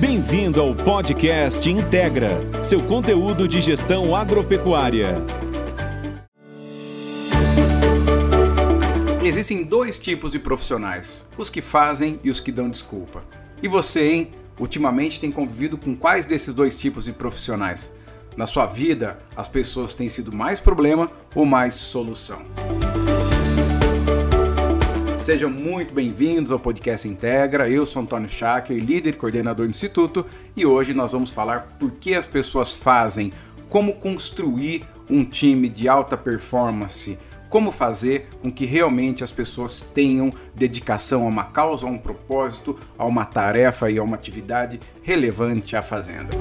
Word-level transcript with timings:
Bem-vindo 0.00 0.60
ao 0.60 0.74
podcast 0.74 1.70
Integra, 1.70 2.30
seu 2.64 2.82
conteúdo 2.82 3.46
de 3.46 3.60
gestão 3.60 4.14
agropecuária. 4.14 5.22
Existem 9.22 9.62
dois 9.62 10.00
tipos 10.00 10.32
de 10.32 10.40
profissionais: 10.40 11.30
os 11.38 11.48
que 11.48 11.62
fazem 11.62 12.18
e 12.24 12.30
os 12.30 12.40
que 12.40 12.50
dão 12.50 12.68
desculpa. 12.68 13.22
E 13.62 13.68
você, 13.68 14.10
hein? 14.10 14.30
Ultimamente 14.58 15.20
tem 15.20 15.30
convivido 15.30 15.78
com 15.78 15.94
quais 15.94 16.26
desses 16.26 16.52
dois 16.52 16.76
tipos 16.76 17.04
de 17.04 17.12
profissionais? 17.12 17.92
Na 18.36 18.48
sua 18.48 18.66
vida, 18.66 19.18
as 19.36 19.48
pessoas 19.48 19.94
têm 19.94 20.08
sido 20.08 20.32
mais 20.32 20.58
problema 20.58 21.10
ou 21.36 21.46
mais 21.46 21.74
solução? 21.74 22.42
Sejam 25.24 25.48
muito 25.48 25.94
bem-vindos 25.94 26.52
ao 26.52 26.58
podcast 26.58 27.08
Integra. 27.08 27.66
Eu 27.66 27.86
sou 27.86 28.02
Antônio 28.02 28.28
Schacker, 28.28 28.76
líder 28.76 29.14
e 29.14 29.16
coordenador 29.16 29.64
do 29.64 29.70
Instituto, 29.70 30.26
e 30.54 30.66
hoje 30.66 30.92
nós 30.92 31.12
vamos 31.12 31.30
falar 31.30 31.78
por 31.80 31.92
que 31.92 32.14
as 32.14 32.26
pessoas 32.26 32.74
fazem, 32.74 33.32
como 33.70 33.94
construir 33.94 34.82
um 35.08 35.24
time 35.24 35.70
de 35.70 35.88
alta 35.88 36.14
performance, 36.14 37.18
como 37.48 37.72
fazer 37.72 38.28
com 38.42 38.52
que 38.52 38.66
realmente 38.66 39.24
as 39.24 39.32
pessoas 39.32 39.80
tenham 39.80 40.30
dedicação 40.54 41.24
a 41.24 41.28
uma 41.28 41.44
causa, 41.44 41.86
a 41.86 41.90
um 41.90 41.96
propósito, 41.96 42.78
a 42.98 43.06
uma 43.06 43.24
tarefa 43.24 43.90
e 43.90 43.96
a 43.96 44.02
uma 44.02 44.16
atividade 44.16 44.78
relevante 45.02 45.74
à 45.74 45.80
fazenda. 45.80 46.36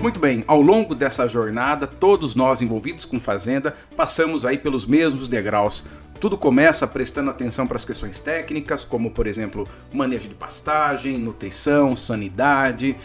Muito 0.00 0.20
bem, 0.20 0.44
ao 0.46 0.62
longo 0.62 0.94
dessa 0.94 1.26
jornada, 1.26 1.84
todos 1.84 2.36
nós 2.36 2.62
envolvidos 2.62 3.04
com 3.04 3.18
fazenda 3.18 3.76
passamos 3.96 4.46
aí 4.46 4.56
pelos 4.56 4.86
mesmos 4.86 5.26
degraus. 5.28 5.84
Tudo 6.20 6.38
começa 6.38 6.86
prestando 6.86 7.30
atenção 7.30 7.66
para 7.66 7.76
as 7.76 7.84
questões 7.84 8.20
técnicas, 8.20 8.84
como 8.84 9.10
por 9.10 9.26
exemplo, 9.26 9.66
manejo 9.92 10.28
de 10.28 10.36
pastagem, 10.36 11.18
nutrição, 11.18 11.96
sanidade, 11.96 12.96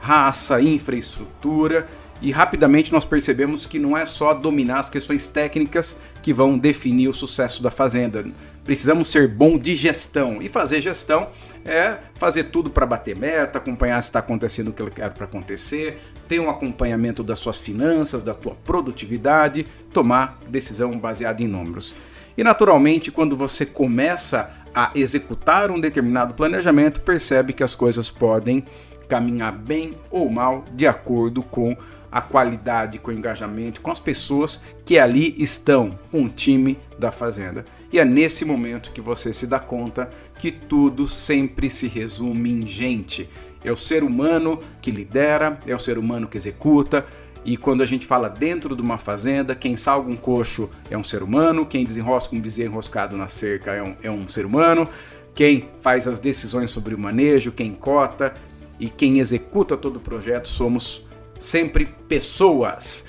raça, 0.00 0.60
infraestrutura, 0.60 1.86
e 2.20 2.32
rapidamente 2.32 2.92
nós 2.92 3.04
percebemos 3.04 3.64
que 3.64 3.78
não 3.78 3.96
é 3.96 4.04
só 4.04 4.34
dominar 4.34 4.80
as 4.80 4.90
questões 4.90 5.28
técnicas 5.28 5.98
que 6.22 6.32
vão 6.32 6.58
definir 6.58 7.08
o 7.08 7.12
sucesso 7.12 7.62
da 7.62 7.70
fazenda. 7.70 8.24
Precisamos 8.64 9.08
ser 9.08 9.28
bom 9.28 9.56
de 9.56 9.76
gestão. 9.76 10.42
E 10.42 10.48
fazer 10.48 10.80
gestão 10.80 11.28
é 11.64 11.98
fazer 12.14 12.44
tudo 12.44 12.70
para 12.70 12.84
bater 12.84 13.16
meta, 13.16 13.58
acompanhar 13.58 14.02
se 14.02 14.08
está 14.08 14.18
acontecendo 14.18 14.68
o 14.68 14.72
que 14.72 14.90
quero 14.90 15.14
para 15.14 15.26
acontecer, 15.26 15.98
ter 16.28 16.38
um 16.38 16.50
acompanhamento 16.50 17.22
das 17.22 17.38
suas 17.38 17.58
finanças, 17.58 18.22
da 18.22 18.34
tua 18.34 18.54
produtividade, 18.54 19.66
tomar 19.92 20.38
decisão 20.48 20.98
baseada 20.98 21.42
em 21.42 21.48
números. 21.48 21.94
E 22.36 22.44
naturalmente, 22.44 23.10
quando 23.10 23.36
você 23.36 23.64
começa 23.66 24.50
a 24.74 24.92
executar 24.94 25.70
um 25.70 25.80
determinado 25.80 26.34
planejamento, 26.34 27.00
percebe 27.00 27.52
que 27.52 27.64
as 27.64 27.74
coisas 27.74 28.10
podem 28.10 28.64
caminhar 29.08 29.52
bem 29.52 29.96
ou 30.10 30.30
mal 30.30 30.64
de 30.72 30.86
acordo 30.86 31.42
com 31.42 31.76
a 32.12 32.20
qualidade, 32.20 32.98
com 32.98 33.10
o 33.10 33.14
engajamento, 33.14 33.80
com 33.80 33.90
as 33.90 34.00
pessoas 34.00 34.62
que 34.84 34.98
ali 34.98 35.34
estão, 35.38 35.98
com 36.10 36.24
o 36.24 36.28
time 36.28 36.78
da 36.98 37.10
fazenda. 37.10 37.64
E 37.92 37.98
é 37.98 38.04
nesse 38.04 38.44
momento 38.44 38.92
que 38.92 39.00
você 39.00 39.32
se 39.32 39.46
dá 39.46 39.58
conta 39.58 40.10
que 40.38 40.52
tudo 40.52 41.06
sempre 41.06 41.68
se 41.70 41.88
resume 41.88 42.50
em 42.50 42.66
gente. 42.66 43.28
É 43.64 43.72
o 43.72 43.76
ser 43.76 44.02
humano 44.02 44.62
que 44.80 44.90
lidera, 44.90 45.58
é 45.66 45.74
o 45.74 45.78
ser 45.78 45.98
humano 45.98 46.28
que 46.28 46.36
executa. 46.36 47.06
E 47.44 47.56
quando 47.56 47.82
a 47.82 47.86
gente 47.86 48.06
fala 48.06 48.28
dentro 48.28 48.76
de 48.76 48.82
uma 48.82 48.98
fazenda, 48.98 49.54
quem 49.54 49.76
salga 49.76 50.10
um 50.10 50.16
coxo 50.16 50.68
é 50.90 50.98
um 50.98 51.02
ser 51.02 51.22
humano, 51.22 51.64
quem 51.64 51.84
desenrosca 51.84 52.34
um 52.34 52.40
bezerro 52.40 52.72
enroscado 52.72 53.16
na 53.16 53.28
cerca 53.28 53.72
é 53.72 53.82
um, 53.82 53.94
é 54.02 54.10
um 54.10 54.28
ser 54.28 54.44
humano, 54.44 54.88
quem 55.34 55.68
faz 55.80 56.08
as 56.08 56.18
decisões 56.18 56.70
sobre 56.70 56.94
o 56.94 56.98
manejo, 56.98 57.52
quem 57.52 57.72
cota 57.72 58.34
e 58.78 58.88
quem 58.88 59.18
executa 59.18 59.76
todo 59.76 59.96
o 59.96 60.00
projeto 60.00 60.48
somos 60.48 61.06
sempre 61.40 61.86
pessoas. 62.08 63.04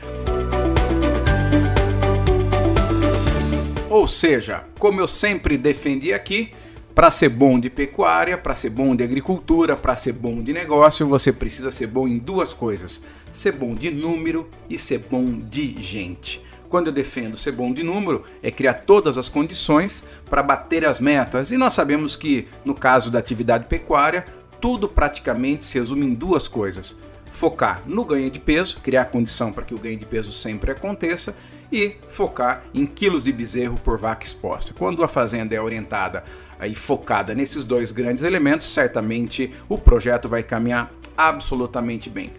Ou 3.89 4.07
seja, 4.07 4.63
como 4.77 5.01
eu 5.01 5.07
sempre 5.07 5.57
defendi 5.57 6.13
aqui, 6.13 6.53
para 6.99 7.11
ser 7.11 7.29
bom 7.29 7.57
de 7.57 7.69
pecuária, 7.69 8.37
para 8.37 8.53
ser 8.55 8.71
bom 8.71 8.93
de 8.93 9.01
agricultura, 9.01 9.77
para 9.77 9.95
ser 9.95 10.11
bom 10.11 10.43
de 10.43 10.51
negócio, 10.51 11.07
você 11.07 11.31
precisa 11.31 11.71
ser 11.71 11.87
bom 11.87 12.05
em 12.05 12.17
duas 12.17 12.51
coisas: 12.51 13.05
ser 13.31 13.53
bom 13.53 13.73
de 13.73 13.89
número 13.89 14.49
e 14.69 14.77
ser 14.77 15.05
bom 15.09 15.23
de 15.39 15.81
gente. 15.81 16.43
Quando 16.67 16.87
eu 16.87 16.91
defendo 16.91 17.37
ser 17.37 17.53
bom 17.53 17.71
de 17.71 17.83
número, 17.83 18.25
é 18.43 18.51
criar 18.51 18.81
todas 18.81 19.17
as 19.17 19.29
condições 19.29 20.03
para 20.29 20.43
bater 20.43 20.85
as 20.85 20.99
metas, 20.99 21.53
e 21.53 21.57
nós 21.57 21.73
sabemos 21.73 22.17
que, 22.17 22.49
no 22.65 22.75
caso 22.75 23.09
da 23.09 23.17
atividade 23.17 23.67
pecuária, 23.67 24.25
tudo 24.59 24.89
praticamente 24.89 25.65
se 25.65 25.79
resume 25.79 26.05
em 26.05 26.13
duas 26.13 26.49
coisas: 26.49 26.99
focar 27.31 27.81
no 27.85 28.03
ganho 28.03 28.29
de 28.29 28.41
peso, 28.41 28.81
criar 28.83 29.05
condição 29.05 29.53
para 29.53 29.63
que 29.63 29.73
o 29.73 29.79
ganho 29.79 29.99
de 29.99 30.05
peso 30.05 30.33
sempre 30.33 30.71
aconteça, 30.71 31.33
e 31.71 31.95
focar 32.09 32.63
em 32.73 32.85
quilos 32.85 33.23
de 33.23 33.31
bezerro 33.31 33.79
por 33.85 33.97
vaca 33.97 34.25
exposta. 34.25 34.73
Quando 34.77 35.01
a 35.01 35.07
fazenda 35.07 35.55
é 35.55 35.61
orientada 35.61 36.25
e 36.67 36.75
focada 36.75 37.33
nesses 37.33 37.63
dois 37.63 37.91
grandes 37.91 38.23
elementos, 38.23 38.67
certamente 38.67 39.53
o 39.67 39.77
projeto 39.77 40.27
vai 40.27 40.43
caminhar 40.43 40.91
absolutamente 41.17 42.09
bem. 42.09 42.31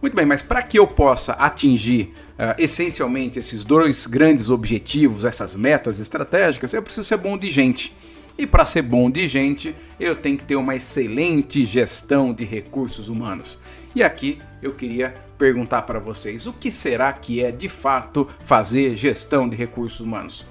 Muito 0.00 0.16
bem, 0.16 0.26
mas 0.26 0.42
para 0.42 0.62
que 0.62 0.78
eu 0.78 0.86
possa 0.86 1.32
atingir 1.34 2.12
uh, 2.32 2.54
essencialmente 2.58 3.38
esses 3.38 3.64
dois 3.64 4.06
grandes 4.06 4.50
objetivos, 4.50 5.24
essas 5.24 5.54
metas 5.54 6.00
estratégicas, 6.00 6.74
eu 6.74 6.82
preciso 6.82 7.04
ser 7.04 7.18
bom 7.18 7.38
de 7.38 7.50
gente. 7.50 7.94
E 8.36 8.46
para 8.46 8.64
ser 8.64 8.82
bom 8.82 9.10
de 9.10 9.28
gente, 9.28 9.74
eu 10.00 10.16
tenho 10.16 10.38
que 10.38 10.44
ter 10.44 10.56
uma 10.56 10.74
excelente 10.74 11.64
gestão 11.64 12.32
de 12.32 12.44
recursos 12.44 13.06
humanos. 13.06 13.58
E 13.94 14.02
aqui 14.02 14.38
eu 14.60 14.74
queria 14.74 15.14
perguntar 15.38 15.82
para 15.82 15.98
vocês: 15.98 16.46
o 16.46 16.52
que 16.52 16.70
será 16.70 17.12
que 17.12 17.42
é 17.42 17.52
de 17.52 17.68
fato 17.68 18.28
fazer 18.44 18.96
gestão 18.96 19.48
de 19.48 19.54
recursos 19.54 20.00
humanos? 20.00 20.46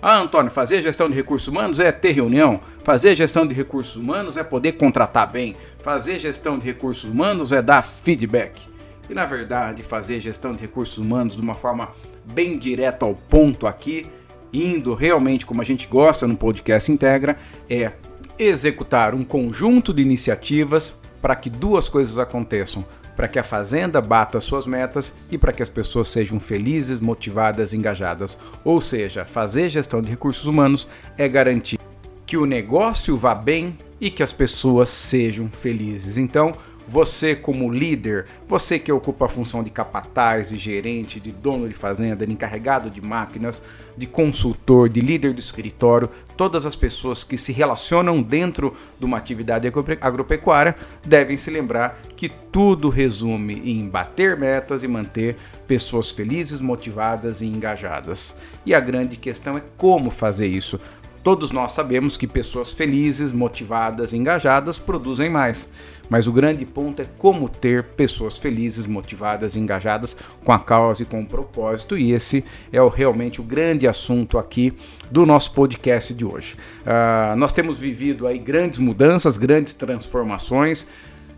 Ah, 0.00 0.18
Antônio, 0.18 0.50
fazer 0.50 0.80
gestão 0.80 1.08
de 1.08 1.16
recursos 1.16 1.48
humanos 1.48 1.80
é 1.80 1.90
ter 1.90 2.12
reunião. 2.12 2.60
Fazer 2.84 3.16
gestão 3.16 3.44
de 3.44 3.52
recursos 3.52 3.96
humanos 3.96 4.36
é 4.36 4.44
poder 4.44 4.72
contratar 4.72 5.30
bem. 5.30 5.56
Fazer 5.80 6.20
gestão 6.20 6.56
de 6.56 6.64
recursos 6.64 7.02
humanos 7.04 7.50
é 7.50 7.60
dar 7.60 7.82
feedback. 7.82 8.62
E 9.10 9.14
na 9.14 9.26
verdade, 9.26 9.82
fazer 9.82 10.20
gestão 10.20 10.52
de 10.52 10.60
recursos 10.60 10.98
humanos 10.98 11.34
de 11.34 11.42
uma 11.42 11.54
forma 11.54 11.88
bem 12.24 12.56
direta 12.56 13.04
ao 13.04 13.14
ponto 13.14 13.66
aqui, 13.66 14.06
indo 14.52 14.94
realmente 14.94 15.44
como 15.44 15.62
a 15.62 15.64
gente 15.64 15.88
gosta 15.88 16.28
no 16.28 16.36
podcast 16.36 16.92
Integra, 16.92 17.36
é 17.68 17.90
executar 18.38 19.14
um 19.14 19.24
conjunto 19.24 19.92
de 19.92 20.02
iniciativas 20.02 20.96
para 21.20 21.34
que 21.34 21.50
duas 21.50 21.88
coisas 21.88 22.18
aconteçam: 22.18 22.84
para 23.18 23.26
que 23.26 23.36
a 23.40 23.42
fazenda 23.42 24.00
bata 24.00 24.38
suas 24.38 24.64
metas 24.64 25.12
e 25.28 25.36
para 25.36 25.52
que 25.52 25.60
as 25.60 25.68
pessoas 25.68 26.06
sejam 26.06 26.38
felizes, 26.38 27.00
motivadas, 27.00 27.74
engajadas. 27.74 28.38
Ou 28.64 28.80
seja, 28.80 29.24
fazer 29.24 29.68
gestão 29.70 30.00
de 30.00 30.08
recursos 30.08 30.46
humanos 30.46 30.86
é 31.16 31.28
garantir 31.28 31.80
que 32.24 32.36
o 32.36 32.46
negócio 32.46 33.16
vá 33.16 33.34
bem 33.34 33.76
e 34.00 34.08
que 34.08 34.22
as 34.22 34.32
pessoas 34.32 34.88
sejam 34.88 35.48
felizes. 35.48 36.16
Então, 36.16 36.52
você 36.88 37.36
como 37.36 37.70
líder, 37.70 38.26
você 38.46 38.78
que 38.78 38.90
ocupa 38.90 39.26
a 39.26 39.28
função 39.28 39.62
de 39.62 39.68
capataz, 39.68 40.48
de 40.48 40.58
gerente, 40.58 41.20
de 41.20 41.30
dono 41.30 41.68
de 41.68 41.74
fazenda, 41.74 42.26
de 42.26 42.32
encarregado 42.32 42.88
de 42.88 43.00
máquinas, 43.00 43.62
de 43.96 44.06
consultor, 44.06 44.88
de 44.88 45.00
líder 45.00 45.34
do 45.34 45.40
escritório, 45.40 46.08
todas 46.36 46.64
as 46.64 46.74
pessoas 46.74 47.22
que 47.24 47.36
se 47.36 47.52
relacionam 47.52 48.22
dentro 48.22 48.74
de 48.98 49.04
uma 49.04 49.18
atividade 49.18 49.70
agropecuária 50.00 50.76
devem 51.04 51.36
se 51.36 51.50
lembrar 51.50 52.00
que 52.16 52.28
tudo 52.28 52.88
resume 52.88 53.54
em 53.70 53.86
bater 53.86 54.36
metas 54.36 54.82
e 54.82 54.88
manter 54.88 55.36
pessoas 55.66 56.10
felizes, 56.10 56.60
motivadas 56.60 57.42
e 57.42 57.46
engajadas. 57.46 58.34
E 58.64 58.72
a 58.72 58.80
grande 58.80 59.16
questão 59.16 59.58
é 59.58 59.62
como 59.76 60.10
fazer 60.10 60.46
isso. 60.46 60.80
Todos 61.22 61.50
nós 61.50 61.72
sabemos 61.72 62.16
que 62.16 62.26
pessoas 62.26 62.72
felizes, 62.72 63.32
motivadas 63.32 64.12
e 64.12 64.16
engajadas 64.16 64.78
produzem 64.78 65.28
mais. 65.28 65.70
Mas 66.08 66.26
o 66.26 66.32
grande 66.32 66.64
ponto 66.64 67.02
é 67.02 67.06
como 67.18 67.48
ter 67.48 67.84
pessoas 67.84 68.38
felizes, 68.38 68.86
motivadas 68.86 69.56
engajadas 69.56 70.16
com 70.44 70.52
a 70.52 70.58
causa 70.58 71.02
e 71.02 71.06
com 71.06 71.20
o 71.20 71.26
propósito, 71.26 71.96
e 71.96 72.12
esse 72.12 72.44
é 72.72 72.80
o, 72.80 72.88
realmente 72.88 73.40
o 73.40 73.44
grande 73.44 73.86
assunto 73.86 74.38
aqui 74.38 74.72
do 75.10 75.26
nosso 75.26 75.52
podcast 75.52 76.14
de 76.14 76.24
hoje. 76.24 76.56
Uh, 76.82 77.36
nós 77.36 77.52
temos 77.52 77.78
vivido 77.78 78.26
aí 78.26 78.38
grandes 78.38 78.78
mudanças, 78.78 79.36
grandes 79.36 79.74
transformações. 79.74 80.86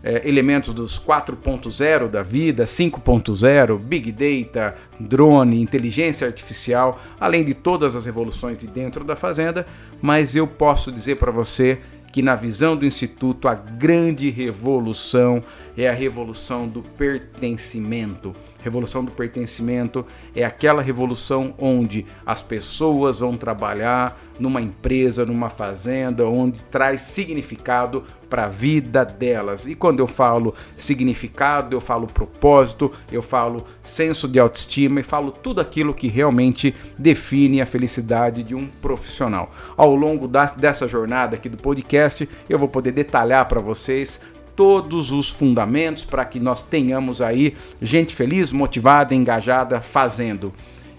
É, 0.03 0.27
elementos 0.27 0.73
dos 0.73 0.99
4.0 0.99 2.09
da 2.09 2.23
vida, 2.23 2.63
5.0, 2.63 3.77
Big 3.77 4.11
Data, 4.11 4.75
drone, 4.99 5.61
inteligência 5.61 6.25
artificial, 6.25 6.99
além 7.19 7.45
de 7.45 7.53
todas 7.53 7.95
as 7.95 8.03
revoluções 8.03 8.57
de 8.57 8.65
dentro 8.65 9.03
da 9.03 9.15
fazenda, 9.15 9.63
mas 10.01 10.35
eu 10.35 10.47
posso 10.47 10.91
dizer 10.91 11.17
para 11.17 11.31
você 11.31 11.77
que, 12.11 12.21
na 12.21 12.35
visão 12.35 12.75
do 12.75 12.85
Instituto, 12.85 13.47
a 13.47 13.55
grande 13.55 14.29
revolução 14.29 15.43
é 15.77 15.89
a 15.89 15.93
revolução 15.93 16.67
do 16.67 16.81
pertencimento. 16.81 18.35
Revolução 18.63 19.03
do 19.03 19.11
pertencimento 19.11 20.05
é 20.35 20.43
aquela 20.43 20.81
revolução 20.81 21.53
onde 21.57 22.05
as 22.25 22.41
pessoas 22.41 23.19
vão 23.19 23.35
trabalhar 23.35 24.19
numa 24.39 24.61
empresa, 24.61 25.25
numa 25.25 25.49
fazenda, 25.49 26.25
onde 26.25 26.61
traz 26.63 27.01
significado 27.01 28.03
para 28.29 28.45
a 28.45 28.49
vida 28.49 29.03
delas. 29.03 29.67
E 29.67 29.75
quando 29.75 29.99
eu 29.99 30.07
falo 30.07 30.55
significado, 30.77 31.75
eu 31.75 31.81
falo 31.81 32.07
propósito, 32.07 32.91
eu 33.11 33.21
falo 33.21 33.65
senso 33.83 34.27
de 34.27 34.39
autoestima 34.39 35.01
e 35.01 35.03
falo 35.03 35.31
tudo 35.31 35.59
aquilo 35.59 35.93
que 35.93 36.07
realmente 36.07 36.73
define 36.97 37.61
a 37.61 37.65
felicidade 37.65 38.41
de 38.41 38.55
um 38.55 38.67
profissional. 38.81 39.51
Ao 39.75 39.93
longo 39.93 40.27
dessa 40.27 40.87
jornada 40.87 41.35
aqui 41.35 41.49
do 41.49 41.57
podcast, 41.57 42.27
eu 42.49 42.57
vou 42.57 42.69
poder 42.69 42.93
detalhar 42.93 43.47
para 43.47 43.59
vocês 43.59 44.21
todos 44.55 45.11
os 45.11 45.29
fundamentos 45.29 46.03
para 46.03 46.25
que 46.25 46.39
nós 46.39 46.61
tenhamos 46.61 47.21
aí 47.21 47.55
gente 47.81 48.15
feliz, 48.15 48.51
motivada, 48.51 49.15
engajada, 49.15 49.81
fazendo. 49.81 50.53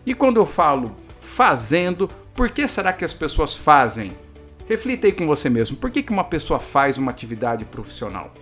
E 0.04 0.14
quando 0.14 0.38
eu 0.38 0.46
falo 0.46 0.92
fazendo, 1.20 2.08
por 2.34 2.50
que 2.50 2.66
será 2.66 2.92
que 2.92 3.04
as 3.04 3.14
pessoas 3.14 3.54
fazem? 3.54 4.12
Reflita 4.68 5.06
aí 5.06 5.12
com 5.12 5.26
você 5.26 5.50
mesmo. 5.50 5.76
Por 5.76 5.90
que, 5.90 6.02
que 6.02 6.12
uma 6.12 6.24
pessoa 6.24 6.58
faz 6.58 6.96
uma 6.98 7.10
atividade 7.10 7.64
profissional? 7.64 8.32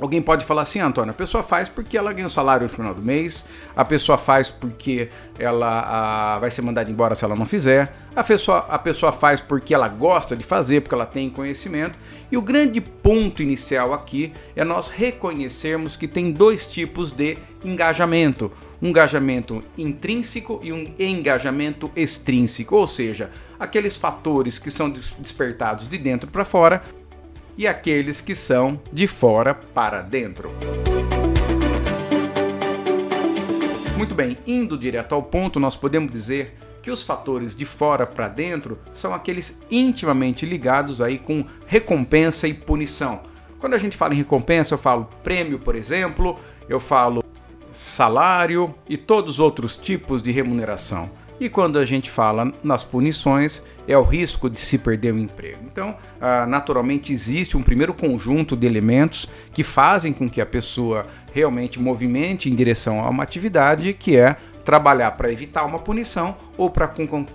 Alguém 0.00 0.22
pode 0.22 0.44
falar 0.44 0.62
assim, 0.62 0.78
Antônio, 0.78 1.10
a 1.10 1.14
pessoa 1.14 1.42
faz 1.42 1.68
porque 1.68 1.98
ela 1.98 2.12
ganha 2.12 2.28
o 2.28 2.30
salário 2.30 2.68
no 2.68 2.72
final 2.72 2.94
do 2.94 3.02
mês, 3.02 3.48
a 3.74 3.84
pessoa 3.84 4.16
faz 4.16 4.48
porque 4.48 5.08
ela 5.36 6.34
a, 6.34 6.38
vai 6.38 6.52
ser 6.52 6.62
mandada 6.62 6.88
embora 6.88 7.16
se 7.16 7.24
ela 7.24 7.34
não 7.34 7.44
fizer, 7.44 7.92
a 8.14 8.22
pessoa, 8.22 8.58
a 8.68 8.78
pessoa 8.78 9.10
faz 9.10 9.40
porque 9.40 9.74
ela 9.74 9.88
gosta 9.88 10.36
de 10.36 10.44
fazer, 10.44 10.82
porque 10.82 10.94
ela 10.94 11.06
tem 11.06 11.28
conhecimento. 11.28 11.98
E 12.30 12.36
o 12.36 12.42
grande 12.42 12.80
ponto 12.80 13.42
inicial 13.42 13.92
aqui 13.92 14.32
é 14.54 14.64
nós 14.64 14.88
reconhecermos 14.88 15.96
que 15.96 16.06
tem 16.06 16.30
dois 16.30 16.68
tipos 16.68 17.10
de 17.10 17.36
engajamento. 17.64 18.52
Um 18.80 18.90
engajamento 18.90 19.64
intrínseco 19.76 20.60
e 20.62 20.72
um 20.72 20.94
engajamento 20.96 21.90
extrínseco, 21.96 22.76
ou 22.76 22.86
seja, 22.86 23.30
aqueles 23.58 23.96
fatores 23.96 24.56
que 24.56 24.70
são 24.70 24.88
despertados 24.88 25.88
de 25.88 25.98
dentro 25.98 26.30
para 26.30 26.44
fora 26.44 26.82
e 27.58 27.66
aqueles 27.66 28.20
que 28.20 28.36
são 28.36 28.80
de 28.92 29.08
fora 29.08 29.52
para 29.52 30.00
dentro. 30.00 30.52
Muito 33.96 34.14
bem, 34.14 34.38
indo 34.46 34.78
direto 34.78 35.12
ao 35.12 35.24
ponto, 35.24 35.58
nós 35.58 35.74
podemos 35.74 36.12
dizer 36.12 36.54
que 36.80 36.88
os 36.88 37.02
fatores 37.02 37.56
de 37.56 37.66
fora 37.66 38.06
para 38.06 38.28
dentro 38.28 38.78
são 38.94 39.12
aqueles 39.12 39.60
intimamente 39.68 40.46
ligados 40.46 41.02
aí 41.02 41.18
com 41.18 41.44
recompensa 41.66 42.46
e 42.46 42.54
punição. 42.54 43.22
Quando 43.58 43.74
a 43.74 43.78
gente 43.78 43.96
fala 43.96 44.14
em 44.14 44.18
recompensa, 44.18 44.74
eu 44.74 44.78
falo 44.78 45.08
prêmio, 45.24 45.58
por 45.58 45.74
exemplo, 45.74 46.38
eu 46.68 46.78
falo 46.78 47.24
salário 47.72 48.72
e 48.88 48.96
todos 48.96 49.34
os 49.34 49.40
outros 49.40 49.76
tipos 49.76 50.22
de 50.22 50.30
remuneração. 50.30 51.10
E 51.40 51.48
quando 51.48 51.76
a 51.76 51.84
gente 51.84 52.08
fala 52.08 52.52
nas 52.62 52.84
punições, 52.84 53.64
é 53.88 53.96
o 53.96 54.02
risco 54.02 54.50
de 54.50 54.60
se 54.60 54.76
perder 54.76 55.14
o 55.14 55.18
emprego. 55.18 55.60
Então, 55.64 55.96
ah, 56.20 56.46
naturalmente, 56.46 57.10
existe 57.10 57.56
um 57.56 57.62
primeiro 57.62 57.94
conjunto 57.94 58.54
de 58.54 58.66
elementos 58.66 59.26
que 59.52 59.64
fazem 59.64 60.12
com 60.12 60.28
que 60.28 60.42
a 60.42 60.46
pessoa 60.46 61.06
realmente 61.32 61.80
movimente 61.80 62.50
em 62.50 62.54
direção 62.54 63.00
a 63.00 63.08
uma 63.08 63.22
atividade 63.22 63.94
que 63.94 64.16
é 64.16 64.36
trabalhar 64.62 65.12
para 65.12 65.32
evitar 65.32 65.64
uma 65.64 65.78
punição 65.78 66.36
ou 66.58 66.68
para 66.70 66.86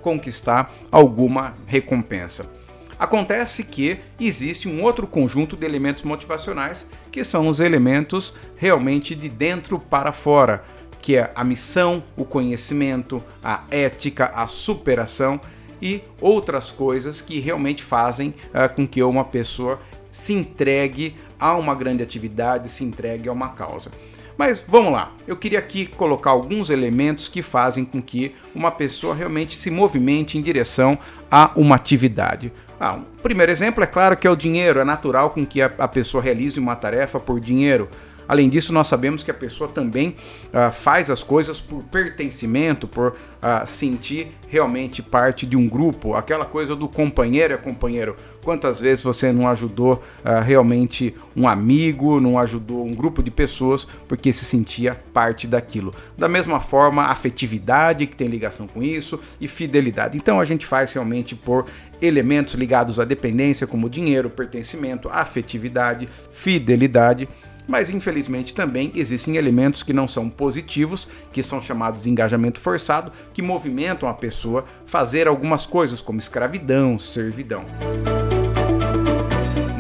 conquistar 0.02 0.72
alguma 0.92 1.56
recompensa. 1.66 2.54
Acontece 3.00 3.64
que 3.64 3.98
existe 4.20 4.70
um 4.70 4.84
outro 4.84 5.08
conjunto 5.08 5.58
de 5.58 5.66
elementos 5.66 6.04
motivacionais 6.04 6.88
que 7.12 7.24
são 7.24 7.48
os 7.48 7.60
elementos 7.60 8.36
realmente 8.56 9.16
de 9.16 9.28
dentro 9.28 9.80
para 9.80 10.12
fora, 10.12 10.64
que 11.02 11.18
é 11.18 11.32
a 11.36 11.44
missão, 11.44 12.04
o 12.16 12.24
conhecimento, 12.24 13.22
a 13.44 13.64
ética, 13.72 14.32
a 14.36 14.46
superação 14.48 15.42
e 15.84 16.02
outras 16.22 16.72
coisas 16.72 17.20
que 17.20 17.42
realmente 17.42 17.84
fazem 17.84 18.30
uh, 18.30 18.74
com 18.74 18.88
que 18.88 19.04
uma 19.04 19.26
pessoa 19.26 19.82
se 20.10 20.32
entregue 20.32 21.14
a 21.38 21.58
uma 21.58 21.76
grande 21.76 22.02
atividade, 22.02 22.70
se 22.70 22.86
entregue 22.86 23.28
a 23.28 23.34
uma 23.34 23.50
causa. 23.50 23.92
Mas 24.38 24.64
vamos 24.66 24.94
lá, 24.94 25.12
eu 25.28 25.36
queria 25.36 25.60
aqui 25.60 25.86
colocar 25.86 26.32
alguns 26.32 26.70
elementos 26.70 27.28
que 27.28 27.42
fazem 27.42 27.84
com 27.84 28.02
que 28.02 28.34
uma 28.56 28.72
pessoa 28.72 29.14
realmente 29.14 29.60
se 29.60 29.70
movimente 29.70 30.38
em 30.38 30.42
direção 30.42 30.98
a 31.30 31.52
uma 31.56 31.76
atividade. 31.76 32.54
Ah, 32.80 32.96
um 32.96 33.04
primeiro 33.22 33.52
exemplo 33.52 33.84
é 33.84 33.88
claro 33.88 34.16
que 34.16 34.26
é 34.26 34.30
o 34.30 34.38
dinheiro, 34.38 34.80
é 34.80 34.86
natural 34.86 35.32
com 35.32 35.46
que 35.46 35.62
a, 35.62 35.72
a 35.78 35.88
pessoa 35.88 36.24
realize 36.24 36.58
uma 36.58 36.78
tarefa 36.78 37.20
por 37.20 37.42
dinheiro. 37.42 37.90
Além 38.28 38.50
disso, 38.50 38.74
nós 38.74 38.88
sabemos 38.88 39.24
que 39.24 39.32
a 39.32 39.34
pessoa 39.34 39.70
também 39.70 40.16
uh, 40.50 40.72
faz 40.72 41.10
as 41.10 41.24
coisas 41.24 41.60
por 41.60 41.84
pertencimento, 41.84 42.88
por 42.88 43.12
uh, 43.44 43.66
sentir 43.66 44.32
realmente 44.48 45.02
parte 45.02 45.46
de 45.46 45.58
um 45.58 45.68
grupo, 45.68 46.16
aquela 46.16 46.46
coisa 46.46 46.76
do 46.76 46.88
companheiro 46.88 47.54
é 47.54 47.58
companheiro. 47.58 48.16
Quantas 48.44 48.80
vezes 48.80 49.04
você 49.04 49.32
não 49.32 49.48
ajudou 49.48 50.04
uh, 50.24 50.42
realmente 50.44 51.16
um 51.36 51.48
amigo, 51.48 52.20
não 52.20 52.38
ajudou 52.38 52.86
um 52.86 52.94
grupo 52.94 53.24
de 53.24 53.32
pessoas 53.32 53.88
porque 54.08 54.32
se 54.32 54.46
sentia 54.46 54.96
parte 55.14 55.48
daquilo? 55.48 55.94
Da 56.18 56.28
mesma 56.28 56.60
forma, 56.60 57.06
afetividade 57.06 58.06
que 58.06 58.16
tem 58.16 58.28
ligação 58.28 58.68
com 58.68 58.84
isso 58.84 59.20
e 59.40 59.48
fidelidade. 59.48 60.18
Então 60.18 60.40
a 60.40 60.46
gente 60.46 60.66
faz 60.66 60.92
realmente 60.92 61.36
por 61.36 61.66
elementos 62.02 62.54
ligados 62.54 63.00
à 63.00 63.06
dependência, 63.06 63.66
como 63.66 63.90
dinheiro, 63.90 64.30
pertencimento, 64.30 65.10
afetividade, 65.10 66.10
fidelidade 66.34 67.30
mas 67.68 67.90
infelizmente 67.90 68.54
também 68.54 68.92
existem 68.96 69.38
elementos 69.38 69.84
que 69.84 69.94
não 69.94 70.08
são 70.08 70.30
positivos, 70.30 71.08
que 71.32 71.44
são 71.44 71.62
chamados 71.62 72.04
de 72.04 72.10
engajamento 72.10 72.60
forçado, 72.60 73.12
que 73.34 73.42
movimentam 73.42 74.08
a 74.10 74.14
pessoa 74.14 74.66
a 74.86 74.90
fazer 74.90 75.28
algumas 75.28 75.66
coisas 75.66 76.02
como 76.02 76.20
escravidão, 76.20 77.00
servidão. 77.00 77.66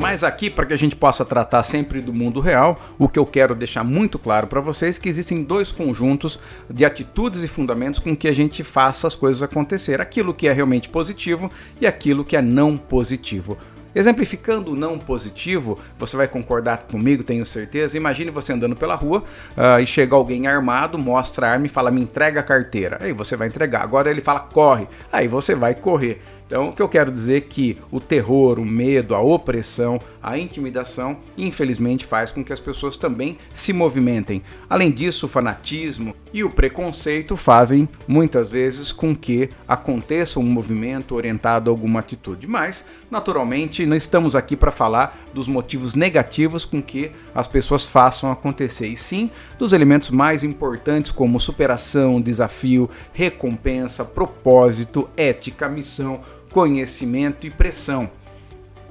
Mas 0.04 0.22
aqui, 0.22 0.50
para 0.50 0.66
que 0.66 0.74
a 0.74 0.78
gente 0.78 0.98
possa 0.98 1.24
tratar 1.24 1.64
sempre 1.64 2.02
do 2.02 2.12
mundo 2.12 2.42
real, 2.42 2.78
o 3.00 3.08
que 3.08 3.18
eu 3.18 3.26
quero 3.26 3.56
deixar 3.56 3.86
muito 3.86 4.20
claro 4.20 4.48
para 4.48 4.60
vocês 4.60 4.98
é 4.98 5.02
que 5.02 5.08
existem 5.08 5.42
dois 5.42 5.72
conjuntos 5.72 6.38
de 6.70 6.84
atitudes 6.84 7.42
e 7.42 7.48
fundamentos 7.48 8.02
com 8.02 8.14
que 8.14 8.28
a 8.28 8.36
gente 8.36 8.66
faça 8.66 9.08
as 9.08 9.16
coisas 9.16 9.42
acontecer. 9.42 10.02
Aquilo 10.02 10.34
que 10.34 10.46
é 10.46 10.52
realmente 10.52 10.90
positivo 10.90 11.50
e 11.80 11.88
aquilo 11.88 12.26
que 12.26 12.36
é 12.36 12.42
não 12.42 12.78
positivo. 12.78 13.58
Exemplificando 13.96 14.72
o 14.72 14.76
não 14.76 14.98
positivo, 14.98 15.80
você 15.98 16.18
vai 16.18 16.28
concordar 16.28 16.84
comigo, 16.84 17.24
tenho 17.24 17.46
certeza. 17.46 17.98
Imagine 17.98 18.32
você 18.32 18.54
andando 18.54 18.76
pela 18.76 18.96
rua 18.96 19.24
uh, 19.58 19.80
e 19.80 19.86
chega 19.86 20.16
alguém 20.16 20.48
armado, 20.48 20.98
mostra 20.98 21.48
a 21.48 21.52
arma 21.52 21.66
e 21.66 21.70
fala: 21.70 21.92
Me 21.92 22.02
entrega 22.02 22.40
a 22.40 22.44
carteira. 22.44 22.98
Aí 23.02 23.14
você 23.14 23.36
vai 23.36 23.48
entregar. 23.48 23.84
Agora 23.84 24.10
ele 24.10 24.22
fala: 24.22 24.40
Corre. 24.40 24.88
Aí 25.12 25.28
você 25.28 25.56
vai 25.56 25.76
correr. 25.76 26.22
Então, 26.46 26.70
o 26.70 26.74
que 26.74 26.82
eu 26.82 26.90
quero 26.90 27.12
dizer 27.12 27.38
é 27.38 27.42
que 27.42 27.80
o 27.90 28.00
terror, 28.00 28.60
o 28.60 28.66
medo, 28.66 29.16
a 29.16 29.20
opressão, 29.20 29.98
a 30.22 30.38
intimidação, 30.38 31.18
infelizmente 31.38 32.06
faz 32.06 32.30
com 32.32 32.44
que 32.44 32.54
as 32.54 32.60
pessoas 32.60 32.96
também 32.96 33.38
se 33.54 33.74
movimentem. 33.74 34.44
Além 34.70 34.92
disso, 34.92 35.26
o 35.26 35.30
fanatismo 35.30 36.14
e 36.32 36.44
o 36.44 36.50
preconceito 36.52 37.36
fazem 37.36 37.90
muitas 38.08 38.50
vezes 38.50 38.92
com 38.92 39.16
que 39.16 39.50
aconteça 39.68 40.40
um 40.40 40.44
movimento 40.44 41.16
orientado 41.16 41.70
a 41.70 41.74
alguma 41.74 42.02
atitude. 42.02 42.46
Mas, 42.46 42.88
naturalmente, 43.14 43.86
não 43.86 43.96
estamos 43.96 44.36
aqui 44.36 44.58
para 44.58 44.72
falar 44.72 45.30
dos 45.34 45.48
motivos 45.48 45.94
negativos 45.94 46.66
com 46.66 46.82
que 46.82 47.12
as 47.34 47.48
pessoas 47.48 47.86
façam 47.86 48.32
acontecer, 48.32 48.88
e 48.88 48.98
sim 48.98 49.30
dos 49.58 49.72
elementos 49.72 50.10
mais 50.10 50.44
importantes 50.44 51.12
como 51.12 51.40
superação, 51.40 52.20
desafio, 52.20 52.90
recompensa, 53.14 54.04
propósito, 54.04 55.08
ética, 55.16 55.70
missão, 55.70 56.22
conhecimento 56.52 57.46
e 57.46 57.52
pressão. 57.52 58.10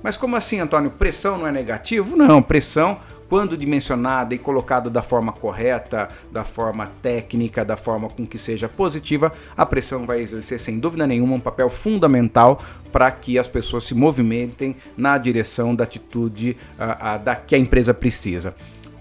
Mas 0.03 0.17
como 0.17 0.37
assim, 0.37 0.61
Antônio? 0.61 0.91
Pressão 0.91 1.39
não 1.39 1.47
é 1.47 1.53
negativo? 1.53 2.17
Não, 2.17 2.43
pressão, 2.43 2.99
quando 3.29 3.57
dimensionada 3.57 4.35
e 4.35 4.39
colocada 4.39 4.91
da 4.91 5.03
forma 5.03 5.33
correta, 5.33 6.09
da 6.31 6.45
forma 6.45 6.91
técnica, 7.01 7.65
da 7.65 7.77
forma 7.77 8.09
com 8.11 8.27
que 8.27 8.37
seja 8.37 8.69
positiva, 8.69 9.33
a 9.57 9.65
pressão 9.65 10.05
vai 10.05 10.21
exercer 10.21 10.61
sem 10.61 10.79
dúvida 10.79 11.07
nenhuma 11.07 11.37
um 11.37 11.41
papel 11.41 11.71
fundamental 11.71 12.61
para 12.93 13.11
que 13.11 13.39
as 13.39 13.49
pessoas 13.49 13.85
se 13.85 13.95
movimentem 13.95 14.77
na 14.97 15.17
direção 15.17 15.75
da 15.75 15.85
atitude 15.85 16.57
uh, 16.79 17.17
uh, 17.17 17.25
da 17.25 17.35
que 17.35 17.55
a 17.55 17.59
empresa 17.59 17.95
precisa. 17.95 18.55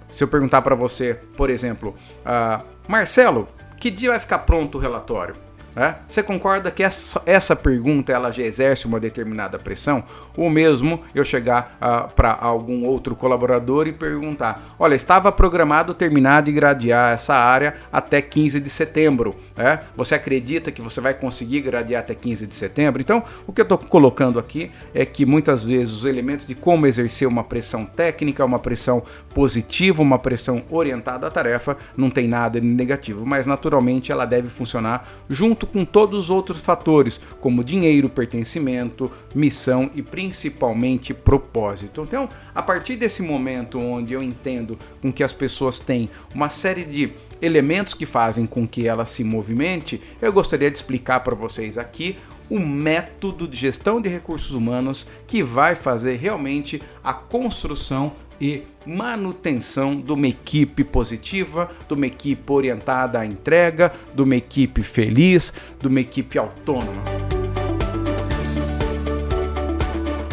Se 0.10 0.24
eu 0.24 0.28
perguntar 0.28 0.62
para 0.62 0.76
você, 0.76 1.20
por 1.36 1.50
exemplo, 1.50 1.94
uh, 2.26 2.64
Marcelo, 2.88 3.48
que 3.78 3.92
dia 3.92 4.12
vai 4.12 4.20
ficar 4.20 4.40
pronto 4.40 4.78
o 4.78 4.82
relatório? 4.82 5.36
É? 5.76 5.96
Você 6.08 6.22
concorda 6.22 6.70
que 6.70 6.84
essa, 6.84 7.22
essa 7.26 7.56
pergunta 7.56 8.12
ela 8.12 8.32
já 8.32 8.44
exerce 8.44 8.86
uma 8.86 9.00
determinada 9.00 9.58
pressão? 9.58 10.04
Ou 10.36 10.50
mesmo 10.50 11.02
eu 11.16 11.24
chegar 11.24 11.78
uh, 11.82 11.86
ah, 11.86 12.10
para 12.14 12.34
algum 12.34 12.86
outro 12.86 13.16
colaborador 13.16 13.88
e 13.88 13.94
perguntar: 13.94 14.76
olha, 14.78 14.96
estava 14.96 15.32
programado 15.32 15.94
terminar 15.94 16.44
de 16.44 16.52
gradear 16.52 17.14
essa 17.14 17.36
área 17.36 17.76
até 17.92 18.22
15 18.22 18.60
de 18.60 18.70
setembro. 18.70 19.36
É? 19.56 19.80
Você 19.96 20.16
acredita 20.16 20.72
que 20.72 20.82
você 20.82 21.00
vai 21.00 21.14
conseguir 21.14 21.62
gradear 21.62 22.02
até 22.02 22.14
15 22.14 22.48
de 22.48 22.56
setembro? 22.56 23.02
Então, 23.02 23.24
o 23.48 23.54
que 23.54 23.62
eu 23.62 23.64
estou 23.64 23.78
colocando 23.78 24.40
aqui 24.40 24.72
é 24.94 25.06
que 25.06 25.26
muitas 25.26 25.64
vezes 25.64 25.94
os 25.94 26.06
elementos 26.06 26.46
de 26.46 26.56
como 26.56 26.86
exercer 26.86 27.28
uma 27.28 27.44
pressão 27.44 27.86
técnica, 27.86 28.44
uma 28.44 28.60
pressão 28.60 29.04
positiva, 29.34 30.02
uma 30.02 30.20
pressão 30.20 30.64
orientada 30.70 31.28
à 31.28 31.32
tarefa, 31.32 31.78
não 31.96 32.10
tem 32.10 32.28
nada 32.28 32.60
de 32.60 32.68
negativo, 32.68 33.26
mas 33.26 33.46
naturalmente 33.46 34.12
ela 34.12 34.26
deve 34.26 34.50
funcionar 34.50 35.08
junto 35.30 35.61
junto 35.62 35.68
com 35.68 35.86
todos 35.86 36.26
os 36.26 36.30
outros 36.30 36.60
fatores, 36.60 37.22
como 37.40 37.64
dinheiro, 37.64 38.10
pertencimento, 38.10 39.12
missão 39.36 39.92
e 39.94 40.02
principalmente 40.02 41.14
propósito. 41.14 42.02
Então, 42.02 42.28
a 42.54 42.64
partir 42.64 42.96
desse 42.96 43.22
momento 43.22 43.78
onde 43.78 44.14
eu 44.14 44.24
entendo 44.24 44.78
com 45.02 45.12
que 45.12 45.24
as 45.24 45.34
pessoas 45.34 45.80
têm 45.80 46.10
uma 46.34 46.50
série 46.50 46.84
de 46.84 47.14
elementos 47.42 47.94
que 47.94 48.06
fazem 48.06 48.46
com 48.46 48.68
que 48.68 48.88
ela 48.88 49.06
se 49.06 49.24
movimente, 49.24 50.02
eu 50.22 50.34
gostaria 50.34 50.72
de 50.72 50.78
explicar 50.78 51.20
para 51.22 51.36
vocês 51.36 51.78
aqui 51.78 52.18
o 52.50 52.60
método 52.60 53.48
de 53.48 53.56
gestão 53.56 54.02
de 54.02 54.10
recursos 54.10 54.52
humanos 54.52 55.08
que 55.28 55.42
vai 55.42 55.76
fazer 55.76 56.18
realmente 56.18 56.82
a 57.04 57.14
construção 57.14 58.14
e 58.42 58.64
manutenção 58.88 60.02
de 60.02 60.12
uma 60.12 60.28
equipe 60.28 60.84
positiva, 60.84 61.70
de 61.88 61.94
uma 61.94 62.08
equipe 62.08 62.52
orientada 62.52 63.20
à 63.20 63.26
entrega, 63.26 63.94
de 64.16 64.22
uma 64.24 64.36
equipe 64.36 64.82
feliz, 64.82 65.54
de 65.80 65.88
uma 65.88 66.02
equipe 66.02 66.40
autônoma. 66.40 67.04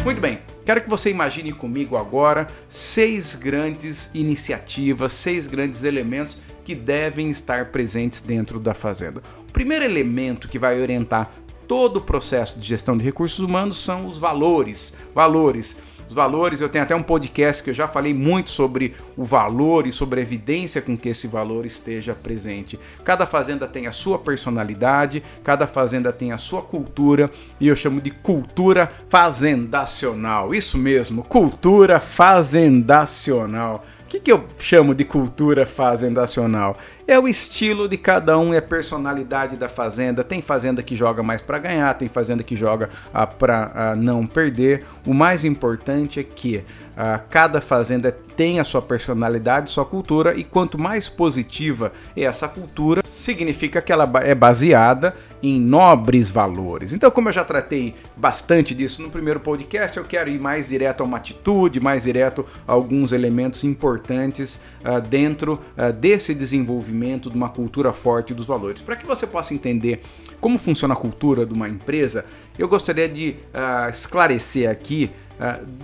Muito 0.03 0.19
bem, 0.19 0.39
quero 0.65 0.81
que 0.81 0.89
você 0.89 1.11
imagine 1.11 1.51
comigo 1.51 1.95
agora 1.95 2.47
seis 2.67 3.35
grandes 3.35 4.09
iniciativas, 4.15 5.11
seis 5.11 5.45
grandes 5.45 5.83
elementos 5.83 6.41
que 6.65 6.73
devem 6.73 7.29
estar 7.29 7.65
presentes 7.67 8.21
dentro 8.21 8.59
da 8.59 8.73
fazenda. 8.73 9.21
O 9.47 9.51
primeiro 9.51 9.85
elemento 9.85 10.47
que 10.47 10.57
vai 10.57 10.81
orientar 10.81 11.31
todo 11.67 11.97
o 11.97 12.01
processo 12.01 12.59
de 12.59 12.67
gestão 12.67 12.97
de 12.97 13.03
recursos 13.03 13.37
humanos 13.39 13.83
são 13.83 14.07
os 14.07 14.17
valores. 14.17 14.97
Valores 15.13 15.77
os 16.09 16.15
valores. 16.15 16.59
Eu 16.59 16.67
tenho 16.67 16.83
até 16.83 16.95
um 16.95 17.03
podcast 17.03 17.63
que 17.63 17.69
eu 17.69 17.73
já 17.73 17.87
falei 17.87 18.13
muito 18.13 18.49
sobre 18.49 18.95
o 19.15 19.23
valor 19.23 19.87
e 19.87 19.93
sobre 19.93 20.19
a 20.19 20.23
evidência 20.23 20.81
com 20.81 20.97
que 20.97 21.09
esse 21.09 21.27
valor 21.27 21.65
esteja 21.65 22.13
presente. 22.13 22.79
Cada 23.05 23.25
fazenda 23.25 23.67
tem 23.67 23.87
a 23.87 23.91
sua 23.91 24.17
personalidade, 24.17 25.23
cada 25.43 25.67
fazenda 25.67 26.11
tem 26.11 26.31
a 26.31 26.37
sua 26.37 26.61
cultura 26.61 27.29
e 27.59 27.67
eu 27.67 27.75
chamo 27.75 28.01
de 28.01 28.11
cultura 28.11 28.91
fazendacional. 29.07 30.53
Isso 30.53 30.77
mesmo, 30.77 31.23
cultura 31.23 31.99
fazendacional. 31.99 33.85
O 34.09 34.11
que, 34.11 34.19
que 34.19 34.31
eu 34.31 34.43
chamo 34.57 34.95
de 34.95 35.05
cultura 35.05 35.67
fazendacional? 35.67 36.79
É 37.07 37.19
o 37.19 37.27
estilo 37.27 37.87
de 37.87 37.95
cada 37.95 38.39
um, 38.39 38.51
é 38.51 38.57
a 38.57 38.61
personalidade 38.61 39.55
da 39.55 39.69
fazenda. 39.69 40.23
Tem 40.23 40.41
fazenda 40.41 40.81
que 40.81 40.95
joga 40.95 41.21
mais 41.21 41.43
para 41.43 41.59
ganhar, 41.59 41.93
tem 41.93 42.07
fazenda 42.07 42.41
que 42.41 42.55
joga 42.55 42.89
ah, 43.13 43.27
para 43.27 43.71
ah, 43.71 43.95
não 43.95 44.25
perder. 44.25 44.83
O 45.05 45.13
mais 45.13 45.45
importante 45.45 46.19
é 46.19 46.23
que 46.23 46.63
ah, 46.97 47.21
cada 47.29 47.61
fazenda 47.61 48.11
tem 48.35 48.59
a 48.59 48.63
sua 48.63 48.81
personalidade, 48.81 49.69
sua 49.69 49.85
cultura, 49.85 50.35
e 50.35 50.43
quanto 50.43 50.75
mais 50.75 51.07
positiva 51.07 51.91
é 52.17 52.23
essa 52.23 52.47
cultura, 52.47 53.03
significa 53.03 53.79
que 53.79 53.91
ela 53.91 54.09
é 54.23 54.33
baseada 54.33 55.15
em 55.41 55.59
nobres 55.59 56.29
valores. 56.29 56.91
Então, 56.91 57.09
como 57.09 57.29
eu 57.29 57.33
já 57.33 57.43
tratei 57.43 57.95
bastante 58.15 58.75
disso 58.75 59.01
no 59.01 59.09
primeiro 59.09 59.39
podcast, 59.39 59.97
eu 59.97 60.03
quero 60.03 60.29
ir 60.29 60.39
mais 60.39 60.69
direto 60.69 61.01
a 61.01 61.05
uma 61.05 61.17
atitude, 61.17 61.79
mais 61.79 62.03
direto 62.03 62.45
a 62.67 62.73
alguns 62.73 63.11
elementos 63.11 63.63
importantes 63.63 64.59
uh, 64.83 65.01
dentro 65.01 65.59
uh, 65.77 65.93
desse 65.93 66.33
desenvolvimento 66.33 67.29
de 67.29 67.35
uma 67.35 67.49
cultura 67.49 67.93
forte 67.93 68.33
dos 68.33 68.45
valores. 68.45 68.81
Para 68.81 68.95
que 68.95 69.07
você 69.07 69.25
possa 69.25 69.53
entender 69.53 70.01
como 70.41 70.57
funciona 70.57 70.93
a 70.93 70.97
cultura 70.97 71.45
de 71.45 71.53
uma 71.53 71.69
empresa, 71.69 72.25
eu 72.57 72.67
gostaria 72.67 73.07
de 73.07 73.35
uh, 73.53 73.89
esclarecer 73.89 74.69
aqui 74.69 75.11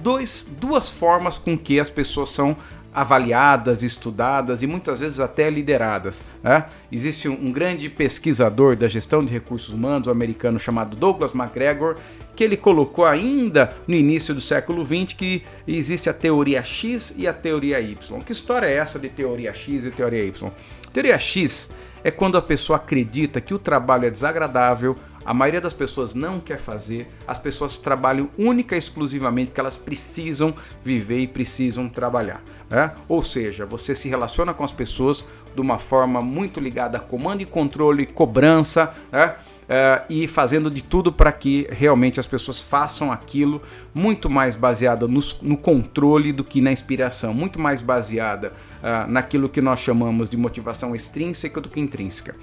dois, 0.03 0.53
duas 0.59 0.89
formas 0.89 1.37
com 1.37 1.57
que 1.57 1.79
as 1.79 1.89
pessoas 1.89 2.27
são 2.27 2.57
avaliadas, 2.95 3.83
estudadas 3.83 4.63
e 4.63 4.67
muitas 4.67 4.99
vezes 4.99 5.19
até 5.19 5.49
lideradas. 5.49 6.23
Né? 6.41 6.65
Existe 6.89 7.27
um, 7.27 7.51
grande 7.51 7.89
pesquisador 7.89 8.77
da 8.77 8.87
gestão 8.87 9.23
de 9.23 9.31
recursos 9.31 9.73
humanos, 9.73 10.07
um 10.07 10.11
americano 10.11 10.57
chamado 10.57 10.95
Douglas 10.95 11.35
McGregor, 11.35 11.97
que 12.35 12.43
ele 12.43 12.55
colocou 12.55 13.05
ainda 13.05 13.75
no 13.85 13.95
início 13.95 14.33
do 14.33 14.39
século 14.39 14.85
XX 14.85 15.13
que 15.13 15.43
existe 15.67 16.09
a 16.09 16.13
teoria 16.13 16.63
X 16.63 17.13
e 17.17 17.27
a 17.27 17.33
teoria 17.33 17.81
Y. 17.81 18.19
Que 18.21 18.31
história 18.31 18.67
é 18.67 18.75
essa 18.75 18.97
de 18.97 19.09
teoria 19.09 19.53
X 19.53 19.85
e 19.85 19.91
teoria 19.91 20.23
Y? 20.23 20.51
Teoria 20.93 21.19
X 21.19 21.69
é 22.01 22.11
quando 22.11 22.37
a 22.37 22.41
pessoa 22.41 22.77
acredita 22.77 23.41
que 23.41 23.53
o 23.53 23.59
trabalho 23.59 24.05
é 24.05 24.09
desagradável, 24.09 24.95
a 25.25 25.33
maioria 25.33 25.59
das 25.59 25.73
pessoas 25.73 26.13
não 26.13 26.39
quer 26.39 26.59
fazer, 26.59 27.07
as 27.27 27.39
pessoas 27.39 27.77
trabalham 27.77 28.29
única 28.37 28.75
e 28.75 28.77
exclusivamente 28.77 29.47
porque 29.47 29.59
elas 29.59 29.75
precisam 29.75 30.53
viver 30.83 31.19
e 31.19 31.27
precisam 31.27 31.89
trabalhar. 31.89 32.43
Né? 32.69 32.91
Ou 33.07 33.23
seja, 33.23 33.65
você 33.65 33.95
se 33.95 34.07
relaciona 34.07 34.53
com 34.53 34.63
as 34.63 34.71
pessoas 34.71 35.25
de 35.55 35.61
uma 35.61 35.79
forma 35.79 36.21
muito 36.21 36.59
ligada 36.59 36.97
a 36.97 37.01
comando 37.01 37.41
e 37.41 37.45
controle, 37.45 38.05
cobrança, 38.05 38.93
né? 39.11 39.35
Uh, 39.65 40.05
e 40.11 40.27
fazendo 40.27 40.69
de 40.69 40.83
tudo 40.83 41.11
para 41.11 41.31
que 41.31 41.67
realmente 41.71 42.19
as 42.19 42.27
pessoas 42.27 42.59
façam 42.59 43.11
aquilo 43.11 43.63
muito 43.95 44.29
mais 44.29 44.55
baseada 44.55 45.07
no, 45.07 45.19
no 45.41 45.57
controle 45.57 46.31
do 46.31 46.43
que 46.43 46.61
na 46.61 46.71
inspiração, 46.71 47.33
muito 47.33 47.59
mais 47.59 47.81
baseada 47.81 48.53
uh, 48.83 49.09
naquilo 49.09 49.49
que 49.49 49.61
nós 49.61 49.79
chamamos 49.79 50.29
de 50.29 50.37
motivação 50.37 50.95
extrínseca 50.95 51.59
do 51.59 51.67
que 51.67 51.79
intrínseca. 51.79 52.35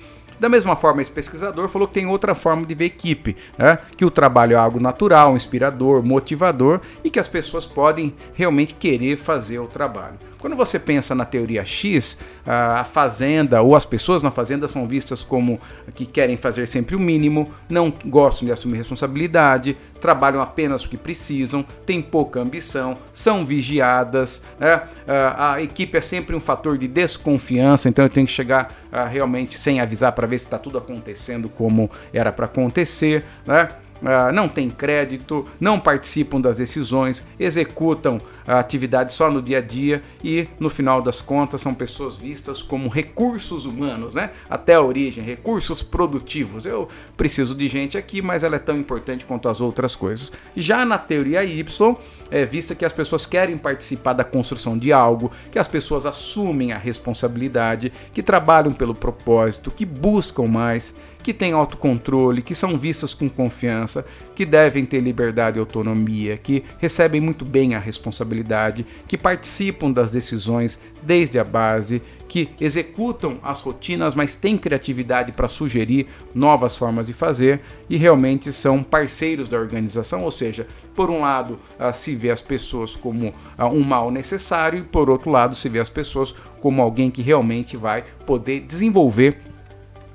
Da 0.43 0.49
mesma 0.49 0.75
forma, 0.75 1.01
esse 1.01 1.11
pesquisador 1.13 1.69
falou 1.69 1.87
que 1.87 1.95
tem 1.95 2.05
outra 2.05 2.35
forma 2.35 2.67
de 2.67 2.75
ver 2.75 2.87
equipe, 2.87 3.37
né? 3.57 3.79
que 3.97 4.05
o 4.05 4.11
trabalho 4.11 4.55
é 4.55 4.57
algo 4.57 4.81
natural, 4.81 5.37
inspirador, 5.37 6.03
motivador 6.03 6.81
e 7.05 7.11
que 7.11 7.21
as 7.21 7.29
pessoas 7.29 7.65
podem 7.65 8.13
realmente 8.35 8.75
querer 8.75 9.17
fazer 9.17 9.61
o 9.61 9.69
trabalho. 9.69 10.32
Quando 10.43 10.57
você 10.57 10.77
pensa 10.77 11.15
na 11.15 11.25
teoria 11.25 11.65
X, 11.65 12.19
a 12.45 12.83
fazenda 12.83 13.63
ou 13.63 13.77
as 13.77 13.85
pessoas 13.85 14.25
na 14.25 14.31
fazenda 14.33 14.67
são 14.67 14.89
vistas 14.89 15.23
como 15.23 15.61
que 15.95 16.05
querem 16.05 16.37
fazer 16.37 16.67
sempre 16.67 16.97
o 16.97 16.99
mínimo, 16.99 17.53
não 17.69 17.95
gostam 18.05 18.47
de 18.47 18.53
assumir 18.53 18.79
responsabilidade, 18.79 19.77
trabalham 20.01 20.43
apenas 20.43 20.85
o 20.85 20.89
que 20.89 20.97
precisam, 20.97 21.65
têm 21.87 22.03
pouca 22.03 22.41
ambição, 22.41 22.99
são 23.13 23.47
vigiadas, 23.47 24.45
né? 24.59 24.83
a 25.07 25.63
equipe 25.63 25.97
é 25.97 26.01
sempre 26.01 26.35
um 26.35 26.41
fator 26.41 26.77
de 26.77 26.89
desconfiança, 26.89 27.89
então 27.89 28.05
eu 28.05 28.11
tenho 28.11 28.27
que 28.27 28.33
chegar 28.33 28.69
realmente 29.13 29.57
sem 29.57 29.79
avisar 29.81 30.11
para 30.11 30.27
ver 30.27 30.39
se 30.39 30.47
está 30.47 30.59
tudo 30.59 30.77
acontecendo 30.77 31.49
como 31.49 31.89
era 32.13 32.33
para 32.33 32.47
acontecer, 32.47 33.25
né? 33.47 33.69
Uh, 34.03 34.33
não 34.33 34.49
têm 34.49 34.69
crédito, 34.69 35.47
não 35.59 35.79
participam 35.79 36.41
das 36.41 36.57
decisões, 36.57 37.27
executam 37.39 38.21
a 38.47 38.59
atividade 38.59 39.13
só 39.13 39.31
no 39.31 39.41
dia 39.41 39.59
a 39.59 39.61
dia 39.61 40.03
e, 40.23 40.49
no 40.59 40.69
final 40.69 41.01
das 41.01 41.21
contas, 41.21 41.61
são 41.61 41.75
pessoas 41.75 42.17
vistas 42.17 42.61
como 42.63 42.89
recursos 42.89 43.67
humanos, 43.67 44.15
né? 44.15 44.31
Até 44.51 44.75
a 44.75 44.83
origem, 44.83 45.23
recursos 45.23 45.83
produtivos. 45.83 46.67
Eu 46.67 46.89
preciso 47.17 47.55
de 47.55 47.69
gente 47.69 47.97
aqui, 47.97 48.21
mas 48.21 48.43
ela 48.43 48.57
é 48.57 48.59
tão 48.59 48.77
importante 48.77 49.25
quanto 49.25 49.49
as 49.49 49.61
outras 49.61 49.95
coisas. 49.95 50.33
Já 50.57 50.85
na 50.85 50.99
teoria 50.99 51.45
Y, 51.45 51.97
é 52.31 52.45
vista 52.45 52.75
que 52.75 52.85
as 52.85 52.93
pessoas 52.93 53.27
querem 53.27 53.57
participar 53.57 54.13
da 54.13 54.25
construção 54.25 54.77
de 54.77 54.93
algo, 54.93 55.31
que 55.51 55.59
as 55.59 55.69
pessoas 55.69 56.07
assumem 56.07 56.73
a 56.73 56.79
responsabilidade, 56.79 57.93
que 58.13 58.23
trabalham 58.23 58.73
pelo 58.73 58.95
propósito, 58.95 59.71
que 59.71 59.85
buscam 59.85 60.47
mais 60.47 60.95
que 61.23 61.33
têm 61.33 61.52
autocontrole, 61.52 62.43
que 62.43 62.55
são 62.55 62.76
vistas 62.76 63.14
com 63.14 63.29
confiança, 63.29 64.05
que 64.35 64.45
devem 64.45 64.85
ter 64.85 65.00
liberdade 65.00 65.59
e 65.59 65.61
autonomia, 65.61 66.37
que 66.37 66.64
recebem 66.79 67.21
muito 67.21 67.45
bem 67.45 67.75
a 67.75 67.79
responsabilidade, 67.79 68.87
que 69.07 69.17
participam 69.17 69.91
das 69.91 70.11
decisões 70.11 70.81
desde 71.02 71.38
a 71.38 71.45
base, 71.45 72.02
que 72.29 72.49
executam 72.61 73.38
as 73.43 73.61
rotinas, 73.61 74.14
mas 74.14 74.35
têm 74.35 74.57
criatividade 74.57 75.33
para 75.33 75.49
sugerir 75.49 76.07
novas 76.35 76.76
formas 76.76 77.07
de 77.07 77.12
fazer 77.12 77.61
e 77.91 77.97
realmente 77.97 78.52
são 78.52 78.83
parceiros 78.83 79.49
da 79.49 79.59
organização, 79.59 80.25
ou 80.25 80.31
seja, 80.31 80.67
por 80.95 81.11
um 81.11 81.21
lado 81.21 81.59
ah, 81.79 81.93
se 81.93 82.14
vê 82.14 82.31
as 82.31 82.41
pessoas 82.41 82.97
como 82.97 83.35
ah, 83.59 83.69
um 83.69 83.81
mal 83.81 84.11
necessário 84.11 84.79
e 84.79 84.83
por 84.83 85.11
outro 85.11 85.31
lado 85.31 85.55
se 85.55 85.69
vê 85.69 85.79
as 85.79 85.91
pessoas 85.91 86.35
como 86.61 86.81
alguém 86.81 87.11
que 87.11 87.21
realmente 87.21 87.76
vai 87.76 88.05
poder 88.25 88.61
desenvolver 88.61 89.37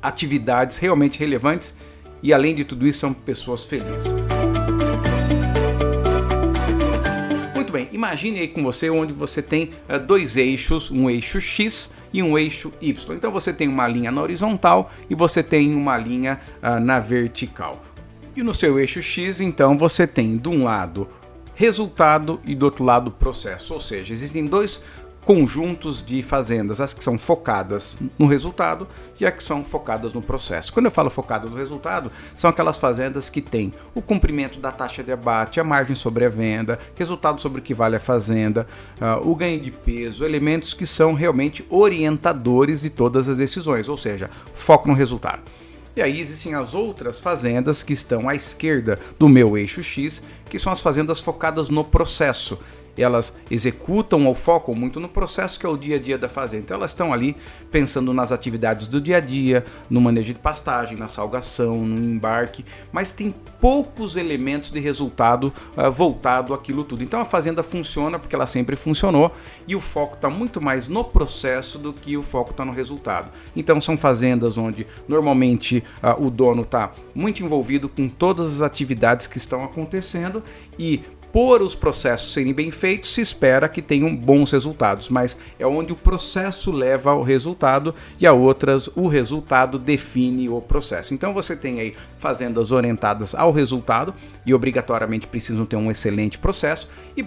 atividades 0.08 0.78
realmente 0.78 1.20
relevantes 1.20 1.76
e, 2.22 2.34
além 2.34 2.56
de 2.56 2.64
tudo 2.64 2.88
isso, 2.88 3.00
são 3.00 3.14
pessoas 3.14 3.66
felizes. 3.66 4.16
Muito 7.54 7.72
bem, 7.72 7.90
imagine 7.92 8.40
aí 8.40 8.48
com 8.48 8.64
você 8.64 8.90
onde 8.90 9.14
você 9.14 9.42
tem 9.42 9.72
uh, 9.90 10.00
dois 10.00 10.38
eixos, 10.38 10.90
um 10.90 11.10
eixo 11.10 11.42
X 11.42 11.94
e 12.14 12.24
um 12.24 12.38
eixo 12.38 12.72
Y. 12.82 13.16
Então 13.16 13.32
você 13.32 13.52
tem 13.52 13.68
uma 13.68 13.88
linha 13.88 14.12
na 14.12 14.22
horizontal 14.22 14.92
e 15.10 15.16
você 15.16 15.44
tem 15.44 15.76
uma 15.76 15.98
linha 15.98 16.40
uh, 16.64 16.80
na 16.80 17.00
vertical. 17.00 17.84
E 18.38 18.44
no 18.44 18.54
seu 18.54 18.80
eixo 18.80 19.02
X, 19.02 19.42
então, 19.42 19.76
você 19.76 20.06
tem 20.06 20.38
de 20.38 20.48
um 20.48 20.64
lado 20.64 21.10
resultado 21.56 22.40
e 22.46 22.54
do 22.54 22.66
outro 22.66 22.84
lado 22.84 23.10
processo. 23.10 23.74
Ou 23.74 23.82
seja, 23.82 24.14
existem 24.14 24.46
dois 24.46 24.80
conjuntos 25.28 26.02
de 26.02 26.24
fazendas, 26.24 26.80
as 26.80 26.94
que 26.94 27.04
são 27.04 27.20
focadas 27.20 27.98
no 28.18 28.28
resultado 28.28 28.88
e 29.20 29.26
as 29.26 29.34
que 29.34 29.44
são 29.44 29.62
focadas 29.62 30.14
no 30.14 30.22
processo. 30.22 30.72
Quando 30.72 30.86
eu 30.86 30.92
falo 30.92 31.10
focadas 31.10 31.50
no 31.50 31.58
resultado, 31.58 32.10
são 32.34 32.50
aquelas 32.50 32.78
fazendas 32.78 33.30
que 33.30 33.42
têm 33.42 33.74
o 33.94 34.02
cumprimento 34.02 34.58
da 34.58 34.72
taxa 34.72 35.04
de 35.04 35.12
abate, 35.12 35.60
a 35.60 35.66
margem 35.66 35.98
sobre 35.98 36.24
a 36.24 36.30
venda, 36.30 36.80
resultado 36.96 37.42
sobre 37.42 37.60
o 37.60 37.62
que 37.62 37.74
vale 37.74 37.98
a 37.98 38.00
fazenda, 38.00 38.66
uh, 39.02 39.30
o 39.30 39.36
ganho 39.36 39.60
de 39.60 39.70
peso, 39.70 40.24
elementos 40.24 40.74
que 40.74 40.88
são 40.88 41.14
realmente 41.14 41.66
orientadores 41.70 42.82
de 42.82 42.90
todas 42.90 43.28
as 43.28 43.40
decisões, 43.40 43.90
ou 43.90 43.98
seja, 43.98 44.30
foco 44.54 44.88
no 44.88 44.94
resultado. 44.94 45.42
E 45.94 46.02
aí 46.02 46.22
existem 46.22 46.54
as 46.54 46.74
outras 46.74 47.20
fazendas 47.20 47.84
que 47.84 47.92
estão 47.92 48.30
à 48.30 48.36
esquerda 48.36 48.98
do 49.20 49.28
meu 49.28 49.58
eixo 49.58 49.84
X, 49.84 50.24
que 50.50 50.60
são 50.60 50.72
as 50.72 50.80
fazendas 50.80 51.20
focadas 51.20 51.70
no 51.70 51.84
processo, 51.84 52.60
elas 52.98 53.38
executam 53.50 54.26
ou 54.26 54.36
focam 54.36 54.74
muito 54.74 55.00
no 55.00 55.08
processo 55.08 55.60
que 55.60 55.66
é 55.66 55.70
o 55.70 55.78
dia 55.78 55.98
a 55.98 56.00
dia 56.00 56.18
da 56.18 56.28
fazenda. 56.28 56.64
Então 56.64 56.78
elas 56.78 56.92
estão 56.92 57.14
ali 57.14 57.36
pensando 57.72 58.14
nas 58.14 58.32
atividades 58.32 58.88
do 58.88 59.00
dia 59.00 59.18
a 59.18 59.20
dia, 59.20 59.66
no 59.90 60.02
manejo 60.02 60.34
de 60.34 60.40
pastagem, 60.40 60.98
na 60.98 61.08
salgação, 61.08 61.86
no 61.86 61.98
embarque, 61.98 62.66
mas 62.92 63.12
tem 63.12 63.34
poucos 63.60 64.16
elementos 64.16 64.72
de 64.72 64.80
resultado 64.80 65.54
uh, 65.76 65.92
voltado 65.92 66.54
àquilo 66.54 66.84
tudo. 66.84 67.04
Então 67.04 67.20
a 67.20 67.26
fazenda 67.26 67.64
funciona 67.64 68.20
porque 68.20 68.36
ela 68.36 68.46
sempre 68.46 68.76
funcionou 68.76 69.32
e 69.68 69.76
o 69.76 69.80
foco 69.80 70.16
está 70.16 70.30
muito 70.30 70.62
mais 70.62 70.88
no 70.88 71.04
processo 71.04 71.78
do 71.78 71.94
que 71.94 72.18
o 72.18 72.24
foco 72.24 72.52
está 72.52 72.64
no 72.64 72.72
resultado. 72.72 73.32
Então 73.56 73.80
são 73.82 73.98
fazendas 73.98 74.58
onde 74.58 74.88
normalmente 75.08 75.84
uh, 76.02 76.26
o 76.26 76.30
dono 76.30 76.64
está 76.64 76.92
muito 77.14 77.44
envolvido 77.44 77.90
com 77.90 78.08
todas 78.08 78.56
as 78.56 78.62
atividades 78.62 79.28
que 79.28 79.38
estão 79.38 79.64
acontecendo 79.64 80.44
e 80.78 81.04
por 81.32 81.62
os 81.62 81.76
processos 81.76 82.34
serem 82.34 82.54
bem 82.54 82.72
feitos, 82.72 83.14
se 83.14 83.22
espera 83.22 83.70
que 83.70 83.82
tenham 83.82 84.16
bons 84.16 84.52
resultados, 84.52 85.10
mas 85.10 85.40
é 85.60 85.68
onde 85.68 85.94
o 85.94 85.96
processo 85.96 86.72
leva 86.72 87.12
ao 87.12 87.22
resultado 87.22 87.94
e 88.20 88.26
a 88.26 88.34
outras 88.34 88.90
o 88.96 89.08
resultado 89.08 89.78
define 89.78 90.50
o 90.50 90.62
processo. 90.62 91.14
Então 91.14 91.34
você 91.34 91.56
tem 91.56 91.80
aí 91.80 91.96
fazendas 92.20 92.72
orientadas 92.72 93.36
ao 93.36 93.52
resultado 93.52 94.14
e 94.46 94.54
obrigatoriamente 94.54 95.28
precisam 95.28 95.66
ter 95.66 95.76
um 95.76 95.92
excelente 95.92 96.38
processo 96.38 96.90
e 97.16 97.26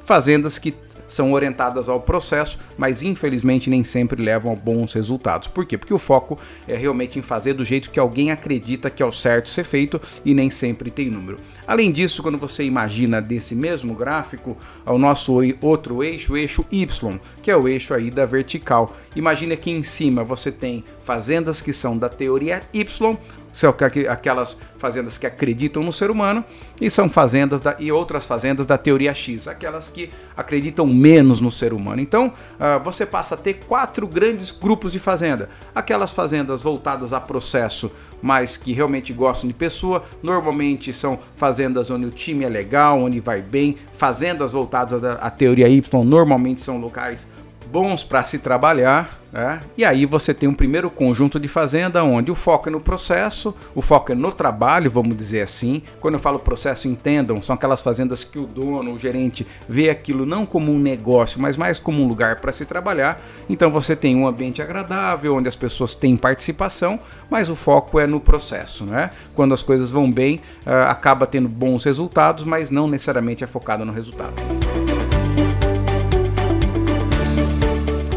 fazendas 0.00 0.58
que 0.58 0.74
são 1.10 1.32
orientadas 1.32 1.88
ao 1.88 2.00
processo, 2.00 2.58
mas 2.78 3.02
infelizmente 3.02 3.68
nem 3.68 3.84
sempre 3.84 4.22
levam 4.22 4.52
a 4.52 4.56
bons 4.56 4.92
resultados. 4.92 5.48
Por 5.48 5.66
quê? 5.66 5.76
Porque 5.76 5.92
o 5.92 5.98
foco 5.98 6.38
é 6.66 6.76
realmente 6.76 7.18
em 7.18 7.22
fazer 7.22 7.54
do 7.54 7.64
jeito 7.64 7.90
que 7.90 8.00
alguém 8.00 8.30
acredita 8.30 8.88
que 8.88 9.02
é 9.02 9.06
o 9.06 9.12
certo 9.12 9.48
ser 9.48 9.64
feito 9.64 10.00
e 10.24 10.34
nem 10.34 10.50
sempre 10.50 10.90
tem 10.90 11.10
número. 11.10 11.38
Além 11.66 11.90
disso, 11.92 12.22
quando 12.22 12.38
você 12.38 12.64
imagina 12.64 13.20
desse 13.20 13.54
mesmo 13.54 13.94
gráfico, 13.94 14.56
o 14.86 14.98
nosso 14.98 15.38
outro 15.60 16.02
eixo, 16.02 16.32
o 16.32 16.36
eixo 16.36 16.64
Y, 16.70 17.20
que 17.42 17.50
é 17.50 17.56
o 17.56 17.68
eixo 17.68 17.94
aí 17.94 18.10
da 18.10 18.24
vertical. 18.24 18.96
Imagina 19.14 19.56
que 19.56 19.70
em 19.70 19.82
cima 19.82 20.22
você 20.22 20.52
tem 20.52 20.84
fazendas 21.04 21.60
que 21.60 21.72
são 21.72 21.98
da 21.98 22.08
teoria 22.08 22.62
Y, 22.72 23.18
são 23.52 23.74
aquelas 24.08 24.58
fazendas 24.78 25.18
que 25.18 25.26
acreditam 25.26 25.82
no 25.82 25.92
ser 25.92 26.10
humano 26.10 26.44
e 26.80 26.88
são 26.88 27.08
fazendas 27.08 27.60
da, 27.60 27.76
e 27.78 27.90
outras 27.92 28.24
fazendas 28.24 28.64
da 28.66 28.78
teoria 28.78 29.14
X, 29.14 29.48
aquelas 29.48 29.88
que 29.88 30.10
acreditam 30.36 30.86
menos 30.86 31.40
no 31.40 31.50
ser 31.50 31.72
humano. 31.72 32.00
Então 32.00 32.28
uh, 32.28 32.82
você 32.82 33.04
passa 33.04 33.34
a 33.34 33.38
ter 33.38 33.60
quatro 33.66 34.06
grandes 34.06 34.50
grupos 34.50 34.92
de 34.92 34.98
fazenda: 34.98 35.50
aquelas 35.74 36.10
fazendas 36.10 36.62
voltadas 36.62 37.12
a 37.12 37.20
processo, 37.20 37.90
mas 38.22 38.56
que 38.56 38.72
realmente 38.72 39.12
gostam 39.12 39.48
de 39.48 39.54
pessoa. 39.54 40.04
Normalmente 40.22 40.92
são 40.92 41.18
fazendas 41.36 41.90
onde 41.90 42.06
o 42.06 42.10
time 42.10 42.44
é 42.44 42.48
legal, 42.48 43.00
onde 43.00 43.20
vai 43.20 43.42
bem. 43.42 43.76
Fazendas 43.94 44.52
voltadas 44.52 45.02
à 45.04 45.30
teoria 45.30 45.68
Y 45.68 46.04
normalmente 46.04 46.60
são 46.60 46.78
locais 46.78 47.28
bons 47.70 48.02
para 48.02 48.24
se 48.24 48.38
trabalhar. 48.38 49.20
Né? 49.32 49.60
E 49.78 49.84
aí 49.84 50.04
você 50.06 50.34
tem 50.34 50.48
um 50.48 50.54
primeiro 50.54 50.90
conjunto 50.90 51.38
de 51.38 51.46
fazenda 51.46 52.02
onde 52.02 52.30
o 52.30 52.34
foco 52.34 52.68
é 52.68 52.72
no 52.72 52.80
processo, 52.80 53.54
o 53.74 53.80
foco 53.80 54.10
é 54.10 54.14
no 54.14 54.32
trabalho, 54.32 54.90
vamos 54.90 55.16
dizer 55.16 55.42
assim. 55.42 55.82
Quando 56.00 56.14
eu 56.14 56.20
falo 56.20 56.38
processo, 56.38 56.88
entendam, 56.88 57.40
são 57.40 57.54
aquelas 57.54 57.80
fazendas 57.80 58.24
que 58.24 58.38
o 58.38 58.46
dono, 58.46 58.92
o 58.92 58.98
gerente, 58.98 59.46
vê 59.68 59.88
aquilo 59.88 60.26
não 60.26 60.44
como 60.44 60.72
um 60.72 60.78
negócio, 60.78 61.40
mas 61.40 61.56
mais 61.56 61.78
como 61.78 62.02
um 62.02 62.08
lugar 62.08 62.40
para 62.40 62.50
se 62.50 62.64
trabalhar. 62.64 63.20
Então 63.48 63.70
você 63.70 63.94
tem 63.94 64.16
um 64.16 64.26
ambiente 64.26 64.60
agradável, 64.60 65.36
onde 65.36 65.48
as 65.48 65.56
pessoas 65.56 65.94
têm 65.94 66.16
participação, 66.16 66.98
mas 67.30 67.48
o 67.48 67.54
foco 67.54 68.00
é 68.00 68.06
no 68.06 68.20
processo. 68.20 68.84
Né? 68.84 69.10
Quando 69.34 69.54
as 69.54 69.62
coisas 69.62 69.90
vão 69.90 70.10
bem, 70.10 70.40
uh, 70.66 70.88
acaba 70.88 71.26
tendo 71.26 71.48
bons 71.48 71.84
resultados, 71.84 72.42
mas 72.42 72.70
não 72.70 72.88
necessariamente 72.88 73.44
é 73.44 73.46
focado 73.46 73.84
no 73.84 73.92
resultado. 73.92 74.34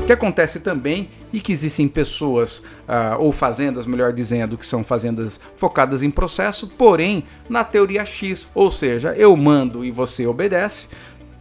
O 0.03 0.05
que 0.05 0.11
acontece 0.11 0.59
também 0.59 1.09
e 1.31 1.39
que 1.39 1.53
existem 1.53 1.87
pessoas 1.87 2.59
uh, 2.59 3.15
ou 3.19 3.31
fazendas, 3.31 3.85
melhor 3.85 4.11
dizendo, 4.11 4.57
que 4.57 4.67
são 4.67 4.83
fazendas 4.83 5.39
focadas 5.55 6.03
em 6.03 6.11
processo, 6.11 6.67
porém 6.67 7.23
na 7.47 7.63
teoria 7.63 8.03
X, 8.03 8.51
ou 8.53 8.69
seja, 8.69 9.13
eu 9.15 9.33
mando 9.37 9.85
e 9.85 9.91
você 9.91 10.27
obedece. 10.27 10.89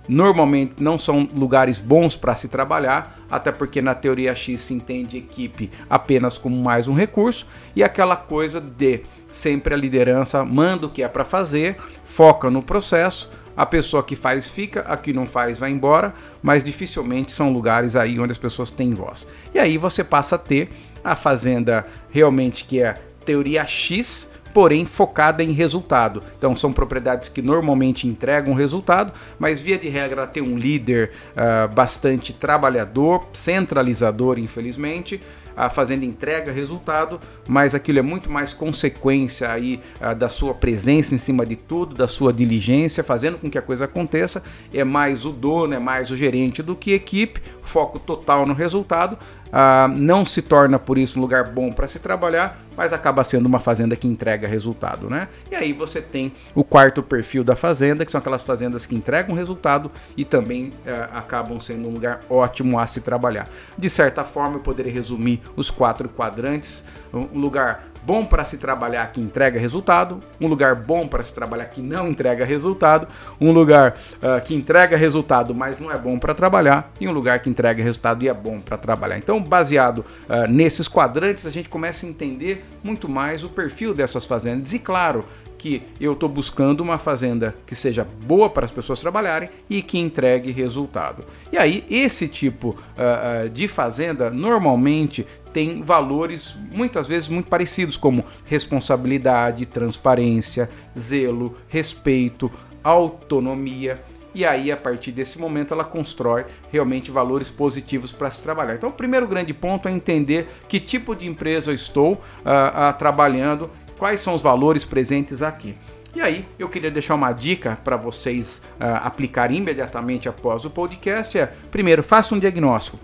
Normalmente 0.09 0.77
não 0.79 0.97
são 0.97 1.29
lugares 1.35 1.81
bons 1.81 2.15
para 2.15 2.37
se 2.37 2.49
trabalhar, 2.49 3.19
até 3.29 3.51
porque 3.51 3.83
na 3.83 3.97
teoria 3.97 4.33
X 4.33 4.61
se 4.61 4.75
entende 4.75 5.19
equipe 5.19 5.69
apenas 5.91 6.39
como 6.39 6.55
mais 6.55 6.87
um 6.87 6.95
recurso 6.95 7.49
e 7.75 7.83
aquela 7.83 8.15
coisa 8.15 8.61
de 8.61 9.01
sempre 9.33 9.75
a 9.75 9.77
liderança 9.77 10.45
manda 10.45 10.87
o 10.87 10.91
que 10.91 11.03
é 11.03 11.09
para 11.09 11.25
fazer, 11.25 11.79
foca 12.05 12.49
no 12.49 12.63
processo, 12.63 13.29
a 13.57 13.67
pessoa 13.67 14.03
que 14.03 14.17
faz 14.17 14.49
fica, 14.49 14.81
a 14.81 14.97
que 14.97 15.13
não 15.13 15.27
faz 15.27 15.59
vai 15.59 15.71
embora, 15.71 16.15
mas 16.43 16.65
dificilmente 16.65 17.33
são 17.33 17.53
lugares 17.53 17.97
aí 17.97 18.19
onde 18.19 18.33
as 18.33 18.39
pessoas 18.39 18.71
têm 18.71 18.95
voz. 18.95 19.29
E 19.55 19.59
aí 19.59 19.77
você 19.77 20.03
passa 20.03 20.37
a 20.37 20.39
ter 20.39 20.71
a 21.05 21.15
fazenda 21.17 21.87
realmente 22.11 22.65
que 22.65 22.81
é 22.81 22.95
teoria 23.25 23.65
X, 23.67 24.33
porém 24.53 24.85
focada 24.85 25.43
em 25.43 25.53
resultado. 25.53 26.23
Então 26.37 26.55
são 26.55 26.73
propriedades 26.73 27.29
que 27.29 27.43
normalmente 27.43 28.07
entregam 28.07 28.55
resultado, 28.55 29.13
mas 29.39 29.61
via 29.61 29.79
de 29.79 29.89
regra 29.89 30.27
tem 30.27 30.43
um 30.43 30.57
líder 30.57 31.13
uh, 31.33 31.73
bastante 31.73 32.33
trabalhador, 32.33 33.27
centralizador, 33.33 34.39
infelizmente, 34.39 35.23
a 35.57 35.69
fazenda 35.71 36.05
entrega 36.05 36.53
resultado, 36.53 37.21
mas 37.49 37.75
aquilo 37.75 37.99
é 37.99 38.03
muito 38.03 38.31
mais 38.31 38.53
consequência 38.53 39.51
aí 39.51 39.81
uh, 40.01 40.15
da 40.15 40.29
sua 40.29 40.55
presença 40.55 41.15
em 41.15 41.19
cima 41.19 41.45
de 41.45 41.57
tudo, 41.57 41.95
da 41.95 42.09
sua 42.09 42.33
diligência, 42.33 43.03
fazendo 43.03 43.39
com 43.39 43.51
que 43.51 43.59
a 43.59 43.63
coisa 43.63 43.85
aconteça. 43.85 44.43
É 44.73 44.85
mais 44.85 45.25
o 45.25 45.31
dono, 45.31 45.75
é 45.75 45.79
mais 45.79 46.11
o 46.11 46.17
gerente 46.17 46.63
do 46.63 46.75
que 46.75 46.93
equipe, 46.93 47.43
foco 47.63 47.99
total 47.99 48.47
no 48.47 48.55
resultado. 48.55 49.19
Uh, 49.53 49.87
não 49.99 50.25
se 50.25 50.41
torna 50.41 50.79
por 50.79 50.97
isso 50.97 51.19
um 51.19 51.23
lugar 51.23 51.51
bom 51.51 51.71
para 51.71 51.87
se 51.87 51.99
trabalhar, 51.99 52.59
mas 52.75 52.95
acaba 52.95 53.23
sendo 53.23 53.45
uma 53.45 53.59
fazenda 53.59 53.95
que 53.95 54.09
entrega 54.09 54.49
resultado, 54.49 55.11
né? 55.11 55.29
E 55.51 55.55
aí 55.55 55.75
você 55.75 56.01
tem 56.01 56.33
o 56.55 56.65
quarto 56.65 57.03
perfil 57.03 57.45
da 57.45 57.55
fazenda, 57.55 58.07
que 58.07 58.11
são 58.11 58.19
aquelas 58.19 58.43
fazendas 58.43 58.87
que 58.87 58.95
entregam 58.95 59.37
resultado 59.37 59.91
e 60.17 60.25
também 60.25 60.69
uh, 60.69 61.15
acabam 61.19 61.61
sendo 61.61 61.87
um 61.87 61.93
lugar 61.93 62.23
ótimo 62.31 62.79
a 62.79 62.87
se 62.87 63.03
trabalhar. 63.03 63.47
De 63.77 63.91
certa 63.91 64.25
forma, 64.25 64.57
eu 64.57 64.61
poderia 64.61 64.91
resumir 64.91 65.42
os 65.57 65.71
quatro 65.71 66.09
quadrantes: 66.09 66.85
um 67.13 67.39
lugar 67.39 67.93
bom 68.05 68.25
para 68.25 68.45
se 68.45 68.59
trabalhar 68.59 69.13
que 69.13 69.21
entrega 69.21 69.59
resultado, 69.59 70.21
um 70.41 70.49
lugar 70.49 70.75
bom 70.75 71.07
para 71.07 71.23
se 71.23 71.33
trabalhar 71.33 71.67
que 71.67 71.81
não 71.81 72.09
entrega 72.09 72.45
resultado, 72.45 73.07
um 73.41 73.53
lugar 73.53 73.95
uh, 74.17 74.41
que 74.45 74.55
entrega 74.55 74.97
resultado, 74.97 75.55
mas 75.55 75.79
não 75.79 75.91
é 75.91 75.97
bom 75.97 76.19
para 76.19 76.35
trabalhar, 76.35 76.91
e 77.01 77.07
um 77.07 77.13
lugar 77.13 77.41
que 77.41 77.49
entrega 77.49 77.83
resultado 77.83 78.23
e 78.25 78.29
é 78.29 78.35
bom 78.35 78.61
para 78.61 78.77
trabalhar. 78.77 79.19
Então, 79.19 79.41
baseado 79.41 79.99
uh, 79.99 80.49
nesses 80.49 80.89
quadrantes, 80.89 81.47
a 81.47 81.51
gente 81.51 81.69
começa 81.69 82.05
a 82.05 82.09
entender 82.09 82.65
muito 82.83 83.09
mais 83.09 83.45
o 83.45 83.49
perfil 83.49 83.95
dessas 83.95 84.25
fazendas. 84.25 84.73
E 84.73 84.79
claro, 84.79 85.25
que 85.63 85.81
eu 86.01 86.15
estou 86.15 86.29
buscando 86.29 86.81
uma 86.81 86.99
fazenda 86.99 87.55
que 87.65 87.77
seja 87.77 88.05
boa 88.27 88.51
para 88.51 88.65
as 88.65 88.73
pessoas 88.73 88.99
trabalharem 88.99 89.49
e 89.71 89.81
que 89.81 89.97
entregue 89.97 90.51
resultado. 90.51 91.25
E 91.53 91.57
aí, 91.57 91.85
esse 91.89 92.27
tipo 92.27 92.71
uh, 92.71 93.47
uh, 93.47 93.49
de 93.49 93.69
fazenda 93.69 94.29
normalmente 94.29 95.25
tem 95.53 95.81
valores 95.81 96.57
muitas 96.73 97.07
vezes 97.07 97.29
muito 97.29 97.49
parecidos, 97.49 97.97
como 97.97 98.25
responsabilidade, 98.45 99.65
transparência, 99.65 100.69
zelo, 100.99 101.57
respeito, 101.69 102.51
autonomia. 102.83 104.03
E 104.35 104.47
aí, 104.47 104.73
a 104.73 104.77
partir 104.77 105.13
desse 105.13 105.39
momento, 105.39 105.75
ela 105.75 105.85
constrói 105.85 106.47
realmente 106.73 107.11
valores 107.11 107.51
positivos 107.51 108.13
para 108.13 108.31
se 108.31 108.43
trabalhar. 108.43 108.75
Então, 108.75 108.89
o 108.89 108.93
primeiro 108.93 109.29
grande 109.29 109.53
ponto 109.53 109.87
é 109.89 109.93
entender 109.93 110.49
que 110.67 110.81
tipo 110.81 111.15
de 111.15 111.27
empresa 111.27 111.71
eu 111.71 111.75
estou 111.75 112.15
uh, 112.15 112.99
trabalhando, 112.99 113.71
quais 114.03 114.21
são 114.21 114.35
os 114.35 114.43
valores 114.43 114.85
presentes 114.85 115.45
aqui. 115.45 115.77
E 116.13 116.21
aí, 116.21 116.45
eu 116.59 116.69
queria 116.69 116.91
deixar 116.91 117.15
uma 117.15 117.31
dica 117.31 117.79
para 117.85 117.97
vocês 117.97 118.61
uh, 118.81 118.99
aplicarem 119.05 119.59
imediatamente 119.59 120.29
após 120.29 120.65
o 120.65 120.71
podcast: 120.71 121.39
é 121.39 121.47
primeiro, 121.71 122.03
faça 122.03 122.35
um 122.35 122.39
diagnóstico. 122.41 122.99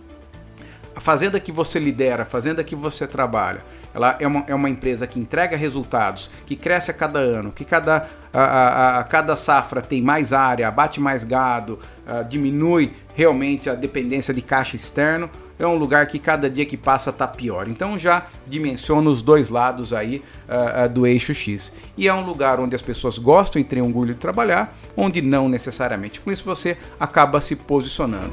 A 0.96 0.98
fazenda 0.98 1.38
que 1.38 1.52
você 1.52 1.78
lidera, 1.78 2.24
a 2.24 2.26
fazenda 2.26 2.64
que 2.64 2.74
você 2.74 3.06
trabalha, 3.06 3.62
ela 3.94 4.16
é 4.18 4.26
uma, 4.26 4.44
é 4.48 4.54
uma 4.56 4.68
empresa 4.68 5.06
que 5.06 5.20
entrega 5.20 5.56
resultados, 5.56 6.32
que 6.44 6.56
cresce 6.56 6.90
a 6.90 6.94
cada 6.94 7.20
ano, 7.20 7.52
que 7.52 7.64
cada, 7.64 8.08
a, 8.32 8.42
a, 8.42 8.98
a 8.98 9.04
cada 9.04 9.36
safra 9.36 9.80
tem 9.80 10.02
mais 10.02 10.32
área, 10.32 10.66
abate 10.66 11.00
mais 11.00 11.22
gado, 11.22 11.78
uh, 12.08 12.28
diminui 12.28 12.92
realmente 13.14 13.70
a 13.70 13.76
dependência 13.76 14.34
de 14.34 14.42
caixa 14.42 14.74
externo 14.74 15.30
é 15.58 15.66
um 15.66 15.74
lugar 15.74 16.06
que 16.06 16.18
cada 16.18 16.48
dia 16.48 16.64
que 16.64 16.76
passa 16.76 17.10
está 17.10 17.26
pior. 17.26 17.68
Então 17.68 17.98
já 17.98 18.26
dimensiona 18.46 19.10
os 19.10 19.22
dois 19.22 19.50
lados 19.50 19.92
aí 19.92 20.22
uh, 20.48 20.86
uh, 20.86 20.88
do 20.88 21.06
eixo 21.06 21.34
X. 21.34 21.74
E 21.96 22.06
é 22.06 22.14
um 22.14 22.24
lugar 22.24 22.60
onde 22.60 22.76
as 22.76 22.82
pessoas 22.82 23.18
gostam 23.18 23.60
e 23.60 23.64
têm 23.64 23.82
orgulho 23.82 24.14
de 24.14 24.20
trabalhar, 24.20 24.76
onde 24.96 25.20
não 25.20 25.48
necessariamente. 25.48 26.20
Com 26.20 26.30
isso 26.30 26.44
você 26.44 26.76
acaba 26.98 27.40
se 27.40 27.56
posicionando. 27.56 28.32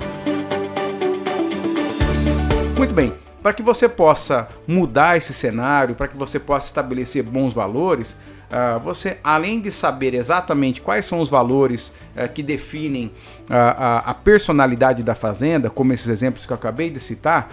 Muito 2.78 2.94
bem. 2.94 3.14
Para 3.42 3.54
que 3.54 3.62
você 3.62 3.88
possa 3.88 4.48
mudar 4.68 5.18
esse 5.18 5.34
cenário, 5.34 5.94
para 5.94 6.08
que 6.08 6.18
você 6.18 6.40
possa 6.40 6.66
estabelecer 6.66 7.22
bons 7.24 7.54
valores, 7.54 8.18
Uh, 8.46 8.80
você, 8.80 9.18
além 9.24 9.60
de 9.60 9.72
saber 9.72 10.14
exatamente 10.14 10.82
quais 10.82 11.06
são 11.06 11.20
os 11.20 11.30
valores 11.30 11.92
uh, 12.16 12.32
que 12.32 12.44
definem 12.44 13.08
uh, 13.50 13.54
a, 13.54 13.98
a, 14.12 14.14
personalidade 14.14 15.02
da 15.02 15.16
fazenda, 15.16 15.70
como 15.70 15.92
esses 15.94 16.08
exemplos 16.08 16.46
que 16.46 16.54
eu 16.54 16.56
acabei 16.56 16.90
de 16.90 17.00
citar, 17.00 17.50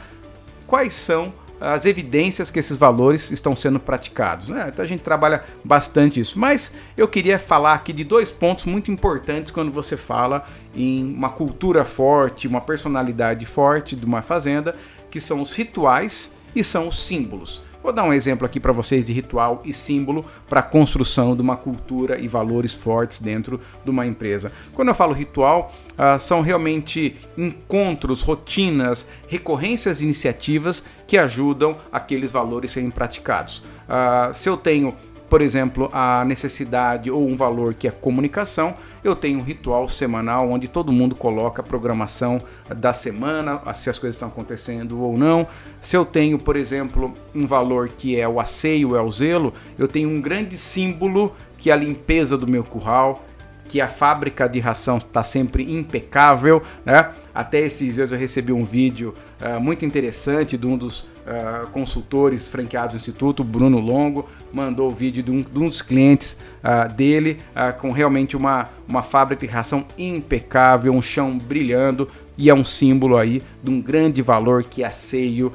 quais 0.67 0.93
são 0.93 1.33
as 1.63 1.87
evidências 1.87 2.51
que 2.51 2.59
esses 2.59 2.77
valores 2.77 3.31
estão 3.31 3.55
sendo 3.55 3.79
praticados. 3.79 4.49
Né? 4.49 4.69
Então 4.73 4.85
a 4.85 4.89
gente 4.89 5.03
trabalha 5.03 5.45
bastante 5.65 6.19
isso. 6.19 6.39
Mas 6.39 6.75
eu 6.97 7.07
queria 7.07 7.39
falar 7.39 7.75
aqui 7.75 7.93
de 7.93 8.03
dois 8.03 8.33
pontos 8.33 8.65
muito 8.65 8.91
importantes 8.91 9.53
quando 9.53 9.71
você 9.71 9.97
fala 9.97 10.45
em 10.75 11.05
uma 11.05 11.31
cultura 11.31 11.85
forte, 11.85 12.49
uma 12.49 12.61
personalidade 12.61 13.47
forte 13.47 13.95
de 13.95 14.05
uma 14.05 14.23
fazenda, 14.23 14.75
que 15.09 15.21
são 15.21 15.41
os 15.41 15.53
rituais 15.53 16.35
e 16.55 16.65
são 16.65 16.89
os 16.89 17.01
símbolos. 17.05 17.63
Vou 17.83 17.93
dar 17.93 18.05
um 18.05 18.13
exemplo 18.13 18.47
aqui 18.47 18.61
para 18.61 18.71
vocês 18.71 19.05
de 19.05 19.13
ritual 19.13 19.61
e 19.65 19.73
símbolo 19.73 20.25
para 20.49 20.61
a 20.61 20.63
construção 20.63 21.35
de 21.35 21.43
uma 21.43 21.57
cultura 21.57 22.17
e 22.19 22.29
valores 22.29 22.73
fortes 22.73 23.21
dentro 23.21 23.61
de 23.85 23.91
uma 23.91 24.07
empresa. 24.07 24.53
Quando 24.73 24.89
eu 24.89 24.95
falo 24.95 25.13
ritual, 25.13 25.75
uh, 25.93 26.19
são 26.21 26.43
realmente 26.43 27.17
encontros, 27.37 28.23
rotinas, 28.23 29.09
recorrências, 29.27 30.01
iniciativas 30.01 30.85
que 31.09 31.19
ajudam 31.19 31.77
aqueles 31.91 32.31
valores 32.31 32.71
serem 32.71 32.91
praticados. 32.91 33.59
Uh, 33.59 34.33
se 34.33 34.49
eu 34.49 34.57
tenho 34.57 34.95
por 35.33 35.41
exemplo, 35.41 35.89
a 35.95 36.27
necessidade 36.27 37.11
ou 37.11 37.27
um 37.27 37.35
valor 37.35 37.73
que 37.73 37.89
é 37.89 37.91
comunicação, 37.91 38.75
eu 39.03 39.17
tenho 39.17 39.39
um 39.39 39.43
ritual 39.43 39.89
semanal 39.89 40.51
onde 40.51 40.69
todo 40.69 40.93
mundo 40.93 41.15
coloca 41.15 41.63
a 41.63 41.65
programação 41.65 42.43
da 42.77 42.93
semana, 42.93 43.59
se 43.73 43.89
as 43.89 43.99
coisas 43.99 44.15
estão 44.15 44.29
acontecendo 44.29 45.01
ou 45.01 45.17
não. 45.17 45.47
Se 45.81 45.97
eu 45.97 46.05
tenho, 46.05 46.39
por 46.39 46.55
exemplo, 46.55 47.15
um 47.35 47.47
valor 47.47 47.89
que 47.89 48.21
é 48.21 48.29
o 48.29 48.39
asseio, 48.39 48.95
é 48.95 49.01
o 49.01 49.11
zelo, 49.11 49.55
eu 49.79 49.89
tenho 49.89 50.11
um 50.11 50.21
grande 50.21 50.55
símbolo 50.55 51.35
que 51.57 51.71
é 51.71 51.73
a 51.73 51.77
limpeza 51.77 52.37
do 52.37 52.47
meu 52.47 52.63
curral, 52.63 53.25
que 53.71 53.81
a 53.81 53.89
fábrica 53.89 54.47
de 54.47 54.61
ração 54.61 54.99
está 54.99 55.23
sempre 55.23 55.63
impecável, 55.63 56.63
né? 56.85 57.11
Até 57.35 57.61
esses 57.61 57.95
dias 57.95 58.13
eu 58.13 58.19
recebi 58.19 58.53
um 58.53 58.65
vídeo 58.65 59.15
uh, 59.41 59.59
muito 59.59 59.83
interessante 59.87 60.59
de 60.59 60.67
um 60.67 60.77
dos 60.77 61.07
uh, 61.27 61.67
consultores 61.69 62.49
franqueados 62.49 62.95
do 62.95 62.99
Instituto, 62.99 63.43
Bruno 63.45 63.79
Longo, 63.81 64.29
mandou 64.53 64.91
o 64.91 64.95
vídeo 64.95 65.23
de 65.23 65.31
um, 65.31 65.41
de 65.41 65.59
um 65.59 65.67
dos 65.67 65.83
clientes 65.83 66.39
uh, 66.63 66.93
dele 66.93 67.39
com 67.81 67.91
realmente 67.91 68.37
uma, 68.37 68.69
uma 68.89 69.03
fábrica 69.03 69.47
de 69.47 69.53
ração 69.53 69.87
impecável, 69.97 70.93
um 70.93 71.03
chão 71.03 71.39
brilhando 71.39 72.09
e 72.37 72.51
é 72.51 72.55
um 72.55 72.65
símbolo 72.65 73.17
aí 73.17 73.43
de 73.63 73.71
um 73.71 73.81
grande 73.81 74.23
valor 74.23 74.65
que 74.65 74.83
é 74.83 74.91
seio, 74.91 75.53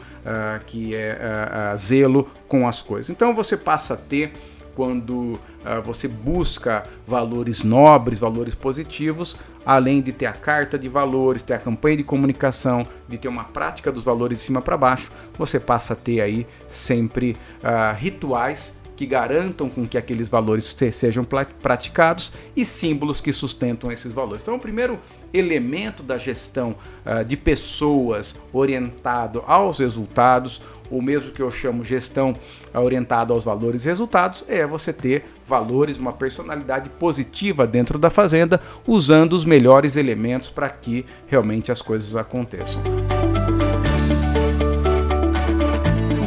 que 0.68 0.94
é 0.94 1.74
zelo 1.76 2.30
com 2.48 2.68
as 2.68 2.82
coisas. 2.82 3.10
Então 3.10 3.34
você 3.34 3.58
passa 3.58 3.96
a 3.96 3.98
ter 3.98 4.32
quando 4.76 5.40
você 5.84 6.08
busca 6.08 6.84
valores 7.06 7.64
nobres, 7.64 8.20
valores 8.20 8.56
positivos, 8.56 9.38
além 9.66 10.02
de 10.02 10.12
ter 10.12 10.26
a 10.26 10.34
carta 10.34 10.80
de 10.80 10.88
valores, 10.88 11.44
ter 11.44 11.56
a 11.56 11.60
campanha 11.60 11.98
de 11.98 12.04
comunicação, 12.04 12.88
de 13.08 13.18
ter 13.18 13.28
uma 13.28 13.44
prática 13.44 13.92
dos 13.92 14.04
valores 14.04 14.40
de 14.40 14.46
cima 14.46 14.62
para 14.62 14.78
baixo, 14.78 15.12
você 15.38 15.60
passa 15.60 15.94
a 15.94 15.96
ter 15.96 16.22
aí 16.22 16.48
sempre 16.68 17.36
uh, 17.62 17.96
rituais 17.96 18.78
que 18.98 19.06
garantam 19.06 19.70
com 19.70 19.88
que 19.88 19.98
aqueles 19.98 20.28
valores 20.28 20.76
sejam 20.92 21.24
praticados 21.24 22.34
e 22.56 22.66
símbolos 22.66 23.22
que 23.22 23.32
sustentam 23.32 23.92
esses 23.92 24.12
valores. 24.12 24.42
Então, 24.42 24.56
o 24.56 24.60
primeiro 24.60 25.00
elemento 25.32 26.02
da 26.02 26.18
gestão 26.18 26.76
uh, 27.06 27.24
de 27.24 27.38
pessoas 27.38 28.42
orientado 28.52 29.44
aos 29.46 29.80
resultados, 29.80 30.62
ou 30.90 31.02
mesmo 31.02 31.32
que 31.32 31.42
eu 31.42 31.52
chamo 31.52 31.84
gestão 31.84 32.36
orientada 32.74 33.34
aos 33.34 33.44
valores 33.44 33.86
e 33.86 33.90
resultados, 33.90 34.46
é 34.48 34.66
você 34.66 34.92
ter 34.94 35.26
valores, 35.46 35.98
uma 35.98 36.14
personalidade 36.14 36.90
positiva 36.90 37.66
dentro 37.66 37.98
da 37.98 38.10
fazenda, 38.10 38.62
usando 38.86 39.34
os 39.34 39.46
melhores 39.46 39.96
elementos 39.96 40.50
para 40.50 40.70
que 40.70 41.06
realmente 41.28 41.72
as 41.72 41.82
coisas 41.82 42.16
aconteçam. 42.16 42.82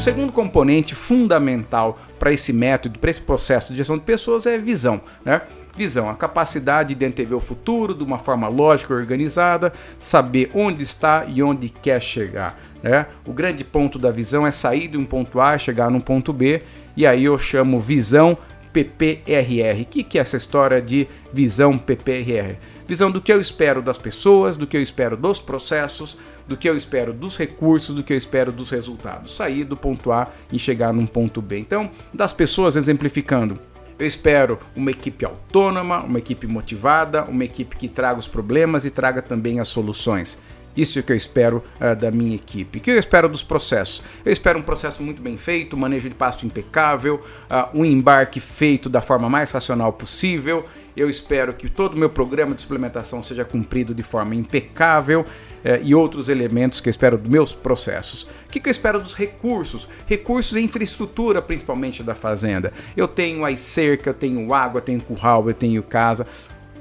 Um 0.01 0.03
segundo 0.03 0.33
componente 0.33 0.95
fundamental 0.95 1.99
para 2.19 2.33
esse 2.33 2.55
método, 2.55 2.99
para 2.99 3.11
esse 3.11 3.21
processo 3.21 3.71
de 3.71 3.77
gestão 3.77 3.99
de 3.99 4.05
pessoas 4.05 4.47
é 4.47 4.57
visão, 4.57 5.03
né? 5.23 5.43
Visão, 5.77 6.09
a 6.09 6.15
capacidade 6.15 6.95
de 6.95 7.05
antever 7.05 7.37
o 7.37 7.41
futuro 7.41 7.95
de 7.95 8.03
uma 8.03 8.19
forma 8.19 8.49
lógica 8.49 8.95
e 8.95 8.97
organizada, 8.97 9.75
saber 10.01 10.51
onde 10.55 10.83
está 10.83 11.27
e 11.27 11.43
onde 11.43 11.69
quer 11.69 12.01
chegar. 12.01 12.59
Né? 12.83 13.07
O 13.27 13.33
grande 13.33 13.65
ponto 13.65 13.99
da 13.99 14.11
visão 14.11 14.47
é 14.47 14.51
sair 14.51 14.89
de 14.89 14.97
um 14.97 15.05
ponto 15.05 15.41
A, 15.41 15.59
chegar 15.59 15.91
num 15.91 16.01
ponto 16.01 16.33
B, 16.33 16.63
e 16.97 17.07
aí 17.07 17.25
eu 17.25 17.37
chamo 17.39 17.81
visão 17.81 18.37
PPRR. 18.73 19.83
O 19.83 19.87
que, 19.87 20.03
que 20.03 20.19
é 20.19 20.21
essa 20.21 20.37
história 20.37 20.81
de 20.81 21.09
visão 21.33 21.79
PPRR? 21.79 22.57
Visão 22.87 23.11
do 23.11 23.21
que 23.21 23.33
eu 23.33 23.41
espero 23.41 23.83
das 23.83 23.99
pessoas, 23.99 24.57
do 24.57 24.67
que 24.67 24.77
eu 24.77 24.83
espero 24.83 25.17
dos 25.17 25.41
processos, 25.41 26.17
do 26.47 26.57
que 26.57 26.69
eu 26.69 26.77
espero 26.77 27.13
dos 27.13 27.37
recursos, 27.37 27.95
do 27.95 28.03
que 28.03 28.13
eu 28.13 28.17
espero 28.17 28.51
dos 28.51 28.71
resultados. 28.71 29.37
Sair 29.37 29.65
do 29.65 29.77
ponto 29.77 30.11
A 30.11 30.29
e 30.53 30.59
chegar 30.59 30.93
num 30.93 31.07
ponto 31.07 31.41
B. 31.41 31.59
Então, 31.59 31.91
das 32.13 32.33
pessoas, 32.33 32.75
exemplificando, 32.75 33.59
eu 33.99 34.07
espero 34.07 34.59
uma 34.75 34.91
equipe 34.91 35.25
autônoma, 35.25 36.03
uma 36.03 36.19
equipe 36.19 36.47
motivada, 36.47 37.23
uma 37.25 37.45
equipe 37.45 37.77
que 37.77 37.87
traga 37.87 38.19
os 38.19 38.27
problemas 38.27 38.85
e 38.85 38.91
traga 38.91 39.21
também 39.21 39.61
as 39.61 39.69
soluções. 39.69 40.43
Isso 40.77 40.99
é 40.99 41.01
o 41.01 41.05
que 41.05 41.13
eu 41.13 41.17
espero 41.17 41.65
uh, 41.81 41.97
da 41.97 42.11
minha 42.11 42.35
equipe. 42.35 42.79
O 42.79 42.81
que 42.81 42.91
eu 42.91 42.99
espero 42.99 43.29
dos 43.29 43.43
processos? 43.43 44.03
Eu 44.25 44.33
espero 44.33 44.59
um 44.59 44.63
processo 44.63 45.03
muito 45.03 45.21
bem 45.21 45.37
feito, 45.37 45.77
manejo 45.77 46.09
de 46.09 46.15
pasto 46.15 46.47
impecável, 46.47 47.17
uh, 47.51 47.79
um 47.79 47.85
embarque 47.85 48.41
feito 48.41 48.89
da 48.89 49.01
forma 49.01 49.29
mais 49.29 49.51
racional 49.51 49.93
possível. 49.93 50.65
Eu 50.97 51.09
espero 51.09 51.55
que 51.55 51.69
todo 51.69 51.95
o 51.95 51.99
meu 51.99 52.11
programa 52.11 52.55
de 52.55 52.63
suplementação 52.63 53.23
seja 53.23 53.45
cumprido 53.45 53.95
de 53.95 54.03
forma 54.03 54.35
impecável. 54.35 55.27
Uh, 55.61 55.77
e 55.83 55.95
outros 55.95 56.31
elementos 56.31 56.81
que 56.81 56.89
eu 56.89 56.91
espero 56.91 57.19
dos 57.19 57.31
meus 57.31 57.55
processos. 57.55 58.23
O 58.23 58.51
que, 58.51 58.59
que 58.59 58.71
eu 58.71 58.73
espero 58.73 58.99
dos 58.99 59.15
recursos? 59.15 59.87
Recursos 60.07 60.57
e 60.57 60.61
infraestrutura, 60.63 61.43
principalmente 61.43 62.03
da 62.03 62.15
fazenda. 62.15 62.73
Eu 62.97 63.07
tenho 63.07 63.45
aí 63.45 63.59
cerca, 63.59 64.09
eu 64.09 64.15
tenho 64.15 64.55
água, 64.55 64.79
eu 64.79 64.83
tenho 64.83 65.03
curral, 65.03 65.47
eu 65.47 65.53
tenho 65.53 65.83
casa 65.83 66.27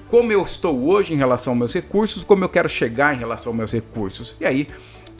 como 0.10 0.32
eu 0.32 0.42
estou 0.44 0.88
hoje 0.88 1.14
em 1.14 1.18
relação 1.18 1.54
aos 1.54 1.60
meus 1.60 1.74
recursos, 1.74 2.24
como 2.24 2.44
eu 2.44 2.50
quero 2.50 2.68
chegar 2.68 3.14
em 3.14 3.20
relação 3.20 3.52
aos 3.52 3.58
meus 3.58 3.72
recursos. 3.72 4.36
E 4.40 4.46
aí, 4.46 4.68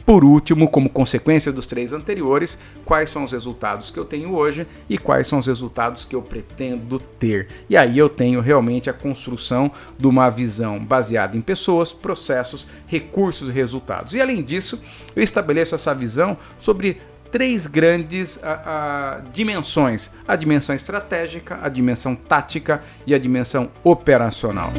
por 0.04 0.24
último, 0.24 0.68
como 0.68 0.90
consequência 0.90 1.52
dos 1.52 1.66
três 1.66 1.92
anteriores, 1.92 2.58
quais 2.84 3.10
são 3.10 3.22
os 3.22 3.32
resultados 3.32 3.90
que 3.90 3.98
eu 3.98 4.04
tenho 4.04 4.34
hoje 4.34 4.66
e 4.88 4.98
quais 4.98 5.26
são 5.26 5.38
os 5.38 5.46
resultados 5.46 6.04
que 6.04 6.16
eu 6.16 6.22
pretendo 6.22 6.98
ter. 6.98 7.48
E 7.68 7.76
aí 7.76 7.96
eu 7.96 8.08
tenho 8.08 8.40
realmente 8.40 8.90
a 8.90 8.92
construção 8.92 9.70
de 9.96 10.06
uma 10.08 10.28
visão 10.28 10.84
baseada 10.84 11.36
em 11.36 11.40
pessoas, 11.40 11.92
processos, 11.92 12.66
recursos 12.86 13.48
e 13.48 13.52
resultados. 13.52 14.14
E 14.14 14.20
além 14.20 14.42
disso, 14.42 14.82
eu 15.14 15.22
estabeleço 15.22 15.76
essa 15.76 15.94
visão 15.94 16.36
sobre 16.58 16.98
três 17.30 17.66
grandes 17.66 18.38
a, 18.42 19.16
a, 19.16 19.20
dimensões: 19.32 20.12
a 20.26 20.36
dimensão 20.36 20.74
estratégica, 20.74 21.58
a 21.62 21.68
dimensão 21.68 22.14
tática 22.14 22.82
e 23.06 23.14
a 23.14 23.18
dimensão 23.18 23.70
operacional. 23.82 24.70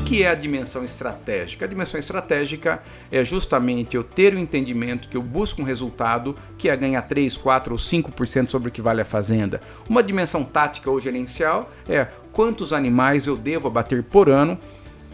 O 0.00 0.04
que 0.06 0.22
é 0.22 0.28
a 0.28 0.34
dimensão 0.34 0.84
estratégica? 0.84 1.64
A 1.64 1.68
dimensão 1.68 1.98
estratégica 1.98 2.82
é 3.10 3.24
justamente 3.24 3.96
eu 3.96 4.04
ter 4.04 4.34
o 4.34 4.38
entendimento 4.38 5.08
que 5.08 5.16
eu 5.16 5.22
busco 5.22 5.62
um 5.62 5.64
resultado 5.64 6.36
que 6.56 6.68
é 6.68 6.76
ganhar 6.76 7.02
3, 7.02 7.36
4 7.36 7.72
ou 7.72 7.78
5% 7.78 8.50
sobre 8.50 8.68
o 8.68 8.72
que 8.72 8.82
vale 8.82 9.00
a 9.00 9.04
fazenda. 9.04 9.60
Uma 9.88 10.02
dimensão 10.02 10.44
tática 10.44 10.90
ou 10.90 11.00
gerencial 11.00 11.72
é 11.88 12.06
quantos 12.32 12.72
animais 12.72 13.26
eu 13.26 13.36
devo 13.36 13.66
abater 13.66 14.04
por 14.04 14.28
ano, 14.28 14.58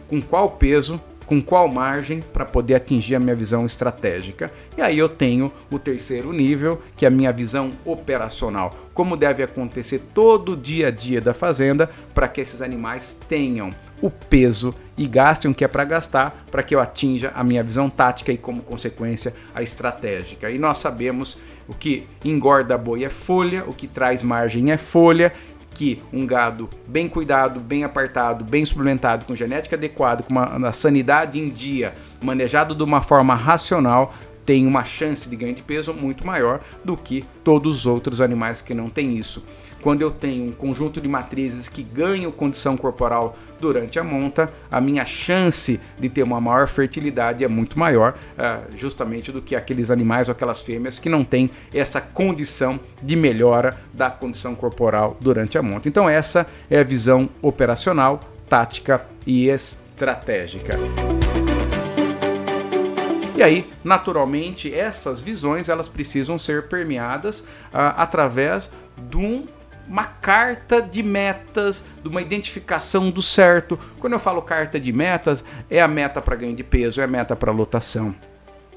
com 0.08 0.20
qual 0.20 0.50
peso, 0.50 1.00
com 1.30 1.40
qual 1.40 1.68
margem 1.68 2.20
para 2.20 2.44
poder 2.44 2.74
atingir 2.74 3.14
a 3.14 3.20
minha 3.20 3.36
visão 3.36 3.64
estratégica. 3.64 4.52
E 4.76 4.82
aí 4.82 4.98
eu 4.98 5.08
tenho 5.08 5.52
o 5.70 5.78
terceiro 5.78 6.32
nível, 6.32 6.82
que 6.96 7.04
é 7.04 7.08
a 7.08 7.10
minha 7.10 7.30
visão 7.30 7.70
operacional. 7.84 8.74
Como 8.92 9.16
deve 9.16 9.40
acontecer 9.40 10.00
todo 10.12 10.54
o 10.54 10.56
dia 10.56 10.88
a 10.88 10.90
dia 10.90 11.20
da 11.20 11.32
fazenda 11.32 11.88
para 12.12 12.26
que 12.26 12.40
esses 12.40 12.60
animais 12.60 13.14
tenham 13.28 13.70
o 14.02 14.10
peso 14.10 14.74
e 14.98 15.06
gastem 15.06 15.48
o 15.48 15.54
que 15.54 15.64
é 15.64 15.68
para 15.68 15.84
gastar 15.84 16.46
para 16.50 16.64
que 16.64 16.74
eu 16.74 16.80
atinja 16.80 17.30
a 17.32 17.44
minha 17.44 17.62
visão 17.62 17.88
tática 17.88 18.32
e, 18.32 18.36
como 18.36 18.60
consequência, 18.60 19.32
a 19.54 19.62
estratégica. 19.62 20.50
E 20.50 20.58
nós 20.58 20.78
sabemos 20.78 21.38
o 21.68 21.74
que 21.74 22.08
engorda 22.24 22.76
boi 22.76 23.04
é 23.04 23.08
folha, 23.08 23.64
o 23.68 23.72
que 23.72 23.86
traz 23.86 24.24
margem 24.24 24.72
é 24.72 24.76
folha 24.76 25.32
que 25.80 26.02
um 26.12 26.26
gado 26.26 26.68
bem 26.86 27.08
cuidado, 27.08 27.58
bem 27.58 27.84
apartado, 27.84 28.44
bem 28.44 28.62
suplementado, 28.66 29.24
com 29.24 29.34
genética 29.34 29.76
adequada, 29.76 30.22
com 30.22 30.30
uma, 30.30 30.54
uma 30.54 30.72
sanidade 30.72 31.40
em 31.40 31.48
dia, 31.48 31.94
manejado 32.22 32.74
de 32.74 32.82
uma 32.82 33.00
forma 33.00 33.34
racional, 33.34 34.12
tem 34.44 34.66
uma 34.66 34.84
chance 34.84 35.26
de 35.26 35.34
ganho 35.34 35.54
de 35.54 35.62
peso 35.62 35.94
muito 35.94 36.26
maior 36.26 36.60
do 36.84 36.98
que 36.98 37.24
todos 37.42 37.78
os 37.78 37.86
outros 37.86 38.20
animais 38.20 38.60
que 38.60 38.74
não 38.74 38.90
têm 38.90 39.16
isso. 39.16 39.42
Quando 39.80 40.02
eu 40.02 40.10
tenho 40.10 40.50
um 40.50 40.52
conjunto 40.52 41.00
de 41.00 41.08
matrizes 41.08 41.66
que 41.66 41.82
ganham 41.82 42.30
condição 42.30 42.76
corporal 42.76 43.34
durante 43.60 43.98
a 43.98 44.04
monta, 44.04 44.52
a 44.70 44.80
minha 44.80 45.04
chance 45.04 45.80
de 45.98 46.08
ter 46.08 46.22
uma 46.22 46.40
maior 46.40 46.66
fertilidade 46.66 47.44
é 47.44 47.48
muito 47.48 47.78
maior, 47.78 48.16
uh, 48.38 48.76
justamente 48.76 49.30
do 49.30 49.42
que 49.42 49.54
aqueles 49.54 49.90
animais 49.90 50.28
ou 50.28 50.32
aquelas 50.32 50.60
fêmeas 50.60 50.98
que 50.98 51.08
não 51.08 51.24
têm 51.24 51.50
essa 51.72 52.00
condição 52.00 52.80
de 53.02 53.14
melhora 53.14 53.78
da 53.92 54.10
condição 54.10 54.54
corporal 54.54 55.16
durante 55.20 55.58
a 55.58 55.62
monta. 55.62 55.88
Então, 55.88 56.08
essa 56.08 56.46
é 56.70 56.80
a 56.80 56.84
visão 56.84 57.28
operacional, 57.42 58.20
tática 58.48 59.04
e 59.26 59.48
estratégica. 59.48 60.78
E 63.36 63.42
aí, 63.42 63.64
naturalmente, 63.82 64.74
essas 64.74 65.20
visões 65.20 65.70
elas 65.70 65.88
precisam 65.88 66.38
ser 66.38 66.68
permeadas 66.68 67.40
uh, 67.40 67.96
através 67.96 68.70
de 69.08 69.16
um 69.16 69.46
uma 69.88 70.04
carta 70.04 70.80
de 70.80 71.02
metas, 71.02 71.84
de 72.02 72.08
uma 72.08 72.22
identificação 72.22 73.10
do 73.10 73.22
certo. 73.22 73.78
Quando 73.98 74.12
eu 74.14 74.18
falo 74.18 74.40
carta 74.42 74.78
de 74.78 74.92
metas, 74.92 75.44
é 75.68 75.80
a 75.80 75.88
meta 75.88 76.20
para 76.20 76.36
ganho 76.36 76.54
de 76.54 76.62
peso, 76.62 77.00
é 77.00 77.04
a 77.04 77.08
meta 77.08 77.34
para 77.34 77.50
lotação, 77.50 78.14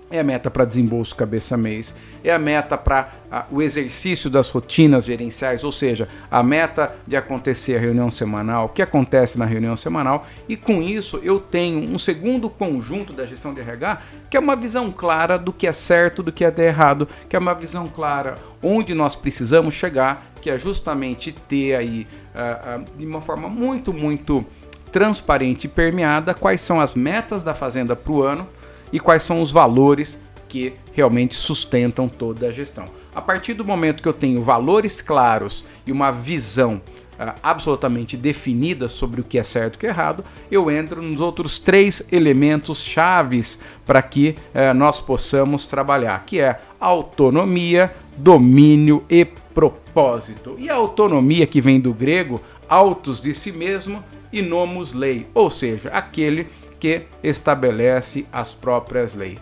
é 0.10 0.20
a 0.20 0.24
meta 0.24 0.52
para 0.52 0.66
desembolso 0.66 1.16
cabeça 1.16 1.58
mês, 1.58 1.96
é 2.24 2.32
a 2.32 2.38
meta 2.38 2.78
para 2.78 3.12
o 3.52 3.62
exercício 3.62 4.30
das 4.30 4.50
rotinas 4.50 5.06
gerenciais, 5.06 5.64
ou 5.64 5.72
seja, 5.72 6.08
a 6.30 6.44
meta 6.44 6.96
de 7.08 7.16
acontecer 7.16 7.78
a 7.78 7.80
reunião 7.80 8.12
semanal, 8.12 8.66
o 8.66 8.70
que 8.70 8.82
acontece 8.82 9.40
na 9.40 9.46
reunião 9.46 9.76
semanal, 9.76 10.28
e 10.48 10.56
com 10.56 10.84
isso 10.84 11.20
eu 11.24 11.40
tenho 11.40 11.80
um 11.80 11.98
segundo 11.98 12.50
conjunto 12.50 13.12
da 13.12 13.26
gestão 13.26 13.54
de 13.54 13.62
RH, 13.62 14.02
que 14.30 14.38
é 14.38 14.40
uma 14.40 14.56
visão 14.56 14.92
clara 14.92 15.38
do 15.38 15.52
que 15.52 15.66
é 15.66 15.72
certo, 15.72 16.22
do 16.22 16.32
que 16.32 16.46
é 16.46 16.54
errado, 16.60 17.08
que 17.28 17.36
é 17.36 17.40
uma 17.40 17.56
visão 17.56 17.88
clara 17.88 18.36
onde 18.62 18.94
nós 18.94 19.16
precisamos 19.16 19.74
chegar 19.74 20.33
que 20.44 20.50
é 20.50 20.60
justamente 20.60 21.32
ter 21.32 21.74
aí 21.74 22.06
uh, 22.36 22.82
uh, 22.82 22.98
de 22.98 23.06
uma 23.06 23.22
forma 23.22 23.48
muito, 23.48 23.94
muito 23.94 24.46
transparente 24.92 25.66
e 25.66 25.68
permeada 25.70 26.34
quais 26.34 26.60
são 26.60 26.82
as 26.82 26.94
metas 26.94 27.46
da 27.46 27.54
fazenda 27.54 27.96
para 27.96 28.12
o 28.12 28.22
ano 28.22 28.46
e 28.92 29.00
quais 29.00 29.24
são 29.24 29.42
os 29.42 29.54
valores 29.54 30.20
que 30.50 30.74
realmente 30.92 31.34
sustentam 31.34 32.10
toda 32.10 32.48
a 32.48 32.52
gestão. 32.52 32.86
A 33.16 33.22
partir 33.22 33.54
do 33.54 33.64
momento 33.64 34.04
que 34.04 34.08
eu 34.08 34.14
tenho 34.14 34.44
valores 34.44 35.00
claros 35.00 35.66
e 35.88 35.94
uma 35.94 36.12
visão 36.12 36.82
uh, 37.14 37.34
absolutamente 37.42 38.18
definida 38.18 38.90
sobre 38.90 39.22
o 39.22 39.24
que 39.24 39.40
é 39.40 39.44
certo 39.44 39.76
e 39.76 39.78
o 39.78 39.80
que 39.80 39.88
é 39.88 39.90
errado, 39.90 40.26
eu 40.52 40.70
entro 40.70 41.02
nos 41.02 41.22
outros 41.22 41.58
três 41.58 42.06
elementos 42.12 42.84
chaves 42.84 43.62
para 43.86 44.02
que 44.02 44.36
uh, 44.54 44.74
nós 44.74 45.00
possamos 45.00 45.66
trabalhar, 45.66 46.26
que 46.26 46.42
é 46.42 46.60
autonomia, 46.82 47.96
domínio 48.18 49.06
e 49.10 49.26
propósito. 49.54 50.56
E 50.58 50.70
a 50.70 50.76
autonomia 50.76 51.48
que 51.48 51.62
vem 51.62 51.80
do 51.80 51.94
grego 51.94 52.42
autos 52.68 53.22
de 53.22 53.34
si 53.34 53.52
mesmo 53.52 54.04
e 54.32 54.42
nomos 54.42 54.94
lei, 54.94 55.28
ou 55.34 55.50
seja, 55.50 55.90
aquele 55.90 56.48
que 56.80 57.04
estabelece 57.24 58.26
as 58.32 58.54
próprias 58.54 59.14
leis. 59.14 59.40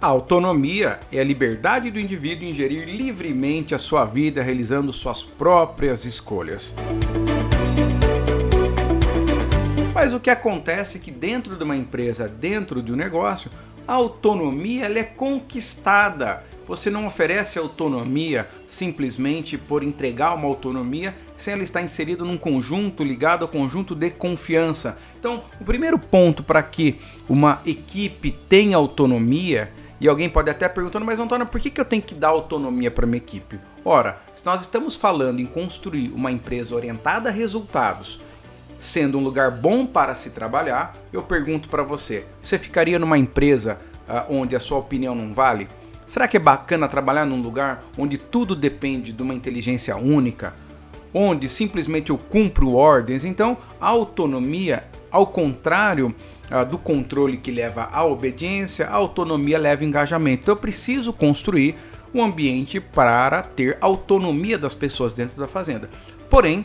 A 0.00 0.06
autonomia 0.06 1.00
é 1.10 1.18
a 1.18 1.24
liberdade 1.24 1.90
do 1.90 1.98
indivíduo 1.98 2.46
em 2.46 2.52
gerir 2.52 2.86
livremente 2.86 3.74
a 3.74 3.78
sua 3.78 4.04
vida, 4.04 4.40
realizando 4.40 4.92
suas 4.92 5.24
próprias 5.24 6.04
escolhas. 6.04 6.72
Mas 9.92 10.12
o 10.12 10.20
que 10.20 10.30
acontece 10.30 10.98
é 10.98 11.00
que 11.00 11.10
dentro 11.10 11.56
de 11.56 11.64
uma 11.64 11.76
empresa, 11.76 12.28
dentro 12.28 12.80
de 12.80 12.92
um 12.92 12.96
negócio, 12.96 13.50
a 13.88 13.94
autonomia 13.94 14.84
ela 14.84 14.98
é 14.98 15.04
conquistada 15.04 16.44
você 16.68 16.90
não 16.90 17.06
oferece 17.06 17.58
autonomia 17.58 18.46
simplesmente 18.66 19.56
por 19.56 19.82
entregar 19.82 20.34
uma 20.34 20.46
autonomia 20.46 21.16
sem 21.34 21.54
ela 21.54 21.62
estar 21.62 21.80
inserida 21.80 22.22
num 22.24 22.36
conjunto 22.36 23.02
ligado 23.02 23.42
ao 23.42 23.48
conjunto 23.48 23.94
de 23.94 24.10
confiança. 24.10 24.98
Então, 25.18 25.44
o 25.58 25.64
primeiro 25.64 25.98
ponto 25.98 26.42
para 26.42 26.62
que 26.62 26.98
uma 27.26 27.62
equipe 27.64 28.32
tenha 28.50 28.76
autonomia, 28.76 29.72
e 29.98 30.06
alguém 30.06 30.28
pode 30.28 30.50
até 30.50 30.68
perguntar, 30.68 31.00
mas 31.00 31.18
Antônio, 31.18 31.46
por 31.46 31.58
que, 31.58 31.70
que 31.70 31.80
eu 31.80 31.86
tenho 31.86 32.02
que 32.02 32.14
dar 32.14 32.28
autonomia 32.28 32.90
para 32.90 33.06
minha 33.06 33.16
equipe? 33.16 33.58
Ora, 33.82 34.20
se 34.34 34.44
nós 34.44 34.60
estamos 34.60 34.94
falando 34.94 35.40
em 35.40 35.46
construir 35.46 36.10
uma 36.10 36.30
empresa 36.30 36.74
orientada 36.74 37.30
a 37.30 37.32
resultados, 37.32 38.20
sendo 38.78 39.18
um 39.18 39.22
lugar 39.22 39.50
bom 39.50 39.84
para 39.84 40.14
se 40.14 40.30
trabalhar, 40.30 40.96
eu 41.12 41.22
pergunto 41.22 41.68
para 41.68 41.82
você: 41.82 42.24
você 42.42 42.56
ficaria 42.56 42.98
numa 42.98 43.18
empresa 43.18 43.78
uh, 44.08 44.32
onde 44.32 44.54
a 44.54 44.60
sua 44.60 44.78
opinião 44.78 45.14
não 45.14 45.34
vale? 45.34 45.68
Será 46.06 46.26
que 46.26 46.38
é 46.38 46.40
bacana 46.40 46.88
trabalhar 46.88 47.26
num 47.26 47.42
lugar 47.42 47.84
onde 47.98 48.16
tudo 48.16 48.56
depende 48.56 49.12
de 49.12 49.22
uma 49.22 49.34
inteligência 49.34 49.94
única? 49.96 50.54
Onde 51.12 51.48
simplesmente 51.48 52.10
eu 52.10 52.16
cumpro 52.16 52.74
ordens? 52.74 53.24
Então, 53.24 53.58
a 53.78 53.88
autonomia, 53.88 54.84
ao 55.10 55.26
contrário 55.26 56.14
ah, 56.50 56.64
do 56.64 56.78
controle 56.78 57.36
que 57.36 57.50
leva 57.50 57.90
à 57.92 58.04
obediência, 58.04 58.86
a 58.86 58.94
autonomia 58.94 59.58
leva 59.58 59.84
engajamento. 59.84 60.42
Então, 60.44 60.54
eu 60.54 60.60
preciso 60.60 61.12
construir 61.12 61.76
um 62.14 62.22
ambiente 62.22 62.80
para 62.80 63.42
ter 63.42 63.76
autonomia 63.80 64.56
das 64.56 64.74
pessoas 64.74 65.12
dentro 65.12 65.38
da 65.38 65.46
fazenda. 65.46 65.90
Porém, 66.30 66.64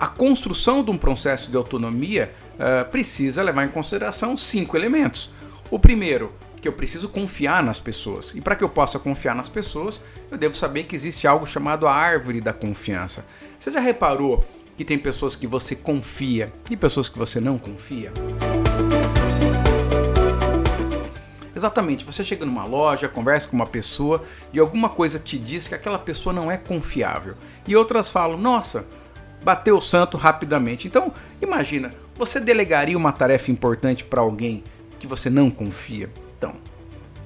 a 0.00 0.06
construção 0.06 0.82
de 0.82 0.90
um 0.90 0.96
processo 0.96 1.50
de 1.50 1.58
autonomia 1.58 2.32
uh, 2.54 2.90
precisa 2.90 3.42
levar 3.42 3.66
em 3.66 3.68
consideração 3.68 4.34
cinco 4.34 4.74
elementos. 4.74 5.30
O 5.70 5.78
primeiro, 5.78 6.32
que 6.62 6.66
eu 6.66 6.72
preciso 6.72 7.10
confiar 7.10 7.62
nas 7.62 7.78
pessoas. 7.78 8.34
E 8.34 8.40
para 8.40 8.56
que 8.56 8.64
eu 8.64 8.68
possa 8.70 8.98
confiar 8.98 9.34
nas 9.34 9.50
pessoas, 9.50 10.02
eu 10.30 10.38
devo 10.38 10.56
saber 10.56 10.84
que 10.84 10.94
existe 10.94 11.26
algo 11.26 11.46
chamado 11.46 11.86
a 11.86 11.94
árvore 11.94 12.40
da 12.40 12.52
confiança. 12.52 13.26
Você 13.58 13.70
já 13.70 13.78
reparou 13.78 14.42
que 14.74 14.86
tem 14.86 14.98
pessoas 14.98 15.36
que 15.36 15.46
você 15.46 15.76
confia 15.76 16.50
e 16.70 16.76
pessoas 16.78 17.10
que 17.10 17.18
você 17.18 17.38
não 17.38 17.58
confia? 17.58 18.10
Exatamente, 21.54 22.06
você 22.06 22.24
chega 22.24 22.46
numa 22.46 22.64
loja, 22.64 23.06
conversa 23.06 23.48
com 23.48 23.56
uma 23.56 23.66
pessoa 23.66 24.24
e 24.50 24.58
alguma 24.58 24.88
coisa 24.88 25.18
te 25.18 25.38
diz 25.38 25.68
que 25.68 25.74
aquela 25.74 25.98
pessoa 25.98 26.32
não 26.32 26.50
é 26.50 26.56
confiável. 26.56 27.34
E 27.68 27.76
outras 27.76 28.10
falam: 28.10 28.38
"Nossa, 28.38 28.86
bateu 29.42 29.76
o 29.76 29.82
santo 29.82 30.16
rapidamente". 30.16 30.86
Então, 30.86 31.12
imagina, 31.40 31.94
você 32.16 32.38
delegaria 32.38 32.96
uma 32.96 33.12
tarefa 33.12 33.50
importante 33.50 34.04
para 34.04 34.20
alguém 34.20 34.62
que 34.98 35.06
você 35.06 35.30
não 35.30 35.50
confia? 35.50 36.10
Então, 36.36 36.54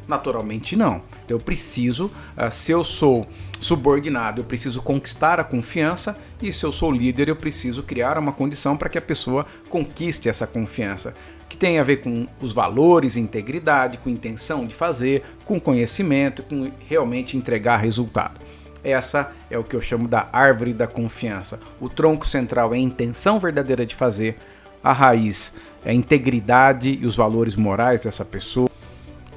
naturalmente 0.07 0.77
não. 0.77 1.03
Eu 1.29 1.39
preciso, 1.39 2.07
uh, 2.37 2.51
se 2.51 2.73
eu 2.73 2.85
sou 2.85 3.27
subordinado, 3.61 4.41
eu 4.41 4.45
preciso 4.45 4.83
conquistar 4.83 5.41
a 5.41 5.45
confiança, 5.45 6.19
e 6.41 6.53
se 6.53 6.65
eu 6.65 6.73
sou 6.73 6.93
líder, 6.93 7.29
eu 7.29 7.37
preciso 7.37 7.83
criar 7.83 8.19
uma 8.19 8.33
condição 8.33 8.77
para 8.77 8.89
que 8.89 8.99
a 8.99 9.03
pessoa 9.03 9.47
conquiste 9.69 10.29
essa 10.29 10.47
confiança. 10.47 11.15
Que 11.49 11.57
tem 11.57 11.79
a 11.79 11.83
ver 11.83 11.99
com 11.99 12.27
os 12.41 12.53
valores, 12.53 13.17
integridade, 13.17 13.99
com 13.99 14.11
intenção 14.11 14.67
de 14.67 14.75
fazer, 14.75 15.25
com 15.45 15.61
conhecimento, 15.61 16.43
com 16.43 16.71
realmente 16.89 17.37
entregar 17.37 17.77
resultado. 17.77 18.41
Essa 18.85 19.33
é 19.51 19.59
o 19.59 19.65
que 19.65 19.75
eu 19.75 19.81
chamo 19.81 20.07
da 20.07 20.29
árvore 20.33 20.75
da 20.75 20.87
confiança. 20.87 21.59
O 21.81 21.89
tronco 21.89 22.27
central 22.27 22.75
é 22.75 22.77
a 22.77 22.81
intenção 22.81 23.41
verdadeira 23.41 23.87
de 23.87 23.95
fazer, 23.95 24.37
a 24.83 24.93
raiz 24.93 25.57
é 25.85 25.91
a 25.91 25.95
integridade 25.95 26.99
e 27.01 27.07
os 27.07 27.17
valores 27.17 27.57
morais 27.57 28.05
dessa 28.05 28.25
pessoa 28.25 28.69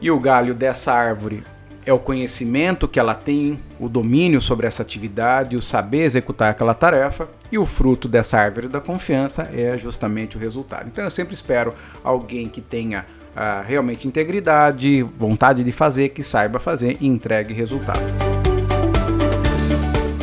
e 0.01 0.11
o 0.11 0.19
galho 0.19 0.53
dessa 0.53 0.93
árvore 0.93 1.43
é 1.85 1.93
o 1.93 1.99
conhecimento 1.99 2.85
que 2.85 2.99
ela 2.99 3.15
tem, 3.15 3.57
o 3.79 3.87
domínio 3.87 4.41
sobre 4.41 4.67
essa 4.67 4.83
atividade, 4.83 5.55
o 5.55 5.61
saber 5.61 6.03
executar 6.03 6.51
aquela 6.51 6.73
tarefa, 6.73 7.29
e 7.49 7.57
o 7.57 7.65
fruto 7.65 8.09
dessa 8.09 8.37
árvore 8.37 8.67
da 8.67 8.81
confiança 8.81 9.49
é 9.53 9.77
justamente 9.77 10.35
o 10.35 10.39
resultado. 10.39 10.87
Então 10.87 11.01
eu 11.01 11.09
sempre 11.09 11.33
espero 11.33 11.73
alguém 12.03 12.49
que 12.49 12.59
tenha 12.59 13.05
uh, 13.33 13.65
realmente 13.65 14.05
integridade, 14.05 15.01
vontade 15.01 15.63
de 15.63 15.71
fazer, 15.71 16.09
que 16.09 16.23
saiba 16.23 16.59
fazer 16.59 16.97
e 16.99 17.07
entregue 17.07 17.53
resultado. 17.53 18.26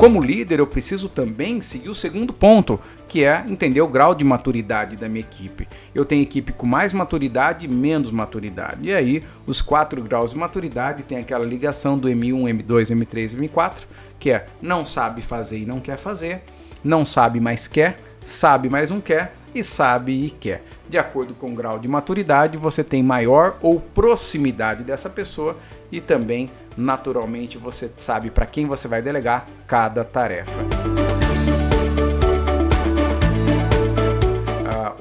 Como 0.04 0.20
líder, 0.20 0.58
eu 0.58 0.66
preciso 0.66 1.08
também 1.08 1.62
seguir 1.62 1.88
o 1.88 1.94
segundo 1.94 2.30
ponto, 2.30 2.78
que 3.08 3.24
é 3.24 3.42
entender 3.48 3.80
o 3.80 3.88
grau 3.88 4.14
de 4.14 4.22
maturidade 4.22 4.96
da 4.96 5.08
minha 5.08 5.24
equipe. 5.24 5.66
Eu 5.94 6.04
tenho 6.04 6.20
equipe 6.20 6.52
com 6.52 6.66
mais 6.66 6.92
maturidade 6.92 7.64
e 7.64 7.68
menos 7.68 8.10
maturidade. 8.10 8.86
E 8.86 8.92
aí, 8.92 9.22
os 9.46 9.62
quatro 9.62 10.02
graus 10.02 10.32
de 10.32 10.36
maturidade 10.36 11.04
tem 11.04 11.16
aquela 11.16 11.42
ligação 11.42 11.96
do 11.96 12.06
M1, 12.06 12.62
M2, 12.62 12.94
M3 12.94 13.32
e 13.32 13.48
M4, 13.48 13.78
que 14.20 14.30
é 14.30 14.46
não 14.60 14.84
sabe 14.84 15.22
fazer 15.22 15.60
e 15.60 15.64
não 15.64 15.80
quer 15.80 15.96
fazer, 15.96 16.42
não 16.84 17.06
sabe 17.06 17.40
mais 17.40 17.66
quer, 17.66 17.98
sabe 18.26 18.68
mais 18.68 18.90
não 18.90 19.00
quer 19.00 19.34
e 19.54 19.64
sabe 19.64 20.26
e 20.26 20.30
quer. 20.30 20.64
De 20.86 20.98
acordo 20.98 21.32
com 21.32 21.50
o 21.50 21.54
grau 21.54 21.78
de 21.78 21.88
maturidade, 21.88 22.58
você 22.58 22.84
tem 22.84 23.02
maior 23.02 23.56
ou 23.62 23.80
proximidade 23.80 24.84
dessa 24.84 25.08
pessoa 25.08 25.56
e 25.90 25.98
também, 25.98 26.50
naturalmente, 26.76 27.58
você 27.58 27.90
sabe 27.98 28.30
para 28.30 28.46
quem 28.46 28.66
você 28.66 28.88
vai 28.88 29.02
delegar 29.02 29.46
cada 29.66 30.04
tarefa. 30.04 30.52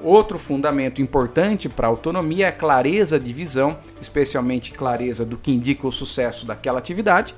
Outro 0.03 0.38
fundamento 0.38 1.01
importante 1.01 1.69
para 1.69 1.88
autonomia 1.88 2.47
é 2.47 2.51
clareza 2.51 3.17
de 3.17 3.31
visão, 3.31 3.77
especialmente 4.01 4.73
clareza 4.73 5.25
do 5.25 5.38
que 5.38 5.49
indica 5.49 5.88
o 5.88 5.91
sucesso 5.93 6.45
daquela 6.45 6.77
atividade, 6.77 7.33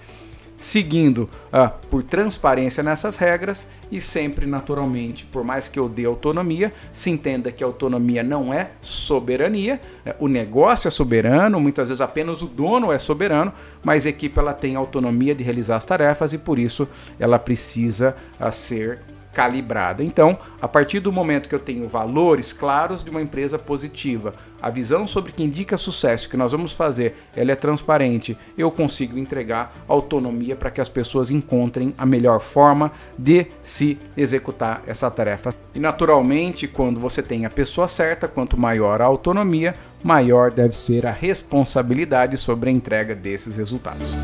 seguindo 0.57 1.29
uh, 1.51 1.69
por 1.89 2.03
transparência 2.03 2.81
nessas 2.81 3.17
regras 3.17 3.67
e 3.91 4.01
sempre 4.01 4.45
naturalmente, 4.45 5.25
por 5.25 5.43
mais 5.43 5.67
que 5.67 5.79
eu 5.79 5.87
dê 5.87 6.05
autonomia, 6.05 6.73
se 6.91 7.09
entenda 7.09 7.51
que 7.51 7.63
autonomia 7.63 8.23
não 8.23 8.53
é 8.53 8.71
soberania, 8.81 9.79
né? 10.03 10.15
o 10.19 10.27
negócio 10.27 10.87
é 10.87 10.91
soberano, 10.91 11.59
muitas 11.59 11.89
vezes 11.89 12.01
apenas 12.01 12.41
o 12.41 12.47
dono 12.47 12.91
é 12.91 12.97
soberano, 12.97 13.53
mas 13.83 14.05
a 14.05 14.09
equipe 14.09 14.39
ela 14.39 14.53
tem 14.53 14.75
autonomia 14.75 15.35
de 15.35 15.43
realizar 15.43 15.75
as 15.75 15.85
tarefas 15.85 16.33
e 16.33 16.37
por 16.37 16.57
isso 16.57 16.87
ela 17.19 17.37
precisa 17.37 18.15
uh, 18.39 18.51
ser 18.51 18.99
calibrada. 19.35 20.01
Então, 20.01 20.39
a 20.61 20.67
partir 20.67 21.01
do 21.01 21.11
momento 21.11 21.49
que 21.49 21.53
eu 21.53 21.59
tenho 21.59 21.87
valores 21.89 22.53
claros 22.53 23.03
de 23.03 23.09
uma 23.09 23.21
empresa 23.21 23.59
positiva, 23.59 24.33
a 24.61 24.69
visão 24.69 25.05
sobre 25.05 25.33
que 25.33 25.43
indica 25.43 25.75
sucesso 25.75 26.29
que 26.29 26.37
nós 26.37 26.53
vamos 26.53 26.71
fazer, 26.71 27.17
ela 27.35 27.51
é 27.51 27.55
transparente, 27.55 28.37
eu 28.57 28.71
consigo 28.71 29.19
entregar 29.19 29.73
autonomia 29.89 30.55
para 30.55 30.71
que 30.71 30.79
as 30.79 30.87
pessoas 30.87 31.29
encontrem 31.29 31.93
a 31.97 32.05
melhor 32.05 32.39
forma 32.39 32.93
de 33.19 33.47
se 33.61 33.99
executar 34.15 34.81
essa 34.87 35.11
tarefa. 35.11 35.53
E 35.75 35.79
naturalmente, 35.79 36.65
quando 36.65 36.99
você 36.99 37.21
tem 37.21 37.45
a 37.45 37.49
pessoa 37.49 37.89
certa, 37.89 38.29
quanto 38.29 38.57
maior 38.57 39.01
a 39.01 39.05
autonomia, 39.05 39.75
maior 40.01 40.49
deve 40.49 40.75
ser 40.75 41.05
a 41.05 41.11
responsabilidade 41.11 42.37
sobre 42.37 42.69
a 42.69 42.73
entrega 42.73 43.13
desses 43.13 43.57
resultados. 43.57 44.15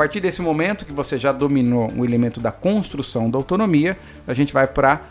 Partir 0.00 0.18
desse 0.18 0.40
momento 0.40 0.86
que 0.86 0.94
você 0.94 1.18
já 1.18 1.30
dominou 1.30 1.92
o 1.94 2.06
elemento 2.06 2.40
da 2.40 2.50
construção 2.50 3.30
da 3.30 3.36
autonomia, 3.36 3.98
a 4.26 4.32
gente 4.32 4.50
vai 4.50 4.66
para 4.66 5.02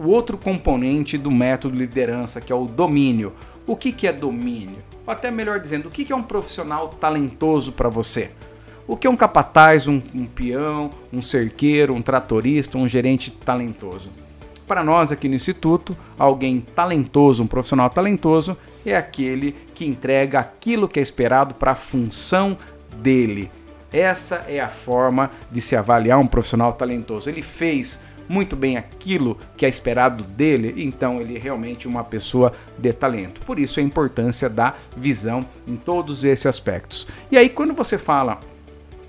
o 0.00 0.08
outro 0.08 0.36
componente 0.36 1.16
do 1.16 1.30
método 1.30 1.76
liderança, 1.76 2.40
que 2.40 2.52
é 2.52 2.56
o 2.56 2.64
domínio. 2.64 3.32
O 3.64 3.76
que, 3.76 3.92
que 3.92 4.08
é 4.08 4.12
domínio? 4.12 4.78
Ou 5.06 5.12
até 5.12 5.30
melhor 5.30 5.60
dizendo, 5.60 5.86
o 5.86 5.90
que, 5.92 6.04
que 6.04 6.12
é 6.12 6.16
um 6.16 6.22
profissional 6.24 6.88
talentoso 6.88 7.70
para 7.70 7.88
você? 7.88 8.32
O 8.88 8.96
que 8.96 9.06
é 9.06 9.10
um 9.10 9.14
capataz, 9.14 9.86
um, 9.86 10.02
um 10.12 10.26
peão, 10.26 10.90
um 11.12 11.22
cerqueiro, 11.22 11.94
um 11.94 12.02
tratorista, 12.02 12.76
um 12.78 12.88
gerente 12.88 13.30
talentoso? 13.30 14.10
Para 14.66 14.82
nós 14.82 15.12
aqui 15.12 15.28
no 15.28 15.36
Instituto, 15.36 15.96
alguém 16.18 16.60
talentoso, 16.74 17.44
um 17.44 17.46
profissional 17.46 17.88
talentoso, 17.88 18.56
é 18.84 18.96
aquele 18.96 19.54
que 19.76 19.86
entrega 19.86 20.40
aquilo 20.40 20.88
que 20.88 20.98
é 20.98 21.02
esperado 21.04 21.54
para 21.54 21.70
a 21.70 21.76
função 21.76 22.58
dele. 22.96 23.48
Essa 23.92 24.44
é 24.48 24.58
a 24.58 24.68
forma 24.68 25.30
de 25.50 25.60
se 25.60 25.76
avaliar 25.76 26.18
um 26.18 26.26
profissional 26.26 26.72
talentoso. 26.72 27.28
Ele 27.28 27.42
fez 27.42 28.02
muito 28.28 28.56
bem 28.56 28.76
aquilo 28.76 29.38
que 29.56 29.66
é 29.66 29.68
esperado 29.68 30.24
dele, 30.24 30.74
então 30.82 31.20
ele 31.20 31.36
é 31.36 31.38
realmente 31.38 31.86
uma 31.86 32.02
pessoa 32.02 32.54
de 32.78 32.92
talento. 32.92 33.40
Por 33.42 33.58
isso 33.58 33.78
a 33.78 33.82
importância 33.82 34.48
da 34.48 34.74
visão 34.96 35.40
em 35.66 35.76
todos 35.76 36.24
esses 36.24 36.46
aspectos. 36.46 37.06
E 37.30 37.36
aí, 37.36 37.50
quando 37.50 37.74
você 37.74 37.98
fala 37.98 38.40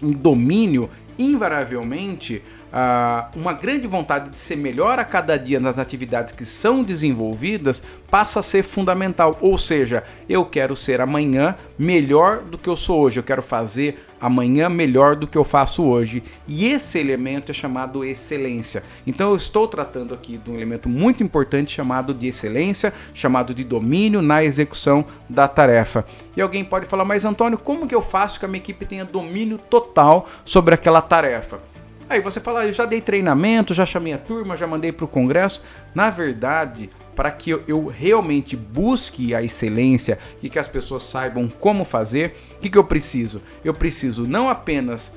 em 0.01 0.11
domínio, 0.11 0.89
invariavelmente 1.17 2.43
uh, 2.73 3.37
uma 3.37 3.53
grande 3.53 3.87
vontade 3.87 4.31
de 4.31 4.39
ser 4.39 4.55
melhor 4.55 4.97
a 4.97 5.05
cada 5.05 5.37
dia 5.37 5.59
nas 5.59 5.77
atividades 5.77 6.33
que 6.33 6.43
são 6.43 6.83
desenvolvidas 6.83 7.83
passa 8.09 8.39
a 8.39 8.43
ser 8.43 8.63
fundamental. 8.63 9.37
Ou 9.39 9.57
seja, 9.57 10.03
eu 10.27 10.45
quero 10.45 10.75
ser 10.75 10.99
amanhã 10.99 11.55
melhor 11.77 12.39
do 12.39 12.57
que 12.57 12.67
eu 12.67 12.75
sou 12.75 13.01
hoje, 13.01 13.19
eu 13.19 13.23
quero 13.23 13.41
fazer 13.41 14.05
amanhã 14.19 14.69
melhor 14.69 15.15
do 15.15 15.27
que 15.27 15.37
eu 15.37 15.43
faço 15.43 15.83
hoje. 15.83 16.23
E 16.47 16.65
esse 16.65 16.97
elemento 16.97 17.51
é 17.51 17.53
chamado 17.53 18.05
excelência. 18.05 18.83
Então 19.05 19.31
eu 19.31 19.35
estou 19.35 19.67
tratando 19.67 20.13
aqui 20.13 20.37
de 20.37 20.49
um 20.49 20.55
elemento 20.55 20.87
muito 20.87 21.21
importante 21.21 21.73
chamado 21.73 22.13
de 22.13 22.27
excelência, 22.27 22.93
chamado 23.13 23.53
de 23.53 23.63
domínio 23.63 24.21
na 24.21 24.43
execução 24.43 25.05
da 25.29 25.47
tarefa. 25.47 26.05
E 26.37 26.41
alguém 26.41 26.63
pode 26.63 26.85
falar, 26.85 27.03
mas 27.03 27.25
Antônio, 27.25 27.57
como 27.57 27.87
que 27.87 27.93
eu 27.93 28.01
faço 28.01 28.39
que 28.39 28.45
a 28.45 28.47
minha 28.47 28.61
equipe 28.61 28.85
tenha 28.85 29.03
domínio 29.03 29.57
total 29.57 30.27
sobre 30.45 30.73
aquela 30.73 31.01
tarefa? 31.01 31.72
Aí 32.13 32.21
você 32.21 32.39
fala, 32.39 32.63
eu 32.63 32.71
já 32.71 32.85
dei 32.85 33.01
treinamento, 33.01 33.73
já 33.73 33.87
chamei 33.87 34.13
a 34.13 34.19
turma, 34.19 34.55
já 34.55 34.67
mandei 34.67 34.91
para 34.91 35.03
o 35.03 35.07
congresso. 35.07 35.63
Na 35.95 36.11
verdade, 36.11 36.91
para 37.15 37.31
que 37.31 37.49
eu, 37.49 37.87
realmente 37.87 38.55
busque 38.55 39.33
a 39.33 39.41
excelência 39.41 40.19
e 40.39 40.47
que 40.47 40.59
as 40.59 40.67
pessoas 40.67 41.01
saibam 41.01 41.49
como 41.49 41.83
fazer, 41.83 42.35
o 42.55 42.59
que, 42.59 42.69
que 42.69 42.77
eu 42.77 42.83
preciso? 42.83 43.41
Eu 43.65 43.73
preciso 43.73 44.27
não 44.27 44.47
apenas 44.47 45.15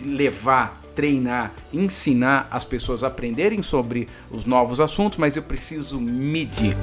levar, 0.00 0.80
treinar, 0.94 1.52
ensinar 1.72 2.46
as 2.48 2.64
pessoas 2.64 3.02
a 3.02 3.08
aprenderem 3.08 3.60
sobre 3.60 4.06
os 4.30 4.44
novos 4.44 4.80
assuntos, 4.80 5.18
mas 5.18 5.36
eu 5.36 5.42
preciso 5.42 6.00
medir. 6.00 6.76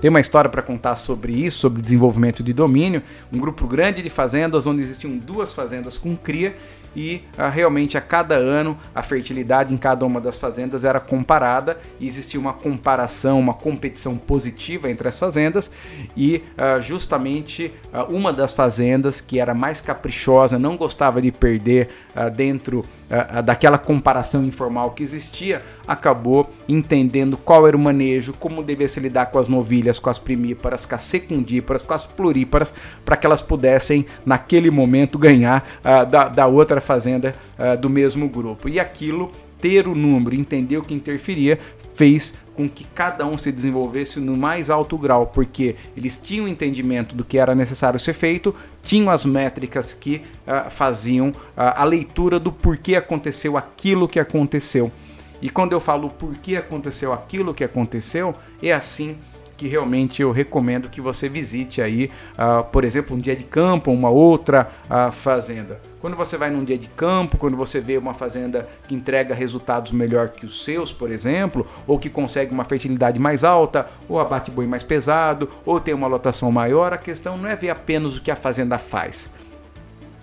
Tem 0.00 0.08
uma 0.08 0.18
história 0.18 0.50
para 0.50 0.62
contar 0.62 0.96
sobre 0.96 1.32
isso, 1.32 1.60
sobre 1.60 1.80
desenvolvimento 1.80 2.42
de 2.42 2.52
domínio. 2.52 3.04
Um 3.32 3.38
grupo 3.38 3.68
grande 3.68 4.02
de 4.02 4.10
fazendas, 4.10 4.66
onde 4.66 4.82
existiam 4.82 5.16
duas 5.16 5.52
fazendas 5.52 5.96
com 5.96 6.16
cria, 6.16 6.56
e 6.94 7.22
ah, 7.36 7.48
realmente 7.48 7.96
a 7.96 8.00
cada 8.00 8.34
ano 8.34 8.78
a 8.94 9.02
fertilidade 9.02 9.72
em 9.72 9.76
cada 9.76 10.04
uma 10.04 10.20
das 10.20 10.36
fazendas 10.36 10.84
era 10.84 11.00
comparada. 11.00 11.78
E 11.98 12.06
existia 12.06 12.38
uma 12.38 12.52
comparação, 12.52 13.38
uma 13.40 13.54
competição 13.54 14.16
positiva 14.16 14.90
entre 14.90 15.08
as 15.08 15.18
fazendas. 15.18 15.72
E 16.16 16.42
ah, 16.56 16.80
justamente 16.80 17.72
ah, 17.92 18.04
uma 18.04 18.32
das 18.32 18.52
fazendas 18.52 19.20
que 19.20 19.38
era 19.38 19.54
mais 19.54 19.80
caprichosa, 19.80 20.58
não 20.58 20.76
gostava 20.76 21.20
de 21.20 21.32
perder 21.32 21.88
ah, 22.14 22.28
dentro 22.28 22.84
ah, 23.14 23.42
daquela 23.42 23.76
comparação 23.76 24.42
informal 24.42 24.92
que 24.92 25.02
existia, 25.02 25.62
acabou 25.86 26.50
entendendo 26.66 27.36
qual 27.36 27.68
era 27.68 27.76
o 27.76 27.80
manejo, 27.80 28.32
como 28.32 28.62
devia 28.62 28.88
se 28.88 29.00
lidar 29.00 29.26
com 29.26 29.38
as 29.38 29.48
novilhas, 29.48 29.98
com 29.98 30.08
as 30.08 30.18
primíparas, 30.18 30.86
com 30.86 30.94
as 30.94 31.02
secundíparas, 31.04 31.82
com 31.82 31.92
as 31.92 32.06
pluríparas, 32.06 32.72
para 33.04 33.16
que 33.16 33.26
elas 33.26 33.42
pudessem 33.42 34.06
naquele 34.24 34.70
momento 34.70 35.18
ganhar 35.18 35.62
ah, 35.84 36.04
da, 36.04 36.28
da 36.28 36.46
outra 36.46 36.80
fazenda 36.82 37.34
uh, 37.58 37.80
do 37.80 37.88
mesmo 37.88 38.28
grupo. 38.28 38.68
E 38.68 38.78
aquilo, 38.78 39.32
ter 39.60 39.88
o 39.88 39.94
número, 39.94 40.34
entender 40.34 40.76
o 40.76 40.82
que 40.82 40.92
interferia, 40.92 41.58
fez 41.94 42.34
com 42.54 42.68
que 42.68 42.84
cada 42.84 43.26
um 43.26 43.38
se 43.38 43.50
desenvolvesse 43.50 44.20
no 44.20 44.36
mais 44.36 44.68
alto 44.68 44.98
grau, 44.98 45.26
porque 45.26 45.76
eles 45.96 46.18
tinham 46.18 46.46
entendimento 46.46 47.14
do 47.14 47.24
que 47.24 47.38
era 47.38 47.54
necessário 47.54 47.98
ser 47.98 48.12
feito, 48.12 48.54
tinham 48.82 49.10
as 49.10 49.24
métricas 49.24 49.92
que 49.92 50.22
uh, 50.46 50.70
faziam 50.70 51.28
uh, 51.28 51.34
a 51.56 51.84
leitura 51.84 52.38
do 52.38 52.52
porquê 52.52 52.96
aconteceu 52.96 53.56
aquilo 53.56 54.08
que 54.08 54.20
aconteceu. 54.20 54.92
E 55.40 55.50
quando 55.50 55.72
eu 55.72 55.80
falo 55.80 56.08
porquê 56.10 56.56
aconteceu 56.56 57.12
aquilo 57.12 57.54
que 57.54 57.64
aconteceu, 57.64 58.34
é 58.62 58.72
assim 58.72 59.16
que 59.62 59.68
realmente 59.68 60.20
eu 60.20 60.32
recomendo 60.32 60.90
que 60.90 61.00
você 61.00 61.28
visite 61.28 61.80
aí, 61.80 62.10
uh, 62.32 62.64
por 62.64 62.82
exemplo, 62.82 63.16
um 63.16 63.20
dia 63.20 63.36
de 63.36 63.44
campo, 63.44 63.92
uma 63.92 64.10
outra 64.10 64.68
uh, 64.90 65.12
fazenda. 65.12 65.80
Quando 66.00 66.16
você 66.16 66.36
vai 66.36 66.50
num 66.50 66.64
dia 66.64 66.76
de 66.76 66.88
campo, 66.88 67.38
quando 67.38 67.56
você 67.56 67.80
vê 67.80 67.96
uma 67.96 68.12
fazenda 68.12 68.68
que 68.88 68.94
entrega 68.94 69.32
resultados 69.36 69.92
melhor 69.92 70.30
que 70.30 70.44
os 70.44 70.64
seus, 70.64 70.90
por 70.90 71.12
exemplo, 71.12 71.64
ou 71.86 71.96
que 71.96 72.10
consegue 72.10 72.52
uma 72.52 72.64
fertilidade 72.64 73.20
mais 73.20 73.44
alta, 73.44 73.88
ou 74.08 74.18
abate 74.18 74.50
boi 74.50 74.66
mais 74.66 74.82
pesado, 74.82 75.48
ou 75.64 75.78
tem 75.78 75.94
uma 75.94 76.08
lotação 76.08 76.50
maior, 76.50 76.92
a 76.92 76.98
questão 76.98 77.38
não 77.38 77.48
é 77.48 77.54
ver 77.54 77.70
apenas 77.70 78.18
o 78.18 78.22
que 78.22 78.32
a 78.32 78.36
fazenda 78.36 78.78
faz, 78.78 79.32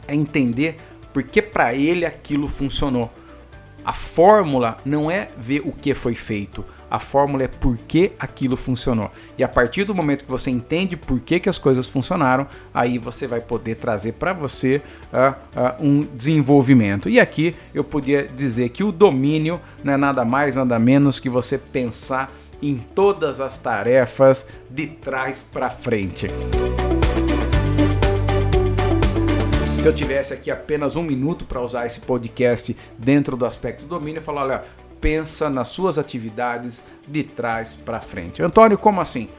é 0.06 0.14
entender 0.14 0.76
porque 1.14 1.42
para 1.42 1.74
ele 1.74 2.06
aquilo 2.06 2.50
funcionou. 2.50 3.10
A 3.86 3.94
fórmula 3.94 4.80
não 4.84 5.10
é 5.10 5.30
ver 5.38 5.62
o 5.62 5.72
que 5.72 5.94
foi 5.94 6.14
feito, 6.14 6.66
a 6.90 7.00
fórmula 7.00 7.44
é 7.44 7.48
por 7.48 7.78
que 7.78 8.12
aquilo 8.20 8.58
funcionou. 8.58 9.12
E 9.38 9.44
a 9.44 9.48
partir 9.48 9.84
do 9.84 9.94
momento 9.94 10.26
que 10.26 10.32
você 10.32 10.50
entende 10.50 10.98
por 10.98 11.20
que, 11.20 11.40
que 11.40 11.50
as 11.50 11.58
coisas 11.58 11.88
funcionaram, 11.88 12.48
aí 12.74 12.98
você 12.98 13.28
vai 13.28 13.42
poder 13.42 13.76
trazer 13.76 14.14
para 14.14 14.34
você 14.34 14.82
uh, 15.14 15.32
uh, 15.32 15.86
um 15.86 16.02
desenvolvimento. 16.02 17.10
E 17.10 17.20
aqui 17.20 17.56
eu 17.74 17.84
podia 17.84 18.28
dizer 18.28 18.70
que 18.70 18.84
o 18.84 18.92
domínio 18.92 19.60
não 19.84 19.94
é 19.94 19.98
nada 19.98 20.26
mais, 20.26 20.56
nada 20.56 20.80
menos 20.80 21.20
que 21.20 21.30
você 21.30 21.58
pensar 21.58 22.34
em 22.62 22.78
todas 22.78 23.40
as 23.40 23.58
tarefas 23.58 24.48
de 24.70 24.88
trás 24.88 25.42
para 25.42 25.70
frente. 25.70 26.28
Se 29.82 29.88
eu 29.88 29.96
tivesse 29.96 30.34
aqui 30.34 30.52
apenas 30.52 30.98
um 30.98 31.04
minuto 31.04 31.46
para 31.46 31.62
usar 31.62 31.86
esse 31.86 32.02
podcast 32.02 32.76
dentro 32.98 33.38
do 33.38 33.46
aspecto 33.46 33.86
do 33.86 33.98
domínio, 33.98 34.20
eu 34.20 34.24
falo, 34.24 34.40
olha, 34.40 34.66
pensa 35.00 35.50
nas 35.50 35.70
suas 35.70 35.98
atividades 35.98 36.84
de 37.08 37.24
trás 37.24 37.74
para 37.74 38.00
frente. 38.00 38.42
Antônio, 38.42 38.78
como 38.78 39.02
assim? 39.02 39.30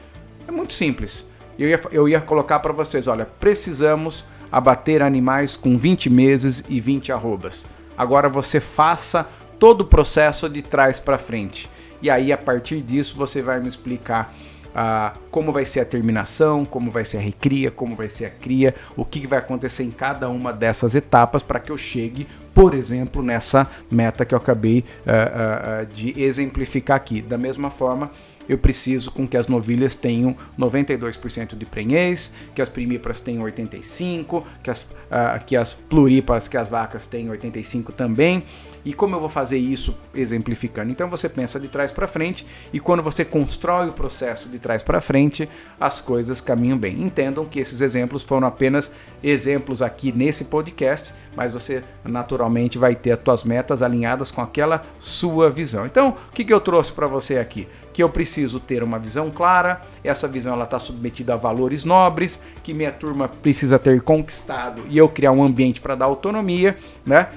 É 0.47 0.51
muito 0.51 0.73
simples. 0.73 1.27
Eu 1.57 1.69
ia, 1.69 1.81
eu 1.91 2.09
ia 2.09 2.21
colocar 2.21 2.59
para 2.59 2.73
vocês, 2.73 3.07
olha, 3.07 3.25
precisamos 3.25 4.25
abater 4.51 5.01
animais 5.01 5.55
com 5.55 5.77
20 5.77 6.09
meses 6.09 6.63
e 6.67 6.81
20 6.81 7.11
arrobas. 7.11 7.65
Agora 7.97 8.27
você 8.27 8.59
faça 8.59 9.27
todo 9.59 9.81
o 9.81 9.85
processo 9.85 10.49
de 10.49 10.61
trás 10.61 10.99
para 10.99 11.17
frente. 11.17 11.69
E 12.01 12.09
aí, 12.09 12.33
a 12.33 12.37
partir 12.37 12.81
disso, 12.81 13.15
você 13.15 13.41
vai 13.41 13.59
me 13.59 13.67
explicar 13.67 14.33
ah, 14.75 15.13
como 15.29 15.51
vai 15.51 15.65
ser 15.65 15.81
a 15.81 15.85
terminação, 15.85 16.65
como 16.65 16.91
vai 16.91 17.05
ser 17.05 17.17
a 17.17 17.21
recria, 17.21 17.71
como 17.71 17.95
vai 17.95 18.09
ser 18.09 18.25
a 18.25 18.29
cria, 18.29 18.75
o 18.95 19.05
que 19.05 19.25
vai 19.27 19.39
acontecer 19.39 19.83
em 19.83 19.91
cada 19.91 20.29
uma 20.29 20.51
dessas 20.51 20.95
etapas 20.95 21.43
para 21.43 21.59
que 21.59 21.71
eu 21.71 21.77
chegue, 21.77 22.27
por 22.53 22.73
exemplo, 22.73 23.23
nessa 23.23 23.69
meta 23.89 24.25
que 24.25 24.33
eu 24.33 24.37
acabei 24.37 24.83
ah, 25.05 25.81
ah, 25.81 25.83
de 25.83 26.21
exemplificar 26.21 26.97
aqui. 26.97 27.21
Da 27.21 27.37
mesma 27.37 27.69
forma, 27.69 28.11
eu 28.47 28.57
preciso 28.57 29.11
com 29.11 29.27
que 29.27 29.37
as 29.37 29.47
novilhas 29.47 29.95
tenham 29.95 30.35
92% 30.57 31.57
de 31.57 31.65
prenhez, 31.65 32.33
que 32.55 32.61
as 32.61 32.69
primíparas 32.69 33.19
tenham 33.19 33.43
85%, 33.43 34.43
que 34.63 34.69
as, 34.69 34.81
uh, 34.81 35.43
que 35.45 35.55
as 35.55 35.73
pluríparas, 35.73 36.47
que 36.47 36.57
as 36.57 36.69
vacas 36.69 37.05
tenham 37.05 37.33
85% 37.35 37.93
também. 37.93 38.43
E 38.83 38.93
como 38.93 39.15
eu 39.15 39.19
vou 39.19 39.29
fazer 39.29 39.59
isso 39.59 39.95
exemplificando? 40.13 40.91
Então 40.91 41.07
você 41.07 41.29
pensa 41.29 41.59
de 41.59 41.67
trás 41.67 41.91
para 41.91 42.07
frente 42.07 42.45
e 42.73 42.79
quando 42.79 43.03
você 43.03 43.23
constrói 43.23 43.89
o 43.89 43.93
processo 43.93 44.49
de 44.49 44.57
trás 44.57 44.81
para 44.81 44.99
frente, 44.99 45.47
as 45.79 46.01
coisas 46.01 46.41
caminham 46.41 46.77
bem. 46.77 47.01
Entendam 47.01 47.45
que 47.45 47.59
esses 47.59 47.81
exemplos 47.81 48.23
foram 48.23 48.47
apenas 48.47 48.91
exemplos 49.23 49.83
aqui 49.83 50.11
nesse 50.11 50.45
podcast, 50.45 51.13
mas 51.35 51.53
você 51.53 51.83
naturalmente 52.03 52.77
vai 52.77 52.95
ter 52.95 53.11
as 53.11 53.19
suas 53.23 53.43
metas 53.43 53.83
alinhadas 53.83 54.31
com 54.31 54.41
aquela 54.41 54.83
sua 54.99 55.49
visão. 55.49 55.85
Então, 55.85 56.17
o 56.29 56.31
que, 56.33 56.43
que 56.43 56.53
eu 56.53 56.59
trouxe 56.59 56.91
para 56.91 57.05
você 57.07 57.37
aqui? 57.37 57.67
Que 57.93 58.01
eu 58.01 58.09
preciso 58.09 58.59
ter 58.59 58.83
uma 58.83 58.97
visão 58.97 59.29
clara, 59.29 59.81
essa 60.03 60.27
visão 60.27 60.53
ela 60.53 60.63
está 60.65 60.79
submetida 60.79 61.33
a 61.33 61.37
valores 61.37 61.85
nobres, 61.85 62.41
que 62.63 62.73
minha 62.73 62.91
turma 62.91 63.27
precisa 63.27 63.77
ter 63.77 64.01
conquistado 64.01 64.83
e 64.89 64.97
eu 64.97 65.07
criar 65.09 65.31
um 65.31 65.43
ambiente 65.43 65.81
para 65.81 65.95
dar 65.95 66.05
autonomia, 66.05 66.77
né? 67.05 67.29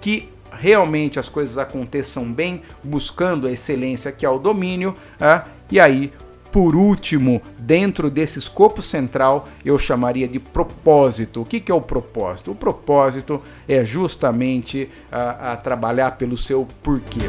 Que 0.00 0.28
realmente 0.52 1.18
as 1.18 1.28
coisas 1.28 1.58
aconteçam 1.58 2.30
bem, 2.32 2.62
buscando 2.82 3.46
a 3.46 3.52
excelência 3.52 4.12
que 4.12 4.24
é 4.24 4.30
o 4.30 4.38
domínio, 4.38 4.94
né? 5.18 5.42
e 5.70 5.80
aí 5.80 6.12
por 6.54 6.76
último, 6.76 7.42
dentro 7.58 8.08
desse 8.08 8.38
escopo 8.38 8.80
central, 8.80 9.48
eu 9.64 9.76
chamaria 9.76 10.28
de 10.28 10.38
propósito. 10.38 11.42
O 11.42 11.44
que, 11.44 11.58
que 11.58 11.72
é 11.72 11.74
o 11.74 11.80
propósito? 11.80 12.52
O 12.52 12.54
propósito 12.54 13.42
é 13.66 13.84
justamente 13.84 14.88
a, 15.10 15.54
a 15.54 15.56
trabalhar 15.56 16.12
pelo 16.12 16.36
seu 16.36 16.64
porquê. 16.80 17.22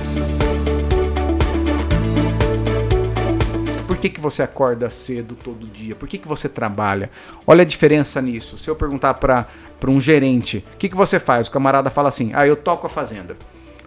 Por 3.95 4.01
que, 4.01 4.09
que 4.09 4.19
você 4.19 4.43
acorda 4.43 4.89
cedo 4.89 5.37
todo 5.41 5.65
dia? 5.65 5.95
Por 5.95 6.05
que, 6.05 6.17
que 6.17 6.27
você 6.27 6.49
trabalha? 6.49 7.09
Olha 7.47 7.61
a 7.61 7.65
diferença 7.65 8.21
nisso. 8.21 8.57
Se 8.57 8.69
eu 8.69 8.75
perguntar 8.75 9.13
para 9.13 9.47
um 9.87 10.01
gerente, 10.01 10.65
o 10.73 10.77
que, 10.77 10.89
que 10.89 10.95
você 10.95 11.17
faz? 11.17 11.47
O 11.47 11.51
camarada 11.51 11.89
fala 11.89 12.09
assim: 12.09 12.31
ah, 12.33 12.45
eu 12.45 12.57
toco 12.57 12.87
a 12.87 12.89
fazenda. 12.89 13.37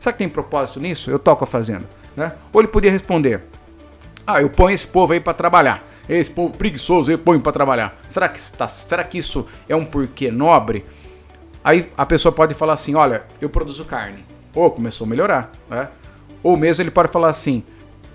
Será 0.01 0.15
que 0.15 0.19
tem 0.19 0.29
propósito 0.29 0.81
nisso? 0.81 1.11
Eu 1.11 1.19
toco 1.19 1.45
a 1.45 1.47
fazenda. 1.47 1.85
Né? 2.17 2.33
Ou 2.55 2.63
ele 2.63 2.69
podia 2.69 2.91
responder: 2.91 3.43
ah, 4.27 4.41
eu 4.41 4.49
ponho 4.49 4.75
esse 4.75 4.87
povo 4.87 5.13
aí 5.13 5.21
para 5.21 5.35
trabalhar. 5.35 5.87
Esse 6.09 6.31
povo 6.31 6.57
preguiçoso 6.57 7.13
eu 7.13 7.19
ponho 7.19 7.43
para 7.43 7.53
trabalhar. 7.53 8.01
Será 8.09 8.31
que, 8.31 8.41
tá, 8.53 8.67
será 8.67 9.05
que 9.05 9.19
isso 9.19 9.47
é 9.69 9.77
um 9.77 9.85
porquê 9.85 10.31
nobre? 10.31 10.87
Aí 11.63 11.87
a 11.99 12.07
pessoa 12.07 12.33
pode 12.33 12.55
falar 12.55 12.73
assim: 12.73 12.95
olha, 12.95 13.25
eu 13.43 13.51
produzo 13.51 13.85
carne. 13.85 14.25
Ou 14.55 14.71
começou 14.71 15.05
a 15.07 15.11
melhorar. 15.11 15.53
Né? 15.69 15.87
Ou 16.43 16.57
mesmo 16.57 16.83
ele 16.83 16.91
pode 16.91 17.13
falar 17.13 17.29
assim: 17.29 17.63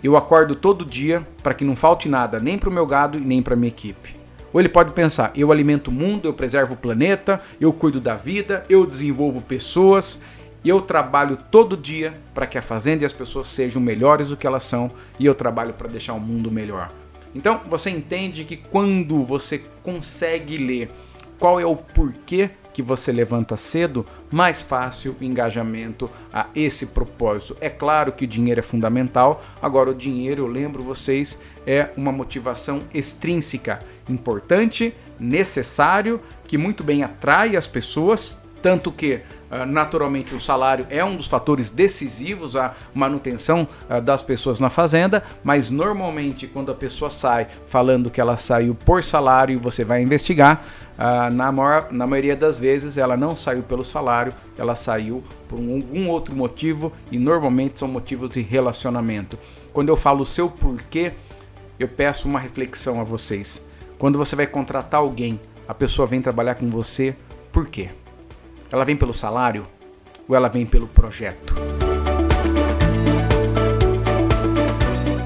eu 0.04 0.18
acordo 0.18 0.56
todo 0.56 0.86
dia 0.86 1.26
para 1.42 1.54
que 1.54 1.64
não 1.64 1.76
falte 1.76 2.10
nada, 2.10 2.40
nem 2.40 2.58
para 2.58 2.70
o 2.70 2.74
meu 2.74 2.86
gado 2.86 3.18
e 3.18 3.22
nem 3.22 3.42
para 3.42 3.56
minha 3.56 3.70
equipe. 3.70 4.16
Ou 4.52 4.60
ele 4.60 4.70
pode 4.70 4.94
pensar: 4.94 5.32
eu 5.36 5.52
alimento 5.52 5.88
o 5.88 5.92
mundo, 5.94 6.28
eu 6.28 6.34
preservo 6.34 6.74
o 6.74 6.78
planeta, 6.78 7.42
eu 7.60 7.72
cuido 7.72 8.02
da 8.02 8.16
vida, 8.16 8.66
eu 8.70 8.86
desenvolvo 8.86 9.42
pessoas 9.42 10.22
eu 10.64 10.80
trabalho 10.82 11.38
todo 11.52 11.76
dia 11.76 12.14
para 12.34 12.48
que 12.48 12.58
a 12.58 12.62
fazenda 12.62 13.04
e 13.04 13.06
as 13.06 13.12
pessoas 13.12 13.50
sejam 13.50 13.82
melhores 13.82 14.30
do 14.30 14.38
que 14.38 14.48
elas 14.48 14.64
são 14.64 14.90
e 15.20 15.26
eu 15.26 15.36
trabalho 15.36 15.74
para 15.74 15.90
deixar 15.90 16.14
o 16.14 16.20
mundo 16.20 16.50
melhor. 16.50 16.90
Então 17.36 17.62
você 17.68 17.90
entende 17.90 18.46
que 18.46 18.56
quando 18.56 19.24
você 19.24 19.62
consegue 19.82 20.58
ler 20.58 20.90
qual 21.38 21.60
é 21.60 21.66
o 21.66 21.76
porquê 21.76 22.52
que 22.74 22.82
você 22.82 23.12
levanta 23.12 23.56
cedo, 23.56 24.06
mais 24.32 24.62
fácil 24.62 25.16
o 25.20 25.24
engajamento 25.24 26.10
a 26.32 26.48
esse 26.56 26.88
propósito. 26.88 27.56
É 27.62 27.70
claro 27.70 28.12
que 28.12 28.26
o 28.26 28.28
dinheiro 28.28 28.60
é 28.60 28.64
fundamental, 28.64 29.44
agora 29.62 29.92
o 29.92 29.96
dinheiro, 29.96 30.44
eu 30.44 30.48
lembro 30.48 30.84
vocês, 30.84 31.40
é 31.66 31.90
uma 31.96 32.12
motivação 32.12 32.82
extrínseca, 32.94 33.80
importante, 34.10 34.94
necessário, 35.20 36.20
que 36.48 36.58
muito 36.58 36.84
bem 36.84 37.04
atrai 37.04 37.56
as 37.56 37.68
pessoas, 37.68 38.38
tanto 38.62 38.92
que 38.92 39.22
naturalmente 39.66 40.34
o 40.34 40.40
salário 40.40 40.86
é 40.90 41.04
um 41.04 41.16
dos 41.16 41.28
fatores 41.28 41.70
decisivos 41.70 42.56
à 42.56 42.76
manutenção 42.94 43.68
ah, 43.90 44.00
das 44.00 44.24
pessoas 44.24 44.60
na 44.60 44.70
fazenda, 44.70 45.24
mas 45.44 45.70
normalmente 45.70 46.48
quando 46.48 46.72
a 46.72 46.76
pessoa 46.76 47.10
sai 47.10 47.48
falando 47.68 48.10
que 48.10 48.20
ela 48.20 48.36
saiu 48.36 48.74
por 48.74 49.04
salário 49.04 49.60
você 49.60 49.84
vai 49.84 50.02
investigar, 50.02 50.66
ah, 50.98 51.30
na, 51.30 51.52
maior, 51.52 51.92
na 51.92 52.08
maioria 52.08 52.36
das 52.36 52.58
vezes 52.58 52.98
ela 52.98 53.16
não 53.16 53.36
saiu 53.36 53.64
pelo 53.64 53.84
salário, 53.84 54.34
ela 54.58 54.76
saiu 54.76 55.24
por 55.48 55.58
algum 55.58 56.10
outro 56.10 56.36
motivo 56.36 56.92
e 57.12 57.18
normalmente 57.18 57.80
são 57.80 57.88
motivos 57.88 58.30
de 58.30 58.42
relacionamento. 58.42 59.38
Quando 59.72 59.90
eu 59.90 59.98
falo 59.98 60.22
o 60.22 60.26
seu 60.26 60.50
porquê, 60.50 61.14
eu 61.80 61.88
peço 61.88 62.28
uma 62.28 62.40
reflexão 62.40 63.00
a 63.02 63.04
vocês. 63.04 63.68
Quando 63.98 64.18
você 64.18 64.36
vai 64.36 64.48
contratar 64.48 65.00
alguém, 65.00 65.40
a 65.68 65.74
pessoa 65.74 66.08
vem 66.08 66.22
trabalhar 66.22 66.56
com 66.56 66.68
você, 66.68 67.16
por 67.52 67.68
quê? 67.68 67.90
Ela 68.74 68.84
vem 68.84 68.96
pelo 68.96 69.14
salário 69.14 69.68
ou 70.28 70.36
ela 70.36 70.48
vem 70.48 70.66
pelo 70.66 70.88
projeto? 70.88 71.54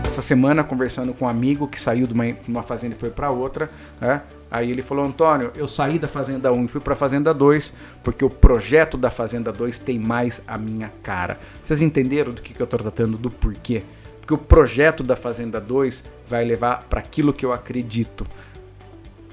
Essa 0.05 0.21
semana, 0.21 0.65
conversando 0.65 1.13
com 1.13 1.23
um 1.23 1.29
amigo 1.29 1.65
que 1.65 1.79
saiu 1.79 2.05
de 2.05 2.13
uma, 2.13 2.25
uma 2.45 2.61
fazenda 2.61 2.95
e 2.95 2.97
foi 2.97 3.09
para 3.09 3.31
outra, 3.31 3.71
né? 4.01 4.21
Aí 4.51 4.69
ele 4.69 4.81
falou: 4.81 5.05
Antônio, 5.05 5.53
eu 5.55 5.65
saí 5.65 5.97
da 5.97 6.09
Fazenda 6.09 6.51
1 6.51 6.65
e 6.65 6.67
fui 6.67 6.81
para 6.81 6.91
a 6.91 6.97
Fazenda 6.97 7.33
2 7.33 7.73
porque 8.03 8.25
o 8.25 8.29
projeto 8.29 8.97
da 8.97 9.09
Fazenda 9.09 9.49
2 9.49 9.79
tem 9.79 9.97
mais 9.97 10.43
a 10.45 10.57
minha 10.57 10.91
cara. 11.01 11.39
Vocês 11.63 11.81
entenderam 11.81 12.33
do 12.33 12.41
que, 12.41 12.53
que 12.53 12.61
eu 12.61 12.65
estou 12.65 12.77
tratando, 12.77 13.17
do 13.17 13.31
porquê? 13.31 13.81
Porque 14.19 14.33
o 14.33 14.37
projeto 14.37 15.03
da 15.03 15.15
Fazenda 15.15 15.61
2 15.61 16.03
vai 16.27 16.43
levar 16.43 16.85
para 16.89 16.99
aquilo 16.99 17.31
que 17.31 17.45
eu 17.45 17.53
acredito. 17.53 18.27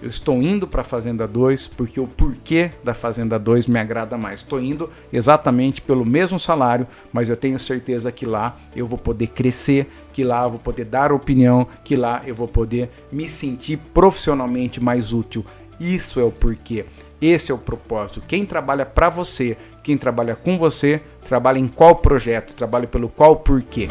Eu 0.03 0.09
estou 0.09 0.42
indo 0.42 0.66
para 0.66 0.82
a 0.82 0.84
Fazenda 0.84 1.26
2 1.26 1.68
porque 1.68 1.99
o 1.99 2.07
porquê 2.07 2.70
da 2.82 2.92
Fazenda 2.92 3.38
2 3.38 3.66
me 3.66 3.78
agrada 3.78 4.18
mais. 4.18 4.40
Estou 4.40 4.61
indo 4.61 4.90
exatamente 5.12 5.80
pelo 5.80 6.05
mesmo 6.05 6.38
salário, 6.38 6.86
mas 7.12 7.30
eu 7.30 7.36
tenho 7.36 7.59
certeza 7.59 8.12
que 8.12 8.26
lá 8.26 8.57
eu 8.76 8.86
vou 8.86 8.99
poder 8.99 9.28
crescer, 9.28 9.88
que 10.12 10.22
lá 10.22 10.45
eu 10.45 10.51
vou 10.51 10.59
poder 10.59 10.84
dar 10.84 11.12
opinião, 11.12 11.66
que 11.84 11.97
lá 11.97 12.22
eu 12.26 12.34
vou 12.34 12.49
poder 12.49 12.90
me 13.11 13.28
sentir 13.28 13.78
profissionalmente 13.95 14.82
mais 14.82 15.12
útil. 15.12 15.45
Isso 15.80 16.20
é 16.20 16.24
o 16.24 16.30
porquê. 16.30 16.84
Esse 17.20 17.51
é 17.51 17.55
o 17.55 17.59
propósito. 17.59 18.20
Quem 18.26 18.45
trabalha 18.45 18.84
para 18.84 19.09
você, 19.09 19.57
quem 19.82 19.97
trabalha 19.97 20.36
com 20.36 20.59
você, 20.59 21.01
trabalha 21.22 21.59
em 21.59 21.68
qual 21.68 21.97
projeto, 21.97 22.55
trabalha 22.55 22.86
pelo 22.86 23.09
qual 23.09 23.36
porquê. 23.36 23.88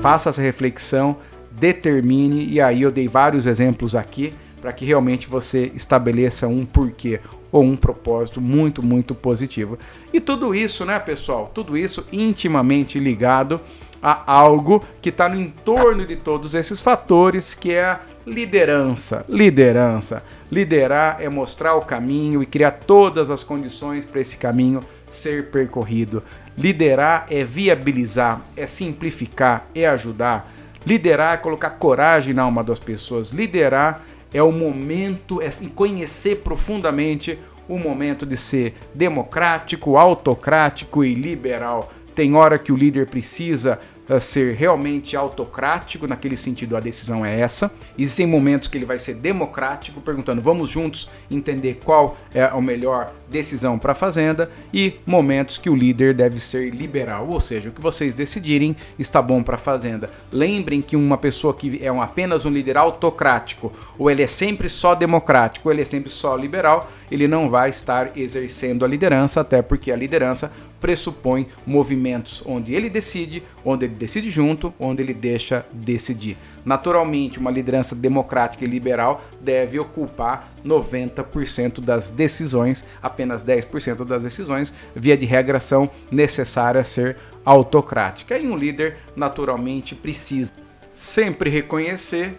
Faça 0.00 0.30
essa 0.30 0.42
reflexão 0.42 1.16
determine, 1.62 2.44
e 2.44 2.60
aí 2.60 2.82
eu 2.82 2.90
dei 2.90 3.06
vários 3.06 3.46
exemplos 3.46 3.94
aqui 3.94 4.34
para 4.60 4.72
que 4.72 4.84
realmente 4.84 5.28
você 5.28 5.70
estabeleça 5.76 6.48
um 6.48 6.66
porquê 6.66 7.20
ou 7.52 7.62
um 7.62 7.76
propósito 7.76 8.40
muito, 8.40 8.82
muito 8.82 9.14
positivo. 9.14 9.78
E 10.12 10.20
tudo 10.20 10.56
isso, 10.56 10.84
né, 10.84 10.98
pessoal? 10.98 11.52
Tudo 11.54 11.76
isso 11.76 12.04
intimamente 12.10 12.98
ligado 12.98 13.60
a 14.02 14.32
algo 14.32 14.84
que 15.00 15.10
está 15.10 15.28
no 15.28 15.40
entorno 15.40 16.04
de 16.04 16.16
todos 16.16 16.56
esses 16.56 16.80
fatores, 16.80 17.54
que 17.54 17.70
é 17.72 17.84
a 17.84 18.00
liderança. 18.26 19.24
Liderança. 19.28 20.24
Liderar 20.50 21.18
é 21.20 21.28
mostrar 21.28 21.76
o 21.76 21.82
caminho 21.82 22.42
e 22.42 22.46
criar 22.46 22.72
todas 22.72 23.30
as 23.30 23.44
condições 23.44 24.04
para 24.04 24.20
esse 24.20 24.36
caminho 24.36 24.80
ser 25.12 25.50
percorrido. 25.50 26.24
Liderar 26.58 27.26
é 27.30 27.44
viabilizar, 27.44 28.40
é 28.56 28.66
simplificar, 28.66 29.66
é 29.72 29.86
ajudar 29.86 30.51
Liderar 30.84 31.34
é 31.34 31.36
colocar 31.36 31.70
coragem 31.70 32.34
na 32.34 32.42
alma 32.42 32.64
das 32.64 32.78
pessoas. 32.78 33.30
Liderar 33.30 34.02
é 34.32 34.42
o 34.42 34.50
momento, 34.50 35.40
é 35.40 35.50
conhecer 35.74 36.36
profundamente 36.38 37.38
o 37.68 37.78
momento 37.78 38.26
de 38.26 38.36
ser 38.36 38.74
democrático, 38.94 39.96
autocrático 39.96 41.04
e 41.04 41.14
liberal. 41.14 41.92
Tem 42.14 42.34
hora 42.34 42.58
que 42.58 42.72
o 42.72 42.76
líder 42.76 43.06
precisa 43.06 43.78
ser 44.20 44.54
realmente 44.56 45.16
autocrático, 45.16 46.06
naquele 46.06 46.36
sentido 46.36 46.76
a 46.76 46.80
decisão 46.80 47.24
é 47.24 47.38
essa. 47.38 47.72
Existem 47.96 48.26
momentos 48.26 48.68
que 48.68 48.76
ele 48.76 48.84
vai 48.84 48.98
ser 48.98 49.14
democrático, 49.14 50.00
perguntando 50.00 50.42
vamos 50.42 50.70
juntos 50.70 51.08
entender 51.30 51.78
qual 51.84 52.16
é 52.34 52.42
a 52.42 52.60
melhor 52.60 53.12
decisão 53.32 53.78
para 53.78 53.92
a 53.92 53.94
fazenda, 53.96 54.50
e 54.72 54.94
momentos 55.04 55.58
que 55.58 55.70
o 55.70 55.74
líder 55.74 56.14
deve 56.14 56.38
ser 56.38 56.70
liberal, 56.70 57.28
ou 57.28 57.40
seja, 57.40 57.70
o 57.70 57.72
que 57.72 57.80
vocês 57.80 58.14
decidirem 58.14 58.76
está 58.98 59.20
bom 59.20 59.42
para 59.42 59.56
a 59.56 59.58
fazenda. 59.58 60.10
Lembrem 60.30 60.82
que 60.82 60.94
uma 60.94 61.16
pessoa 61.16 61.54
que 61.54 61.80
é 61.82 61.90
um, 61.90 62.02
apenas 62.02 62.44
um 62.44 62.50
líder 62.50 62.76
autocrático, 62.76 63.72
ou 63.98 64.10
ele 64.10 64.22
é 64.22 64.26
sempre 64.26 64.68
só 64.68 64.94
democrático, 64.94 65.68
ou 65.68 65.72
ele 65.72 65.82
é 65.82 65.86
sempre 65.86 66.10
só 66.10 66.36
liberal, 66.36 66.90
ele 67.10 67.26
não 67.26 67.48
vai 67.48 67.70
estar 67.70 68.16
exercendo 68.16 68.84
a 68.84 68.88
liderança, 68.88 69.40
até 69.40 69.62
porque 69.62 69.90
a 69.90 69.96
liderança 69.96 70.52
pressupõe 70.80 71.46
movimentos 71.64 72.42
onde 72.44 72.74
ele 72.74 72.90
decide, 72.90 73.42
onde 73.64 73.86
ele 73.86 73.94
decide 73.94 74.30
junto, 74.30 74.74
onde 74.78 75.02
ele 75.02 75.14
deixa 75.14 75.64
decidir. 75.72 76.36
Naturalmente, 76.64 77.38
uma 77.38 77.50
liderança 77.50 77.94
democrática 77.94 78.64
e 78.64 78.68
liberal 78.68 79.22
deve 79.40 79.78
ocupar 79.78 80.52
90% 80.64 81.80
das 81.80 82.08
decisões, 82.08 82.84
apenas 83.02 83.44
10% 83.44 84.04
das 84.04 84.22
decisões, 84.22 84.72
via 84.94 85.16
de 85.16 85.26
regra, 85.26 85.58
são 85.58 85.90
necessárias 86.10 86.88
ser 86.88 87.16
autocrática. 87.44 88.38
E 88.38 88.46
um 88.46 88.56
líder, 88.56 88.98
naturalmente, 89.16 89.94
precisa 89.94 90.52
sempre 90.92 91.50
reconhecer 91.50 92.38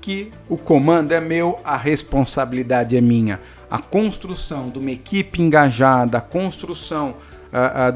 que 0.00 0.30
o 0.48 0.56
comando 0.56 1.12
é 1.12 1.20
meu, 1.20 1.60
a 1.62 1.76
responsabilidade 1.76 2.96
é 2.96 3.00
minha. 3.00 3.40
A 3.70 3.78
construção 3.78 4.68
de 4.70 4.78
uma 4.78 4.90
equipe 4.90 5.40
engajada, 5.42 6.18
a 6.18 6.22
construção 6.22 7.16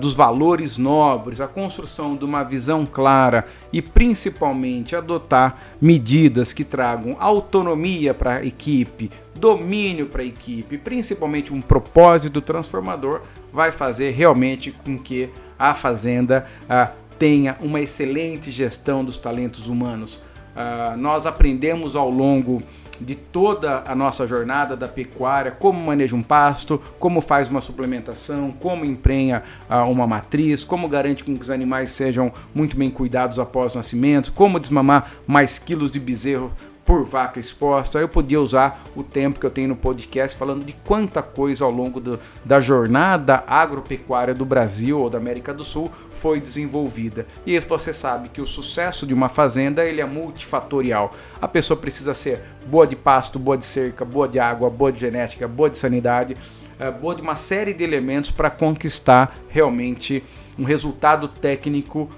dos 0.00 0.14
valores 0.14 0.76
nobres, 0.76 1.40
a 1.40 1.46
construção 1.46 2.16
de 2.16 2.24
uma 2.24 2.42
visão 2.42 2.84
clara 2.84 3.46
e 3.72 3.80
principalmente 3.80 4.96
adotar 4.96 5.56
medidas 5.80 6.52
que 6.52 6.64
tragam 6.64 7.16
autonomia 7.20 8.12
para 8.12 8.38
a 8.38 8.44
equipe, 8.44 9.10
domínio 9.34 10.06
para 10.06 10.22
a 10.22 10.26
equipe, 10.26 10.78
principalmente 10.78 11.52
um 11.52 11.60
propósito 11.60 12.40
transformador, 12.40 13.22
vai 13.52 13.70
fazer 13.70 14.10
realmente 14.10 14.72
com 14.84 14.98
que 14.98 15.30
a 15.58 15.74
fazenda 15.74 16.46
uh, 16.64 16.92
tenha 17.18 17.56
uma 17.60 17.80
excelente 17.80 18.50
gestão 18.50 19.04
dos 19.04 19.18
talentos 19.18 19.68
humanos. 19.68 20.16
Uh, 20.54 20.96
nós 20.96 21.26
aprendemos 21.26 21.96
ao 21.96 22.10
longo 22.10 22.62
de 23.00 23.14
toda 23.14 23.82
a 23.86 23.94
nossa 23.94 24.26
jornada 24.26 24.76
da 24.76 24.88
pecuária, 24.88 25.50
como 25.50 25.84
maneja 25.84 26.14
um 26.14 26.22
pasto, 26.22 26.80
como 26.98 27.20
faz 27.20 27.48
uma 27.48 27.60
suplementação, 27.60 28.52
como 28.52 28.84
emprenha 28.84 29.42
uh, 29.68 29.88
uma 29.90 30.06
matriz, 30.06 30.64
como 30.64 30.88
garante 30.88 31.24
que 31.24 31.32
os 31.32 31.50
animais 31.50 31.90
sejam 31.90 32.32
muito 32.54 32.76
bem 32.76 32.90
cuidados 32.90 33.38
após 33.38 33.74
o 33.74 33.78
nascimento, 33.78 34.32
como 34.32 34.60
desmamar 34.60 35.12
mais 35.26 35.58
quilos 35.58 35.90
de 35.90 36.00
bezerro 36.00 36.52
por 36.84 37.04
vaca 37.04 37.40
exposta. 37.40 37.98
Eu 37.98 38.08
podia 38.08 38.40
usar 38.40 38.84
o 38.94 39.02
tempo 39.02 39.40
que 39.40 39.46
eu 39.46 39.50
tenho 39.50 39.68
no 39.68 39.76
podcast 39.76 40.36
falando 40.36 40.64
de 40.64 40.72
quanta 40.84 41.22
coisa 41.22 41.64
ao 41.64 41.70
longo 41.70 42.00
do, 42.00 42.20
da 42.44 42.60
jornada 42.60 43.42
agropecuária 43.46 44.34
do 44.34 44.44
Brasil 44.44 45.00
ou 45.00 45.08
da 45.08 45.18
América 45.18 45.52
do 45.52 45.64
Sul 45.64 45.90
foi 46.10 46.40
desenvolvida. 46.40 47.26
E 47.46 47.58
você 47.58 47.92
sabe 47.92 48.28
que 48.28 48.40
o 48.40 48.46
sucesso 48.46 49.06
de 49.06 49.14
uma 49.14 49.28
fazenda 49.28 49.84
ele 49.84 50.00
é 50.00 50.04
multifatorial. 50.04 51.14
A 51.40 51.48
pessoa 51.48 51.76
precisa 51.76 52.14
ser 52.14 52.42
boa 52.66 52.86
de 52.86 52.96
pasto, 52.96 53.38
boa 53.38 53.56
de 53.56 53.64
cerca, 53.64 54.04
boa 54.04 54.28
de 54.28 54.38
água, 54.38 54.70
boa 54.70 54.92
de 54.92 55.00
genética, 55.00 55.48
boa 55.48 55.70
de 55.70 55.78
sanidade, 55.78 56.36
eh, 56.78 56.90
boa 56.90 57.14
de 57.14 57.22
uma 57.22 57.36
série 57.36 57.72
de 57.72 57.84
elementos 57.84 58.30
para 58.30 58.50
conquistar 58.50 59.36
realmente 59.48 60.22
um 60.58 60.64
resultado 60.64 61.28
técnico 61.28 62.10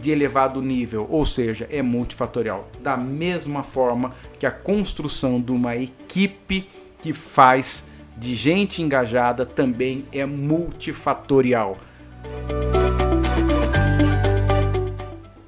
de 0.00 0.10
elevado 0.10 0.60
nível, 0.60 1.06
ou 1.10 1.24
seja, 1.24 1.66
é 1.70 1.80
multifatorial. 1.80 2.68
Da 2.82 2.96
mesma 2.96 3.62
forma 3.62 4.14
que 4.38 4.46
a 4.46 4.50
construção 4.50 5.40
de 5.40 5.52
uma 5.52 5.76
equipe 5.76 6.68
que 7.00 7.12
faz 7.12 7.88
de 8.16 8.34
gente 8.34 8.82
engajada 8.82 9.46
também 9.46 10.04
é 10.12 10.24
multifatorial. 10.24 11.76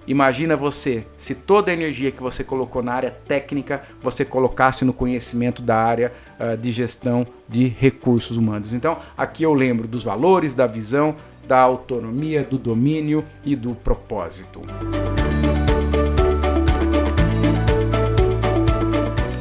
Imagina 0.06 0.54
você, 0.54 1.06
se 1.16 1.34
toda 1.34 1.70
a 1.70 1.74
energia 1.74 2.10
que 2.10 2.22
você 2.22 2.44
colocou 2.44 2.82
na 2.82 2.92
área 2.92 3.10
técnica, 3.10 3.82
você 4.02 4.22
colocasse 4.22 4.84
no 4.84 4.92
conhecimento 4.92 5.62
da 5.62 5.76
área 5.76 6.12
uh, 6.38 6.56
de 6.58 6.70
gestão 6.70 7.26
de 7.48 7.68
recursos 7.68 8.36
humanos. 8.36 8.74
Então, 8.74 8.98
aqui 9.16 9.42
eu 9.42 9.54
lembro 9.54 9.88
dos 9.88 10.04
valores, 10.04 10.54
da 10.54 10.66
visão, 10.66 11.16
da 11.46 11.58
autonomia, 11.58 12.42
do 12.42 12.58
domínio 12.58 13.24
e 13.44 13.54
do 13.54 13.74
propósito. 13.74 14.62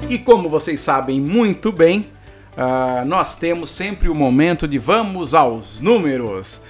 E 0.10 0.18
como 0.20 0.48
vocês 0.48 0.80
sabem 0.80 1.20
muito 1.20 1.72
bem, 1.72 2.08
uh, 2.56 3.04
nós 3.06 3.36
temos 3.36 3.72
sempre 3.72 4.10
o 4.10 4.16
momento 4.16 4.68
de 4.68 4.78
vamos 4.78 5.34
aos 5.34 5.80
números. 5.80 6.64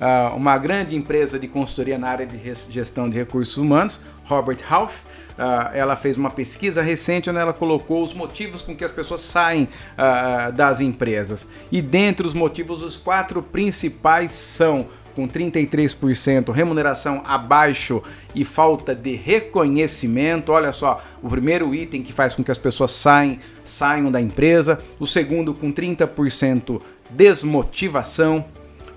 Uh, 0.00 0.34
uma 0.34 0.56
grande 0.56 0.96
empresa 0.96 1.38
de 1.38 1.46
consultoria 1.46 1.98
na 1.98 2.08
área 2.08 2.26
de 2.26 2.38
gestão 2.70 3.10
de 3.10 3.16
recursos 3.16 3.56
humanos, 3.56 4.00
Robert 4.24 4.60
Half, 4.68 5.02
Uh, 5.36 5.68
ela 5.74 5.96
fez 5.96 6.16
uma 6.16 6.30
pesquisa 6.30 6.82
recente 6.82 7.28
onde 7.28 7.38
ela 7.38 7.52
colocou 7.52 8.02
os 8.02 8.14
motivos 8.14 8.62
com 8.62 8.74
que 8.74 8.84
as 8.84 8.90
pessoas 8.90 9.20
saem 9.20 9.64
uh, 9.64 10.50
das 10.52 10.80
empresas. 10.80 11.46
E 11.70 11.82
dentre 11.82 12.26
os 12.26 12.32
motivos, 12.32 12.82
os 12.82 12.96
quatro 12.96 13.42
principais 13.42 14.32
são 14.32 14.88
com 15.16 15.26
33%, 15.26 16.52
remuneração 16.52 17.22
abaixo 17.24 18.02
e 18.34 18.44
falta 18.44 18.94
de 18.94 19.16
reconhecimento. 19.16 20.52
Olha 20.52 20.72
só, 20.72 21.02
o 21.22 21.28
primeiro 21.28 21.74
item 21.74 22.02
que 22.02 22.12
faz 22.12 22.34
com 22.34 22.44
que 22.44 22.50
as 22.50 22.58
pessoas 22.58 22.92
saem, 22.92 23.40
saiam 23.64 24.12
da 24.12 24.20
empresa. 24.20 24.78
O 25.00 25.06
segundo, 25.06 25.54
com 25.54 25.72
30%, 25.72 26.82
desmotivação. 27.08 28.44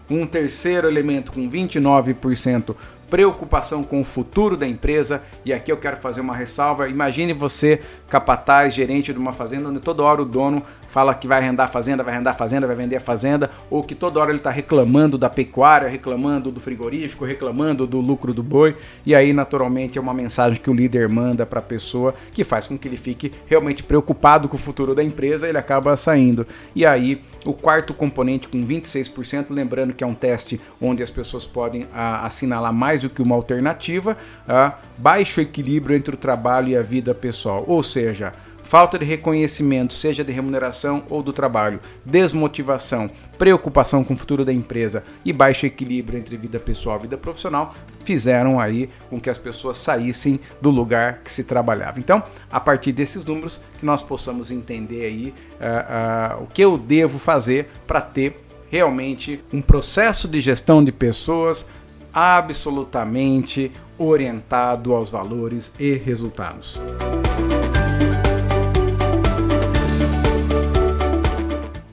Um 0.10 0.26
terceiro 0.28 0.88
elemento 0.88 1.32
com 1.32 1.50
29%, 1.50 2.76
preocupação 3.10 3.84
com 3.84 4.00
o 4.00 4.04
futuro 4.04 4.56
da 4.56 4.68
empresa. 4.68 5.24
E 5.44 5.52
aqui 5.52 5.72
eu 5.72 5.78
quero 5.78 5.98
fazer 5.98 6.22
uma 6.22 6.36
ressalva. 6.36 6.88
Imagine 6.88 7.34
você, 7.34 7.82
capataz, 8.10 8.74
gerente 8.74 9.14
de 9.14 9.20
uma 9.20 9.32
fazenda, 9.32 9.70
onde 9.70 9.80
toda 9.80 10.04
hora 10.04 10.22
o 10.22 10.26
dono 10.26 10.64
fala 10.90 11.14
que 11.14 11.28
vai 11.28 11.38
arrendar 11.38 11.68
a 11.68 11.70
fazenda, 11.70 12.04
vai 12.04 12.14
arrendar 12.14 12.34
a 12.34 12.38
fazenda, 12.38 12.66
vai 12.66 12.76
vender 12.76 12.96
a 12.96 13.00
fazenda, 13.00 13.52
ou 13.70 13.84
que 13.84 13.94
toda 13.94 14.20
hora 14.20 14.32
ele 14.32 14.40
está 14.40 14.50
reclamando 14.50 15.18
da 15.18 15.30
pecuária, 15.30 15.88
reclamando 15.88 16.52
do 16.52 16.60
frigorífico, 16.60 17.26
reclamando 17.26 17.86
do 17.86 18.00
lucro 18.00 18.34
do 18.34 18.42
boi, 18.42 18.76
e 19.06 19.14
aí 19.14 19.32
naturalmente 19.32 19.98
é 19.98 20.02
uma 20.02 20.14
mensagem 20.14 20.60
que 20.60 20.70
o 20.70 20.74
líder 20.74 21.08
manda 21.08 21.46
para 21.46 21.60
a 21.60 21.64
pessoa 21.64 22.16
que 22.34 22.44
faz 22.44 22.68
com 22.68 22.78
que 22.78 22.88
ele 22.88 22.98
fique 22.98 23.32
realmente 23.46 23.84
preocupado 23.84 24.50
com 24.50 24.56
o 24.56 24.60
futuro 24.60 24.96
da 24.96 25.04
empresa, 25.04 25.48
ele 25.48 25.58
acaba 25.58 25.96
saindo. 25.96 26.46
E 26.76 26.86
aí 26.86 27.22
o 27.46 27.54
quarto 27.54 27.94
componente 27.94 28.48
com 28.48 28.62
26%, 28.62 29.48
lembrando 29.50 29.94
que 29.94 30.04
é 30.04 30.08
um 30.08 30.16
teste 30.16 30.60
onde 30.82 31.04
as 31.04 31.12
pessoas 31.12 31.46
podem 31.46 31.88
a, 31.94 32.26
assinalar 32.26 32.74
mais 32.74 33.02
do 33.02 33.10
que 33.10 33.22
uma 33.22 33.36
alternativa, 33.36 34.18
a, 34.48 34.74
baixo 34.98 35.40
equilíbrio 35.40 35.96
entre 35.96 36.16
o 36.16 36.18
trabalho 36.18 36.70
e 36.70 36.78
a 36.78 36.82
vida 36.82 37.14
pessoal, 37.14 37.64
ou 37.68 37.82
seja, 37.84 37.99
falta 38.70 39.00
de 39.00 39.06
reconhecimento, 39.06 39.94
seja 39.94 40.24
de 40.24 40.32
remuneração 40.32 41.04
ou 41.10 41.24
do 41.24 41.34
trabalho, 41.34 41.80
desmotivação, 42.06 43.10
preocupação 43.36 44.04
com 44.04 44.14
o 44.14 44.18
futuro 44.18 44.46
da 44.46 44.54
empresa 44.54 45.04
e 45.26 45.34
baixo 45.34 45.66
equilíbrio 45.66 46.20
entre 46.20 46.38
vida 46.38 46.60
pessoal 46.60 47.00
e 47.00 47.02
vida 47.02 47.18
profissional 47.18 47.74
fizeram 48.04 48.60
aí 48.60 48.90
com 49.10 49.20
que 49.20 49.30
as 49.30 49.40
pessoas 49.40 49.80
saíssem 49.80 50.40
do 50.62 50.70
lugar 50.70 51.22
que 51.24 51.32
se 51.32 51.44
trabalhava. 51.44 52.00
Então, 52.00 52.22
a 52.52 52.60
partir 52.60 52.92
desses 52.92 53.26
números, 53.26 53.60
que 53.80 53.86
nós 53.86 54.04
possamos 54.04 54.52
entender 54.52 55.04
aí 55.04 55.34
uh, 55.60 56.42
uh, 56.42 56.44
o 56.44 56.48
que 56.48 56.62
eu 56.62 56.78
devo 56.78 57.18
fazer 57.18 57.70
para 57.88 58.02
ter 58.02 58.40
realmente 58.70 59.44
um 59.52 59.64
processo 59.64 60.28
de 60.28 60.40
gestão 60.42 60.84
de 60.84 60.92
pessoas 60.92 61.68
absolutamente 62.14 63.72
orientado 63.98 64.94
aos 64.94 65.10
valores 65.10 65.74
e 65.80 65.94
resultados. 65.96 66.80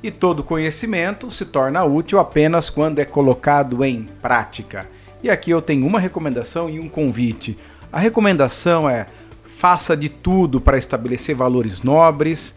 E 0.07 0.11
todo 0.12 0.44
conhecimento 0.44 1.32
se 1.32 1.44
torna 1.44 1.82
útil 1.82 2.20
apenas 2.20 2.70
quando 2.70 3.00
é 3.00 3.04
colocado 3.04 3.84
em 3.84 4.09
prática. 4.22 4.88
E 5.20 5.28
aqui 5.28 5.50
eu 5.50 5.61
tenho 5.61 5.84
uma 5.84 5.98
recomendação 5.98 6.70
e 6.70 6.78
um 6.78 6.88
convite. 6.88 7.59
A 7.92 7.98
recomendação 7.98 8.88
é: 8.88 9.09
faça 9.57 9.96
de 9.96 10.09
tudo 10.09 10.61
para 10.61 10.78
estabelecer 10.78 11.34
valores 11.34 11.82
nobres, 11.82 12.54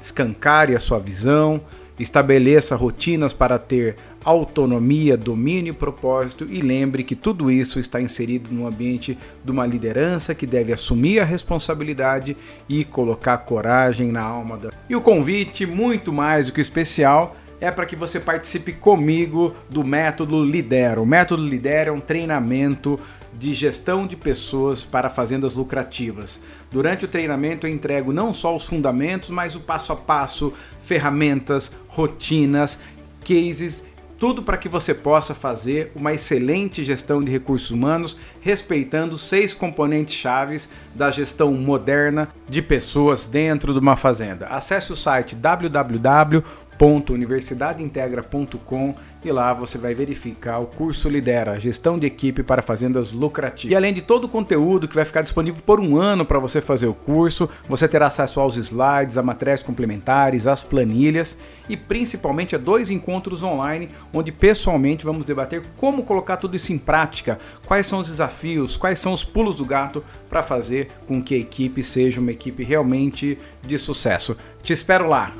escancare 0.00 0.74
a 0.74 0.80
sua 0.80 0.98
visão, 0.98 1.60
estabeleça 1.98 2.74
rotinas 2.74 3.34
para 3.34 3.58
ter 3.58 3.96
autonomia, 4.26 5.16
domínio 5.16 5.70
e 5.70 5.76
propósito 5.76 6.48
e 6.50 6.60
lembre 6.60 7.04
que 7.04 7.14
tudo 7.14 7.48
isso 7.48 7.78
está 7.78 8.00
inserido 8.00 8.50
no 8.52 8.66
ambiente 8.66 9.16
de 9.44 9.50
uma 9.52 9.64
liderança 9.64 10.34
que 10.34 10.44
deve 10.44 10.72
assumir 10.72 11.20
a 11.20 11.24
responsabilidade 11.24 12.36
e 12.68 12.84
colocar 12.84 13.38
coragem 13.38 14.10
na 14.10 14.24
alma 14.24 14.56
da. 14.56 14.70
E 14.90 14.96
o 14.96 15.00
convite, 15.00 15.64
muito 15.64 16.12
mais 16.12 16.46
do 16.46 16.52
que 16.52 16.60
especial, 16.60 17.36
é 17.60 17.70
para 17.70 17.86
que 17.86 17.94
você 17.94 18.18
participe 18.18 18.72
comigo 18.72 19.54
do 19.70 19.84
método 19.84 20.44
Lidera. 20.44 21.00
O 21.00 21.06
método 21.06 21.46
Lidera 21.46 21.90
é 21.90 21.92
um 21.92 22.00
treinamento 22.00 22.98
de 23.32 23.54
gestão 23.54 24.08
de 24.08 24.16
pessoas 24.16 24.82
para 24.82 25.08
fazendas 25.08 25.54
lucrativas. 25.54 26.42
Durante 26.68 27.04
o 27.04 27.08
treinamento 27.08 27.66
eu 27.66 27.70
entrego 27.70 28.12
não 28.12 28.34
só 28.34 28.56
os 28.56 28.66
fundamentos, 28.66 29.30
mas 29.30 29.54
o 29.54 29.60
passo 29.60 29.92
a 29.92 29.96
passo, 29.96 30.52
ferramentas, 30.82 31.76
rotinas, 31.86 32.82
cases 33.20 33.86
tudo 34.18 34.42
para 34.42 34.56
que 34.56 34.68
você 34.68 34.94
possa 34.94 35.34
fazer 35.34 35.92
uma 35.94 36.12
excelente 36.12 36.82
gestão 36.84 37.22
de 37.22 37.30
recursos 37.30 37.70
humanos, 37.70 38.18
respeitando 38.40 39.18
seis 39.18 39.52
componentes 39.52 40.14
chaves 40.14 40.70
da 40.94 41.10
gestão 41.10 41.52
moderna 41.52 42.28
de 42.48 42.62
pessoas 42.62 43.26
dentro 43.26 43.72
de 43.72 43.78
uma 43.78 43.96
fazenda. 43.96 44.46
Acesse 44.46 44.92
o 44.92 44.96
site 44.96 45.34
www 45.34 46.42
www.universidadeintegra.com 46.78 48.94
e 49.24 49.32
lá 49.32 49.52
você 49.52 49.76
vai 49.76 49.92
verificar 49.92 50.60
o 50.60 50.66
curso 50.66 51.08
Lidera, 51.08 51.58
Gestão 51.58 51.98
de 51.98 52.06
Equipe 52.06 52.44
para 52.44 52.62
Fazendas 52.62 53.12
Lucrativas. 53.12 53.72
E 53.72 53.74
além 53.74 53.92
de 53.92 54.02
todo 54.02 54.24
o 54.24 54.28
conteúdo 54.28 54.86
que 54.86 54.94
vai 54.94 55.04
ficar 55.04 55.22
disponível 55.22 55.60
por 55.66 55.80
um 55.80 55.96
ano 55.96 56.24
para 56.24 56.38
você 56.38 56.60
fazer 56.60 56.86
o 56.86 56.94
curso, 56.94 57.48
você 57.68 57.88
terá 57.88 58.06
acesso 58.06 58.38
aos 58.38 58.56
slides, 58.56 59.18
a 59.18 59.22
matérias 59.22 59.64
complementares, 59.64 60.46
às 60.46 60.62
planilhas 60.62 61.36
e 61.68 61.76
principalmente 61.76 62.54
a 62.54 62.58
dois 62.58 62.88
encontros 62.88 63.42
online 63.42 63.90
onde 64.12 64.30
pessoalmente 64.30 65.04
vamos 65.04 65.26
debater 65.26 65.62
como 65.76 66.04
colocar 66.04 66.36
tudo 66.36 66.54
isso 66.54 66.72
em 66.72 66.78
prática, 66.78 67.40
quais 67.66 67.86
são 67.86 67.98
os 67.98 68.06
desafios, 68.06 68.76
quais 68.76 69.00
são 69.00 69.12
os 69.12 69.24
pulos 69.24 69.56
do 69.56 69.64
gato 69.64 70.04
para 70.28 70.42
fazer 70.42 70.90
com 71.08 71.20
que 71.20 71.34
a 71.34 71.38
equipe 71.38 71.82
seja 71.82 72.20
uma 72.20 72.30
equipe 72.30 72.62
realmente 72.62 73.36
de 73.66 73.76
sucesso. 73.76 74.36
Te 74.62 74.72
espero 74.72 75.08
lá! 75.08 75.32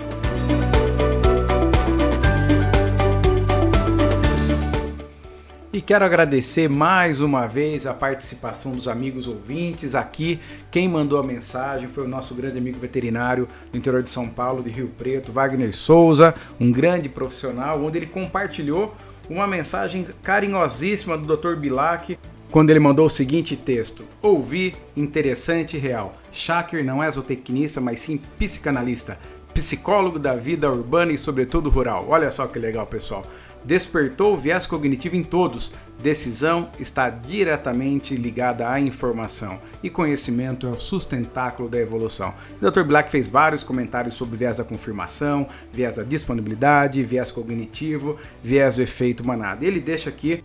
E 5.77 5.83
quero 5.83 6.07
agradecer 6.07 6.71
mais 6.71 7.21
uma 7.21 7.47
vez 7.47 7.87
a 7.87 7.93
participação 7.93 8.73
dos 8.73 8.89
amigos 8.89 9.29
ouvintes 9.29 9.95
aqui. 9.95 10.41
Quem 10.71 10.89
mandou 10.89 11.21
a 11.21 11.23
mensagem 11.23 11.87
foi 11.87 12.05
o 12.05 12.09
nosso 12.09 12.35
grande 12.35 12.57
amigo 12.57 12.79
veterinário 12.79 13.47
do 13.71 13.77
interior 13.77 14.03
de 14.03 14.09
São 14.09 14.27
Paulo, 14.27 14.63
de 14.63 14.71
Rio 14.71 14.89
Preto, 14.97 15.31
Wagner 15.31 15.77
Souza, 15.77 16.35
um 16.59 16.73
grande 16.73 17.11
profissional, 17.11 17.85
onde 17.85 17.99
ele 17.99 18.07
compartilhou 18.07 18.97
uma 19.29 19.47
mensagem 19.47 20.07
carinhosíssima 20.23 21.19
do 21.19 21.37
Dr. 21.37 21.57
Bilac, 21.57 22.19
quando 22.51 22.71
ele 22.71 22.81
mandou 22.81 23.05
o 23.05 23.11
seguinte 23.11 23.55
texto: 23.55 24.03
Ouvi, 24.23 24.75
interessante 24.97 25.77
e 25.77 25.79
real. 25.79 26.17
Shakir 26.33 26.83
não 26.87 27.03
é 27.03 27.11
zootecnista, 27.11 27.83
mas 27.83 28.01
sim 28.01 28.19
psicanalista, 28.39 29.19
psicólogo 29.53 30.19
da 30.19 30.35
vida 30.35 30.71
urbana 30.71 31.13
e, 31.13 31.19
sobretudo, 31.19 31.69
rural. 31.69 32.07
Olha 32.09 32.31
só 32.31 32.47
que 32.47 32.59
legal, 32.59 32.87
pessoal 32.87 33.27
despertou 33.67 34.33
o 34.33 34.37
viés 34.37 34.65
cognitivo 34.65 35.17
em 35.17 35.25
todos. 35.25 35.73
Decisão 36.01 36.71
está 36.79 37.11
diretamente 37.11 38.15
ligada 38.15 38.71
à 38.71 38.79
informação 38.79 39.59
e 39.83 39.91
conhecimento 39.91 40.67
é 40.67 40.71
o 40.71 40.79
sustentáculo 40.81 41.69
da 41.69 41.79
evolução. 41.79 42.33
O 42.61 42.71
Dr. 42.71 42.85
Black 42.85 43.11
fez 43.11 43.29
vários 43.29 43.65
comentários 43.65 44.15
sobre 44.15 44.37
viés 44.37 44.59
da 44.59 44.65
confirmação, 44.65 45.49
viés 45.73 45.97
da 45.97 46.03
disponibilidade, 46.03 47.03
viés 47.03 47.33
cognitivo, 47.33 48.19
viés 48.43 48.77
do 48.77 48.83
efeito 48.83 49.27
manada. 49.27 49.65
Ele 49.65 49.81
deixa 49.81 50.11
aqui 50.11 50.45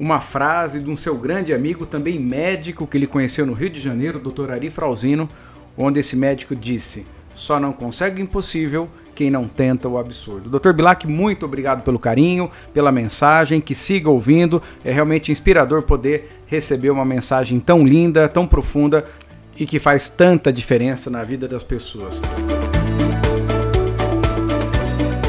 uma 0.00 0.20
frase 0.20 0.80
de 0.80 0.88
um 0.88 0.96
seu 0.96 1.16
grande 1.16 1.52
amigo, 1.52 1.84
também 1.84 2.18
médico, 2.18 2.86
que 2.86 2.96
ele 2.96 3.06
conheceu 3.06 3.44
no 3.44 3.52
Rio 3.52 3.70
de 3.70 3.80
Janeiro, 3.80 4.18
Dr. 4.18 4.50
Ari 4.50 4.70
Frauzino, 4.70 5.28
onde 5.76 6.00
esse 6.00 6.16
médico 6.16 6.56
disse: 6.56 7.04
só 7.34 7.58
não 7.58 7.72
consegue 7.72 8.20
o 8.20 8.24
impossível 8.24 8.88
quem 9.22 9.30
não 9.30 9.46
tenta 9.46 9.88
o 9.88 9.98
absurdo. 9.98 10.50
Dr. 10.58 10.72
Bilac, 10.72 11.06
muito 11.06 11.46
obrigado 11.46 11.84
pelo 11.84 11.96
carinho, 11.96 12.50
pela 12.74 12.90
mensagem, 12.90 13.60
que 13.60 13.72
siga 13.72 14.10
ouvindo. 14.10 14.60
É 14.84 14.90
realmente 14.90 15.30
inspirador 15.30 15.82
poder 15.82 16.40
receber 16.48 16.90
uma 16.90 17.04
mensagem 17.04 17.60
tão 17.60 17.86
linda, 17.86 18.28
tão 18.28 18.48
profunda 18.48 19.06
e 19.56 19.64
que 19.64 19.78
faz 19.78 20.08
tanta 20.08 20.52
diferença 20.52 21.08
na 21.08 21.22
vida 21.22 21.46
das 21.46 21.62
pessoas. 21.62 22.20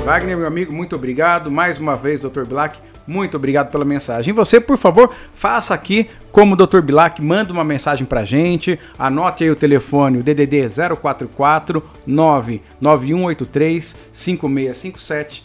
Wagner, 0.04 0.36
meu 0.36 0.45
amigo, 0.45 0.74
muito 0.74 0.97
obrigado. 0.97 1.49
Mais 1.49 1.80
uma 1.80 1.95
vez, 1.95 2.20
Dr. 2.20 2.43
Bilac, 2.43 2.78
muito 3.08 3.38
obrigado 3.38 3.72
pela 3.72 3.86
mensagem. 3.86 4.34
Você, 4.34 4.60
por 4.60 4.78
favor, 4.78 5.14
faça 5.34 5.74
aqui 5.74 6.10
como 6.30 6.56
o 6.56 6.58
Dr. 6.58 6.82
Bilac, 6.82 7.22
manda 7.22 7.54
uma 7.54 7.64
mensagem 7.64 8.06
pra 8.06 8.26
gente. 8.26 8.78
Anote 8.99 9.45
aí 9.45 9.49
o 9.49 9.56
telefone, 9.56 10.18
o 10.18 10.24
DDD 10.24 10.68
044 10.99 11.82
99183 12.06 13.97
5657. 14.12 15.43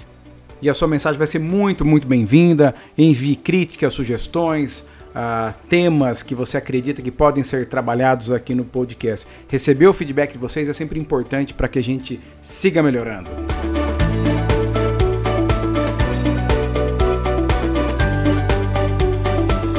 E 0.61 0.69
a 0.69 0.75
sua 0.75 0.89
mensagem 0.89 1.19
vai 1.19 1.29
ser 1.29 1.39
muito, 1.39 1.85
muito 1.85 2.09
bem-vinda. 2.09 2.75
Envie 2.97 3.37
críticas, 3.37 3.95
sugestões, 3.95 4.81
uh, 5.11 5.57
temas 5.69 6.21
que 6.21 6.35
você 6.35 6.57
acredita 6.57 7.01
que 7.01 7.13
podem 7.13 7.45
ser 7.45 7.69
trabalhados 7.69 8.33
aqui 8.33 8.57
no 8.57 8.65
podcast. 8.65 9.25
Receber 9.49 9.87
o 9.87 9.93
feedback 9.93 10.33
de 10.33 10.39
vocês 10.39 10.69
é 10.69 10.73
sempre 10.73 10.99
importante 10.99 11.55
para 11.55 11.69
que 11.69 11.79
a 11.79 11.83
gente 11.83 12.19
siga 12.43 12.83
melhorando. 12.83 13.31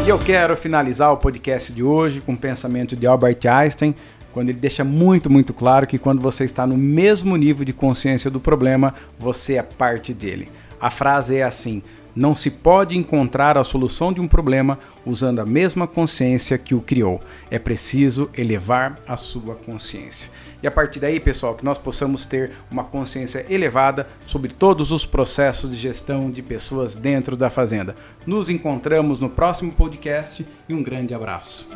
E 0.10 0.12
eu 0.12 0.18
quero 0.18 0.58
finalizar 0.58 1.14
o 1.14 1.18
podcast 1.18 1.72
de 1.72 1.84
hoje 1.84 2.20
com 2.20 2.34
o 2.34 2.36
pensamento 2.36 2.96
de 2.96 3.06
Albert 3.06 3.42
Einstein, 3.48 3.94
quando 4.34 4.50
ele 4.50 4.58
deixa 4.58 4.84
muito, 4.84 5.30
muito 5.30 5.54
claro 5.54 5.86
que 5.86 6.00
quando 6.00 6.20
você 6.20 6.46
está 6.46 6.66
no 6.66 6.76
mesmo 6.76 7.38
nível 7.38 7.64
de 7.64 7.74
consciência 7.74 8.32
do 8.32 8.40
problema, 8.40 8.96
você 9.20 9.58
é 9.58 9.62
parte 9.62 10.12
dele. 10.12 10.50
A 10.82 10.90
frase 10.90 11.38
é 11.38 11.44
assim: 11.44 11.84
não 12.16 12.34
se 12.34 12.50
pode 12.50 12.98
encontrar 12.98 13.56
a 13.56 13.64
solução 13.64 14.12
de 14.12 14.20
um 14.20 14.28
problema 14.28 14.80
usando 15.06 15.42
a 15.42 15.46
mesma 15.46 15.86
consciência 15.86 16.58
que 16.58 16.74
o 16.74 16.82
criou. 16.82 17.22
É 17.52 17.60
preciso 17.60 18.32
elevar 18.36 18.98
a 19.08 19.16
sua 19.16 19.54
consciência. 19.54 20.32
E 20.62 20.68
a 20.68 20.72
partir 20.72 21.00
daí, 21.00 21.20
pessoal, 21.20 21.56
que 21.56 21.64
nós 21.64 21.78
possamos 21.78 22.26
ter 22.26 22.52
uma 22.70 22.84
consciência 22.84 23.46
elevada 23.50 24.08
sobre 24.26 24.52
todos 24.52 24.92
os 24.92 25.06
processos 25.06 25.72
de 25.72 25.78
gestão 25.78 26.30
de 26.30 26.42
pessoas 26.42 26.96
dentro 26.96 27.38
da 27.38 27.50
fazenda. 27.50 27.96
Nos 28.26 28.50
encontramos 28.50 29.20
no 29.20 29.30
próximo 29.30 29.72
podcast 29.72 30.46
e 30.68 30.74
um 30.74 30.84
grande 30.84 31.14
abraço. 31.14 31.68